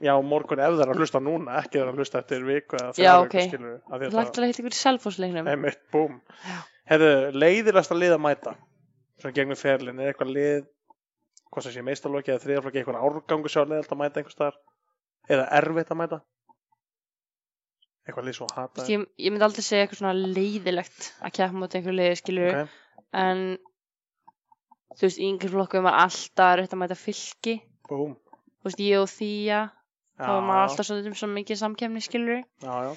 [0.00, 2.80] já, morgun ef það er að hlusta núna, ekki það er að hlusta eftir viku
[2.96, 3.36] Já, ok.
[3.36, 6.16] að Laka til að hitta ykkur í.
[6.48, 6.56] Já.
[7.36, 8.54] Leiðilegasta lið að mæta,
[9.22, 10.68] svona gegnum ferlin, er eitthvað lið
[11.52, 14.60] hvað sem sé meistarlokki eða þriðaflokki einhver árgangu sjá neðalt að mæta einhvers staðar
[15.32, 16.20] eða erfitt að mæta.
[18.02, 21.78] Eitthvað lið svo hata ég, ég myndi aldrei segja eitthvað svona leiðilegt að keppa móti
[21.78, 22.72] einhverju leiði skilur Ok.
[23.22, 23.44] en
[24.96, 27.54] þú veist, í yngri flokkum var alltaf erfitt að mæta fylki.
[27.88, 28.16] Búm.
[28.62, 29.08] þú veist, ég og
[30.22, 32.90] Já, þá var maður alltaf svo, svo mikið samkefni skilur já, já.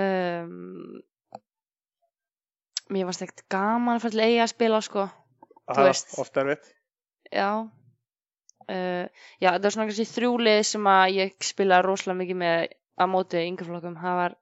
[0.00, 1.00] um,
[2.94, 5.08] mér varst ekkert gaman að fara til eiga að spila sko
[5.68, 6.14] Það er veist.
[6.22, 6.72] oft erfitt.
[7.32, 7.50] já
[8.68, 9.06] uh,
[9.40, 12.66] já, það var svona kannski þrjúlið sem að ég spila rosalega mikið með
[12.98, 13.96] að móti yngri flokkum.
[14.00, 14.36] Það var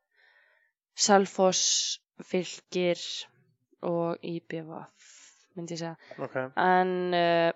[1.06, 1.64] Selfoss,
[2.24, 3.02] Fylkir
[3.86, 5.12] og IBVF
[5.56, 5.94] myndi ég segja.
[6.20, 7.50] Ok, en uh,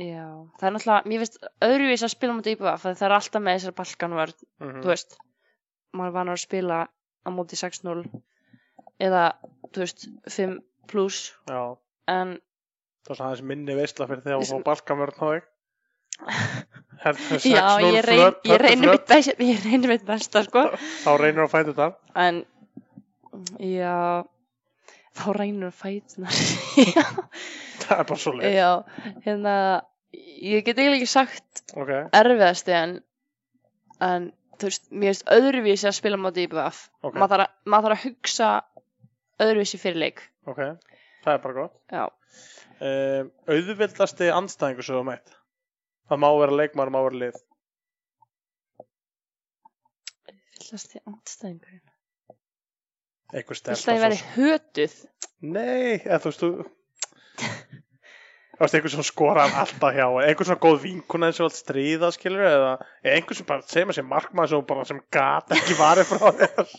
[0.00, 0.26] já,
[0.58, 3.76] það er náttúrulega mér finnst öðruvís að spila móti IBVF það er alltaf með þessar
[3.82, 5.18] balkanvörð mm þú veist,
[5.96, 8.02] maður var að spila á móti 6-0
[9.00, 9.24] eða,
[9.70, 10.58] þú veist, 5
[10.90, 11.20] plus.
[11.50, 11.62] Já.
[12.10, 12.36] En
[13.06, 15.48] það er svona aðeins minni veistla fyrir þegar Við þú fá balkamörn á þig.
[17.00, 18.60] Já, 6-0 ég, reynir ég
[19.64, 20.66] reynir mitt besta, sko.
[21.04, 21.86] Þá reynir að fæta þetta.
[22.26, 22.42] En,
[23.64, 23.94] já.
[25.20, 26.30] Þá reynir að fætna
[26.96, 27.06] já,
[27.82, 28.68] það er bara svo leið já,
[29.24, 29.54] hérna
[30.14, 32.92] ég get eiginlega ekki sagt ok, erfiðasti en
[34.06, 34.28] en,
[34.60, 37.88] þú veist, mér finnst öðruvísi að spila á móti IBF ok, maður þarf, að- maður
[37.88, 38.50] þarf að hugsa
[39.44, 40.22] öðruvísi fyrir leik.
[40.48, 40.60] Ok
[41.20, 41.76] það er bara gott.
[41.92, 42.04] Já,
[42.80, 45.34] um, auðvildasti andstæðingur sem þú mætt
[46.10, 47.40] það má vera leikmaður, má vera lið.
[50.56, 51.86] Fylgast því andstæðingurinn.
[53.30, 54.94] Einhver Vilt stelpa að ég veri svo- hötuð?
[55.40, 56.48] nei, eða þú veist þú
[57.40, 62.10] þú veist einhver sem skorar alltaf hjá einhver svona góð vinkuna eins og allt stríða
[62.16, 62.72] skilur eða
[63.04, 66.26] eða einhver sem bara segir maður sem markmaður sem, bara, sem gat ekki varið frá
[66.42, 66.74] þér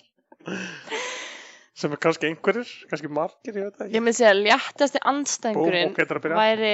[1.81, 5.01] sem er kannski einhverjir kannski margir, ég veit það Ég ekki myndi segja að léttasti
[5.01, 6.73] búm, andstæðingurinn ok, væri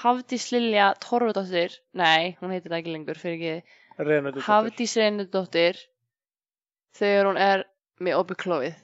[0.00, 4.42] Hafdís Lilja Torfudóttir Nei, hún heitir það ekki lengur fyrir ekki.
[4.46, 5.80] Hafdís Reynudóttir
[6.98, 7.66] þegar hún er
[8.00, 8.78] með opið klófið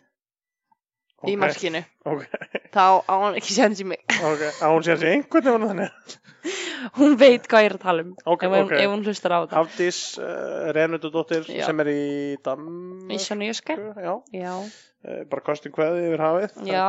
[1.27, 2.27] í markinu ok,
[2.75, 4.03] þá á hún ekki séns í mig.
[4.13, 6.17] Á hún sér sér einhvern veginn þannig
[6.99, 9.35] hún veit hvað ég er að tala um ok, ef, hún, ok, ef hún hlustar
[9.35, 9.57] á þetta.
[9.61, 11.65] Hafdís uh, Reynudóttir Já.
[11.69, 12.03] sem er í
[12.37, 16.87] í Sjónujöska já, Já, uh, bara kostum kveði yfir hafið Já.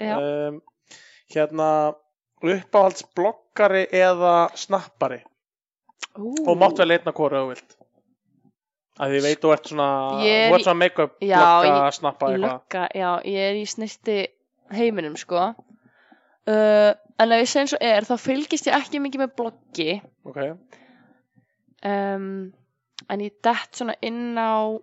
[0.00, 0.14] Já.
[0.18, 0.60] Um,
[1.34, 1.70] hérna
[2.42, 5.20] uppáhaldsbloggari eða snappari?
[6.18, 7.74] Ú, og mátt vel einna hvora þú vilt.
[8.98, 12.88] Að ég veit þú ert svona þú ert í- svona make-up ég- snappa eitthvað.
[13.24, 14.16] ég er í snirti
[14.74, 15.54] heiminum sko
[16.48, 19.90] uh, en ef ég segja eins og er þá fylgist ég ekki mikið með bloggi.
[20.28, 20.40] Ok,
[21.88, 22.30] um,
[23.08, 24.76] en ég dett svona inn á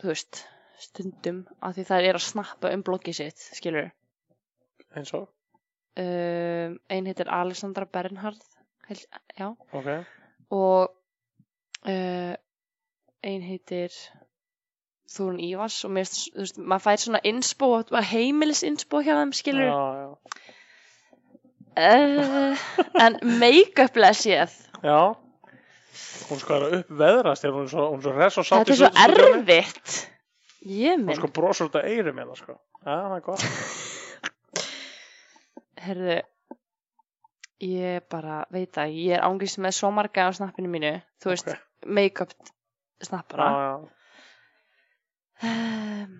[0.00, 0.44] þú veist
[0.80, 3.90] stundum af því það er að snappa um bloggið sitt skilur
[4.96, 5.28] eins og?
[6.00, 8.40] Um, ein heitir Alessandra Bernhard
[8.88, 9.00] heil,
[9.36, 9.90] já, ok,
[10.54, 10.94] og
[11.90, 12.34] uh,
[13.26, 13.92] ein heitir
[15.10, 17.70] Þórun Ívars og mér, þú veist, maður fær svona inspo,
[18.12, 20.08] heimilis inspo hjá þeim skilur já, já,
[21.82, 22.62] uh,
[23.06, 24.54] en make-up les ég
[24.84, 25.00] já.
[26.30, 29.30] Hún sko er að uppveðrast hún er svo, svo res og sátt þetta er svo
[29.34, 29.94] erfitt.
[30.62, 32.54] Hún sko brosur út að eyrum hérna sko.
[32.86, 33.44] Það er gott.
[35.84, 36.18] Herðu,
[37.64, 41.48] ég bara veit að ég er ángist með svo marga á snappinu mínu, þú veist,
[41.50, 41.88] Ok.
[41.98, 42.34] make-up
[43.02, 43.48] snappara.
[43.50, 43.72] já,
[45.40, 46.16] Um,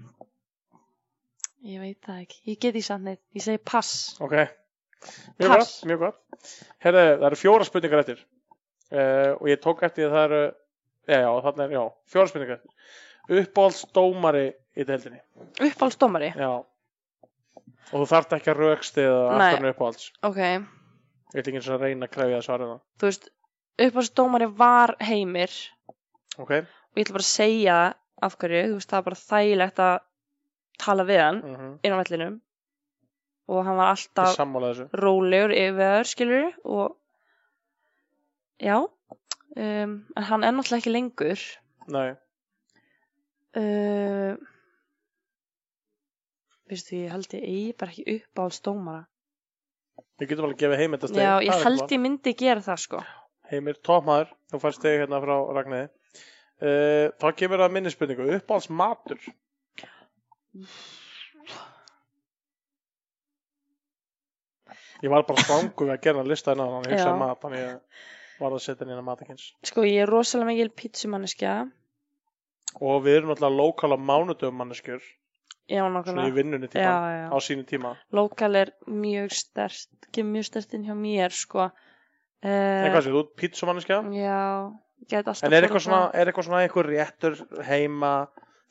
[1.66, 4.16] ég veit það ekki, ég get í samt neitt, ég segi pass.
[4.20, 4.36] ok.
[5.40, 5.76] Mjög Pass.
[5.80, 6.48] gott, mjög gott.
[6.84, 8.18] Herðu, það eru fjóra spurningar eftir.
[8.90, 10.40] Uh, og ég tók eftir að það eru
[11.08, 11.82] já, já, þarna er, já,
[12.12, 12.98] fjóra spurningar eftir.
[13.40, 14.42] Uppáhaldsdómari
[14.76, 15.20] í deildinni?
[15.68, 16.50] Uppáhaldsdómari, já.
[17.90, 19.46] Og þú þarft ekki að raukstiða Nei.
[19.46, 20.10] aftur með uppáhalds?
[20.28, 22.44] Ok, ég vil ekki eins og reyna að krefja það.
[22.48, 23.30] Svarina þú veist,
[23.86, 25.56] uppáhaldsdómari var heimir.
[26.36, 27.78] Ok, og ég ætla bara að segja
[28.22, 29.98] af hverju, þú veist, það er bara þægilegt að
[30.80, 31.74] tala við hann mm -hmm.
[31.82, 32.40] inn á vellinum.
[33.50, 36.96] Og hann var ég alltaf rólegur yfir skilur og
[38.60, 38.76] já
[39.56, 41.40] um, en hann er náttúrulega ekki lengur.
[41.88, 42.10] Nei,
[43.56, 44.36] uh,
[46.70, 49.06] veistu ég held ég eigi bara ekki upp á stómara
[50.20, 53.00] við getum alveg að gefa heimild að já ég held ég myndi gera það sko.
[53.50, 55.88] Heimir, toppmaður, þú færst stegi hérna frá Ragnæði.
[56.60, 59.20] Uh, þá kemur það minni spurningu, uppáhalds matur.
[65.00, 67.20] Ég var bara svangu við að gera lista hérna, hann hugsaði Já.
[67.22, 68.00] mat, þannig ég
[68.40, 69.46] var að setja hérna matakins.
[69.64, 71.54] sko ég er rosalega mikil pítsumanniska
[72.80, 75.00] Og við erum náttúrulega lokala mánudöfum manneskjur.
[75.70, 77.26] já, svona í vinnunni já, tíma já.
[77.30, 81.70] á sínu tíma lokal er mjög stert kemur mjög stert inn hjá mér sko
[82.42, 86.62] en uh, hvað séu, þú pítsumanniska já, alltaf en er eitthvað svona, er eitthvað svona
[86.64, 88.14] einhver réttur heima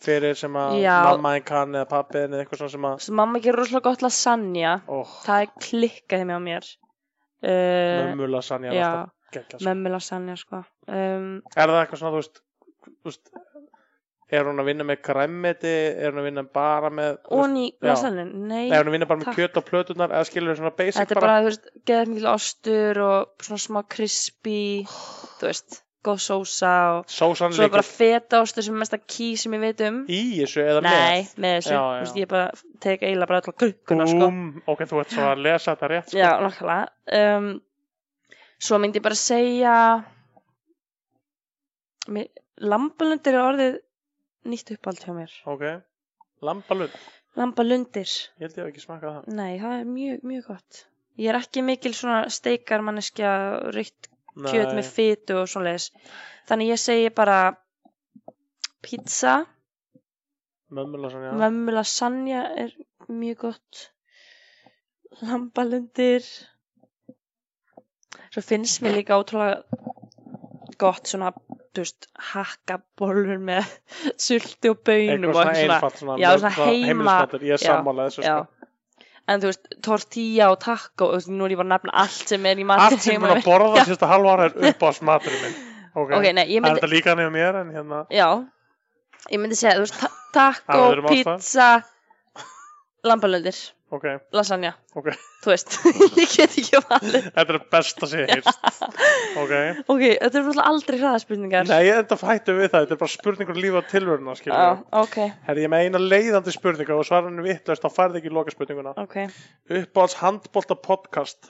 [0.03, 0.95] fyrir sem að Já.
[1.09, 4.75] mamma einn kann eða pappi eða eitthvað svona sem að mamma gerir rosalega gott lasagna.
[4.87, 6.69] Oh, það er klikkað hjá mér.
[7.39, 8.91] Uh, mömmu lasagna já.
[9.33, 9.65] geggjað, sko.
[9.67, 10.63] mömmu lasagna sko.
[10.87, 12.41] Um, er það eitthvað svona, þú veist,
[12.89, 13.33] þú veist
[14.29, 17.69] er hún að vinna með græmmeti er hún að vinna bara með og já.
[17.89, 18.67] lasagna, nei.
[18.69, 19.39] Nei, er hún að vinna bara með takk.
[19.39, 22.29] kjöt á plötunar eða skilur þau svona basic þetta er bara, þú veist, geðað mikil
[22.33, 27.83] ostur og svona smá crispy þú veist, góð sósa og sósan svo er líka bara
[27.87, 31.41] feta ostur sem er mesta ký sem ég veit um í þessu eða nei, með
[31.43, 31.99] með þessu, Já, þú já.
[32.03, 32.45] veist, ég bara
[32.85, 34.39] tek eiginlega bara alltaf krukkuna sko Búm,
[34.73, 36.21] ok, þú ert svo að lesa þetta rétt sko.
[36.21, 36.87] Já, nákvæmlega.
[37.19, 37.49] Um,
[38.69, 39.75] svo myndi ég bara segja,
[42.15, 42.31] mér-
[42.71, 43.77] lambalundir er orðið
[44.49, 45.33] nýtt uppáld hjá mér.
[45.51, 45.65] Ok,
[46.41, 46.95] lambalund
[47.37, 48.09] Lambalundir,
[48.39, 50.79] Ég held ég hef ekki smakað það nei, það er mjög, mjög gott.
[51.19, 53.29] Ég er ekki mikil svona steikarmanneskja,
[53.75, 54.09] reykt
[54.47, 55.89] kjöt með fytu og svoleiðis.
[56.49, 57.39] Þannig ég segi bara
[58.85, 59.41] pizza,
[60.69, 62.73] Mömmu lasagna mömmu lasagna er
[63.09, 63.79] mjög gott.
[65.25, 66.25] Lambalundir.
[68.29, 69.63] Svo finnst mér líka ótrúlega
[70.79, 71.31] gott svona,
[71.73, 73.65] þú veist, hakkabollur með
[74.27, 77.17] sulti og bönum Eitthvað svona einfalt svona, Já, svona heima-.
[77.33, 78.37] Ég er Já, sammála þessu Já.
[78.37, 78.55] sko.
[79.29, 82.45] En þú veist, tortilla og taco, og nú er ég bara að nefna allt sem
[82.49, 85.57] er í matinn Allt sem ég er að borða síðasta halva ára er uppáhaldsmaturinn minn.
[85.93, 88.27] Ok, Ok, nei, ég það er myndi, þetta líka nefnir mér en hérna já,
[89.29, 89.99] ég myndi segja, þú veist,
[90.33, 91.69] ta taco, pizza,
[93.05, 93.57] lambalundir,
[93.89, 94.03] Ok,
[94.37, 95.07] lasagna, ok,
[95.41, 95.75] þú veist,
[96.21, 97.23] ég get ekki valið.
[97.33, 98.59] þetta er besta sem ég heyrst
[99.41, 99.53] Ok,
[99.89, 101.65] Ok, þetta er náttúrulega aldrei hraðaspurningar.
[101.71, 102.83] nei, ég enda fættu við það.
[102.85, 104.83] Þetta er bara spurningur um lífa tilvöruna, skilur Já, við.
[105.01, 105.17] ok,
[105.47, 108.53] Herri, ég er með eina leiðandi spurninga og svarar henni vitlaust, þá færði ekki loka
[108.53, 111.49] spurninguna Uppáhalds handbólta podcast?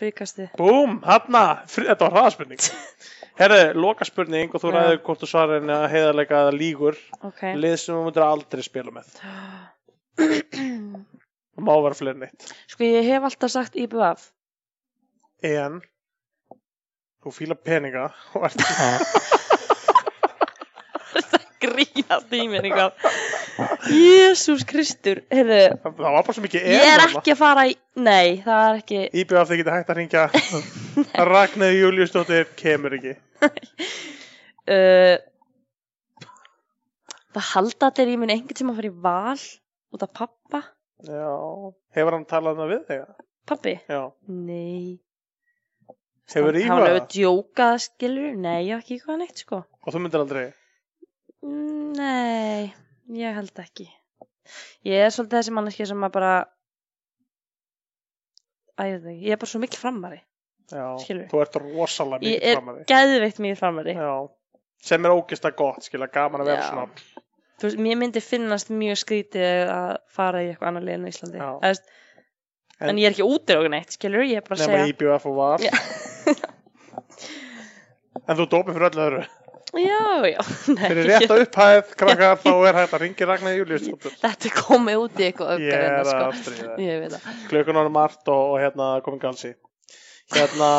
[0.00, 0.48] Fríkastið.
[0.56, 2.60] Búm, hanna, þetta var hraðaspurning.
[3.40, 6.96] Herri, loka spurning og þú ræður hvort þú svarar henni að heiðarleika eða lígur.
[7.26, 7.42] Ok.
[7.60, 9.12] Lið sem þú myndir aldrei spila með
[11.60, 14.30] Það má vera fleiri neitt Sko, ég hef alltaf sagt IBF.
[15.44, 15.80] En
[17.20, 18.62] Þú fíla peninga og ert
[21.60, 22.94] Grínast í mér eitthvað.
[23.92, 27.74] Jésús Kristur, heyrðu, Það var bara svo mikið ég er en ekki að fara í,
[28.00, 30.22] nei, það er ekki, Íbjöð þið getið hægt að ringja
[31.30, 33.12] Ragnæði Júliusdóttir kemur ekki
[34.72, 35.16] uh,
[37.36, 39.44] það halda allir ég mun einhvern tíma að fara í val
[39.90, 40.62] út af pappa.
[41.08, 41.30] Já
[41.96, 43.04] Hefur hann talað það við þig?
[43.50, 43.74] Pappi?
[43.88, 45.00] Já Nei.
[46.30, 47.08] Hefur Hann íhugað hefur það?
[47.16, 49.62] djókað, skilur, nei, ég hef ekki eitthvað neitt, sko.
[49.86, 50.48] Og þú myndir aldrei
[51.40, 52.66] Mm, Nei,
[53.16, 53.86] ég held ekki.
[54.84, 56.32] Ég er svolítið þessi manneski sem að bara,
[58.80, 60.20] æðu þig, ég er bara svo mikil frammari.
[60.70, 61.30] Já Skilurðu?
[61.32, 63.94] Þú ert rosalega Ég mikið er framari geðveikt mikil frammari.
[63.98, 64.12] Já
[64.90, 67.24] Sem er ógist gott, skilja, gaman að vera Já.
[67.60, 71.42] Þú veist, mér myndi finnast mjög skrítið að fara í eitthvað annar liðin í Íslandi.
[71.70, 71.82] En-
[72.80, 74.86] En, ég er ekki út í neitt, skilur, ég er bara að segja.
[74.88, 75.60] IBF og var.
[78.30, 79.20] En þú dópið fyrir öllu öðru
[79.80, 80.40] Já, já,
[80.74, 84.54] nei, Fyrir rétt að upphæð, krakkar, þá er hægt að ringi Ragnæði Júliusdóttir þetta er
[84.58, 86.24] komið út í eitthvað Ég öfgar er hérna, sko.
[86.24, 86.74] að stríða.
[86.82, 89.52] Ég klukkan ára margt og, og hérna komin galsi
[90.34, 90.70] hérna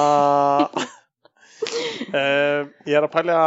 [2.12, 3.38] um, ég er að pæli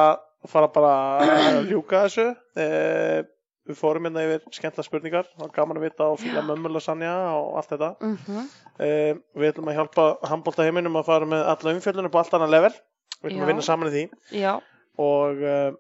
[0.44, 0.92] að fara bara
[1.24, 3.30] að ljúka þessu um,
[3.64, 7.54] við fórum hérna yfir skemmtla spurningar og gaman að vita á fíla mömmula sanja og
[7.60, 8.50] allt þetta Mm -hmm.
[8.86, 12.54] um, við ætlum að hjálpa handbólta heiminum að fara með alla umfjöldunum på allt annað
[12.56, 12.74] level
[13.22, 13.44] við ætlum Já.
[13.44, 14.04] að vinna saman í því
[14.42, 14.60] Já,
[14.98, 15.78] og um,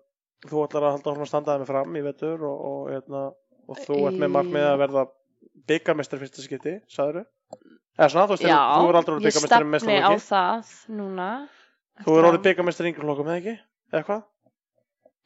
[0.48, 3.22] þú ætlar að halda áfram að standa það með fram í vetur og, og, hérna,
[3.68, 5.06] og þú ert með markmið að verða
[5.68, 7.24] byggamestri fyrsta skipti, sagður
[7.94, 11.28] þú já, þú aldrei orðið ég stefni á það núna.
[12.04, 13.54] þú er orðið byggamestri yngri flokkum, eða ekki?
[13.92, 14.22] eða hvað?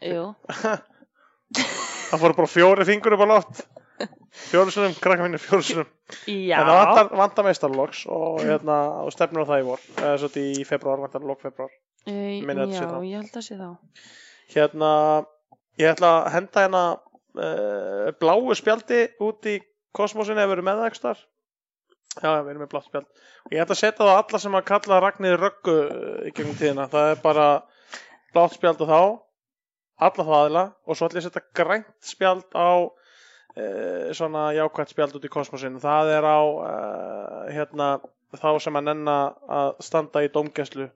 [0.05, 0.29] Jú,
[2.11, 3.63] það fóru bara fjóri fingur upp á lótt
[4.49, 5.89] fjóri sinum, krakka mínir fjóri sinum
[6.27, 6.61] já.
[6.61, 9.83] en það vantar, meistarlóks og, hérna, og stefnir á það í vor.
[10.23, 11.73] Svo í februar, vantar lók februar
[12.63, 13.71] þetta já, ég held að sé þá.
[14.55, 14.93] hérna,
[15.81, 19.59] ég ætla að henda hérna uh, bláu spjaldi út í
[19.97, 21.25] kosmosin ef við erum með það ekki þar
[22.19, 23.09] já, við erum með blátt spjald.
[23.49, 26.35] Og ég ætla að setja það á alla sem að kalla Ragnir Röggu uh, í
[26.35, 26.89] gegnum tíðina.
[26.93, 27.49] Það er bara
[28.35, 29.01] blátt spjald á þá
[29.99, 34.95] alla þá aðila og svo ætla ég að setja grænt spjald á uh, svona jákvæmt
[34.95, 37.91] spjald út í kosmosin það er á uh, hérna
[38.39, 39.19] þá sem að nenna
[39.49, 40.89] að standa í dómgæslu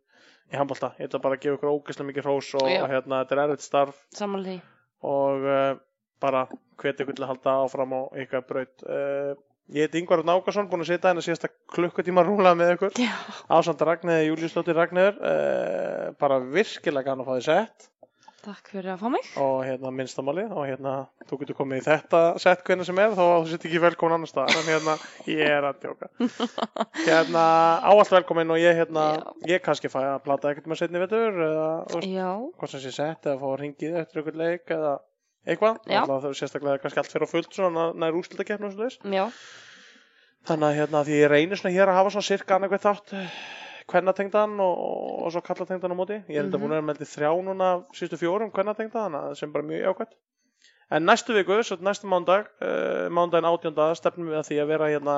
[0.53, 2.83] í handbólta, ég ætla bara að gefa ykkur ógeðslega mikið hrós og Já.
[2.91, 4.74] hérna, þetta er erfitt starf Samanlega því.
[5.09, 5.70] og uh,
[6.23, 6.43] bara
[6.83, 8.85] hveti ykkur til að halda áfram á ykkar braut.
[9.73, 13.01] Ég heiti Ingvar Nákarsson búin að sitja hérna síðasta klukkutíma rúlega með ykkur.
[13.51, 15.19] Ásand Ragnæði Júliusdóttir Ragnæður
[16.20, 17.89] bara virkilega gana að fá því sett
[18.43, 19.27] Takk fyrir að fá mig.
[19.39, 20.93] og hérna minnstamáli og hérna
[21.31, 24.16] þú getur komið í þetta sett hvernig sem er þó að þú sitt ekki velkomin
[24.16, 24.97] annar stað en hérna
[25.31, 26.09] ég er að djóka.
[27.06, 27.44] Hérna
[27.86, 29.06] áallt velkomin og ég hérna
[29.47, 33.39] ég kannski fæ að plata ekkert með setni vetur eða hvað sem sé sett eða
[33.39, 34.93] fá að ringið eftir ykkur leik eða
[35.47, 35.81] eitthvað.
[36.02, 39.24] Alltaf þau sérstaklega kannski allt fyrir á fullt svona nær úrslutakefni og svona já,
[40.51, 43.14] þannig að hérna því ég reynir svona hér að hafa svona sirka annað þátt
[43.93, 44.82] kvennatengdan og,
[45.27, 46.19] og svo kallatengdan á móti.
[46.27, 46.64] Ég er enda Mhm.
[46.64, 49.85] búin að vera með til þrjá núna sístu fjórum kvennatengda þannig að sem bara mjög
[49.86, 50.20] jákvæmt
[50.93, 54.89] en næstu viku, svo næstu mándag uh, mándaginn átjónda stefnum við að því að vera
[54.93, 55.16] hérna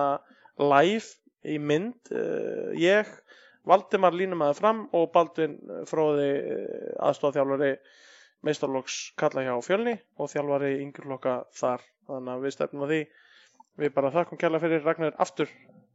[0.62, 1.08] live
[1.50, 1.96] í mynd.
[2.14, 3.10] Uh, ég,
[3.66, 5.56] Valdimar línum aðeins fram og Baldvin
[5.90, 7.72] fróði uh, aðstofþjálfari
[8.44, 11.82] meistarlóks kalla hjá fjölni og þjálfari yngjurloka þar.
[12.06, 13.02] Þannig að við stefnum að því.
[13.82, 15.50] Við bara þakkum kærlega fyrir Ragnar aftur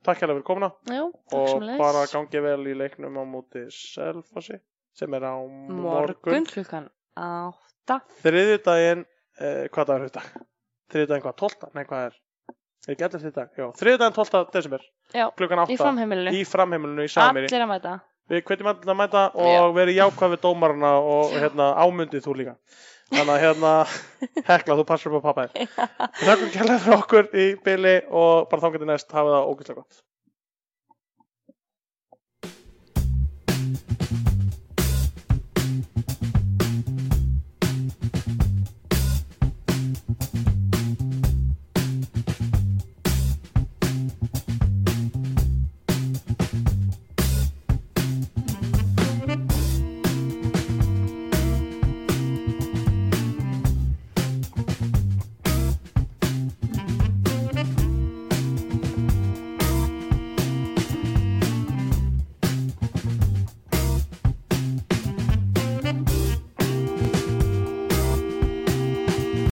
[0.05, 4.59] takk kærlega fyrir komuna já, og bara gangi vel í leiknum á móti Selfossi
[4.95, 6.89] sem er á Morgun morgun klukkan
[7.19, 7.99] átta.
[8.23, 9.05] þriðjudaginn,
[9.39, 10.43] eh, hvað dagur er þetta?
[10.91, 11.71] þriðjudaginn hvað, 12?
[11.75, 12.19] Nei, hvað er?
[12.87, 13.49] Er ekki allir þriðjudag?
[13.59, 14.51] Já, þriðjudaginn 12.
[14.53, 16.31] desember Já, klukkan 8 í framheimilinu.
[16.37, 17.93] í framheimilinu í Samiri Allir að mæta.
[18.29, 22.55] við hvetjum allir að mæta og verið jákvæð við dómarana og hérna, ámundið þú líka
[23.13, 23.73] þannig að hérna
[24.49, 25.67] hekla, þú passur upp á pappaði
[26.27, 30.03] þakkum kærlega fyrir okkur í byli og bara þá getur næst hafa það ógæslega gott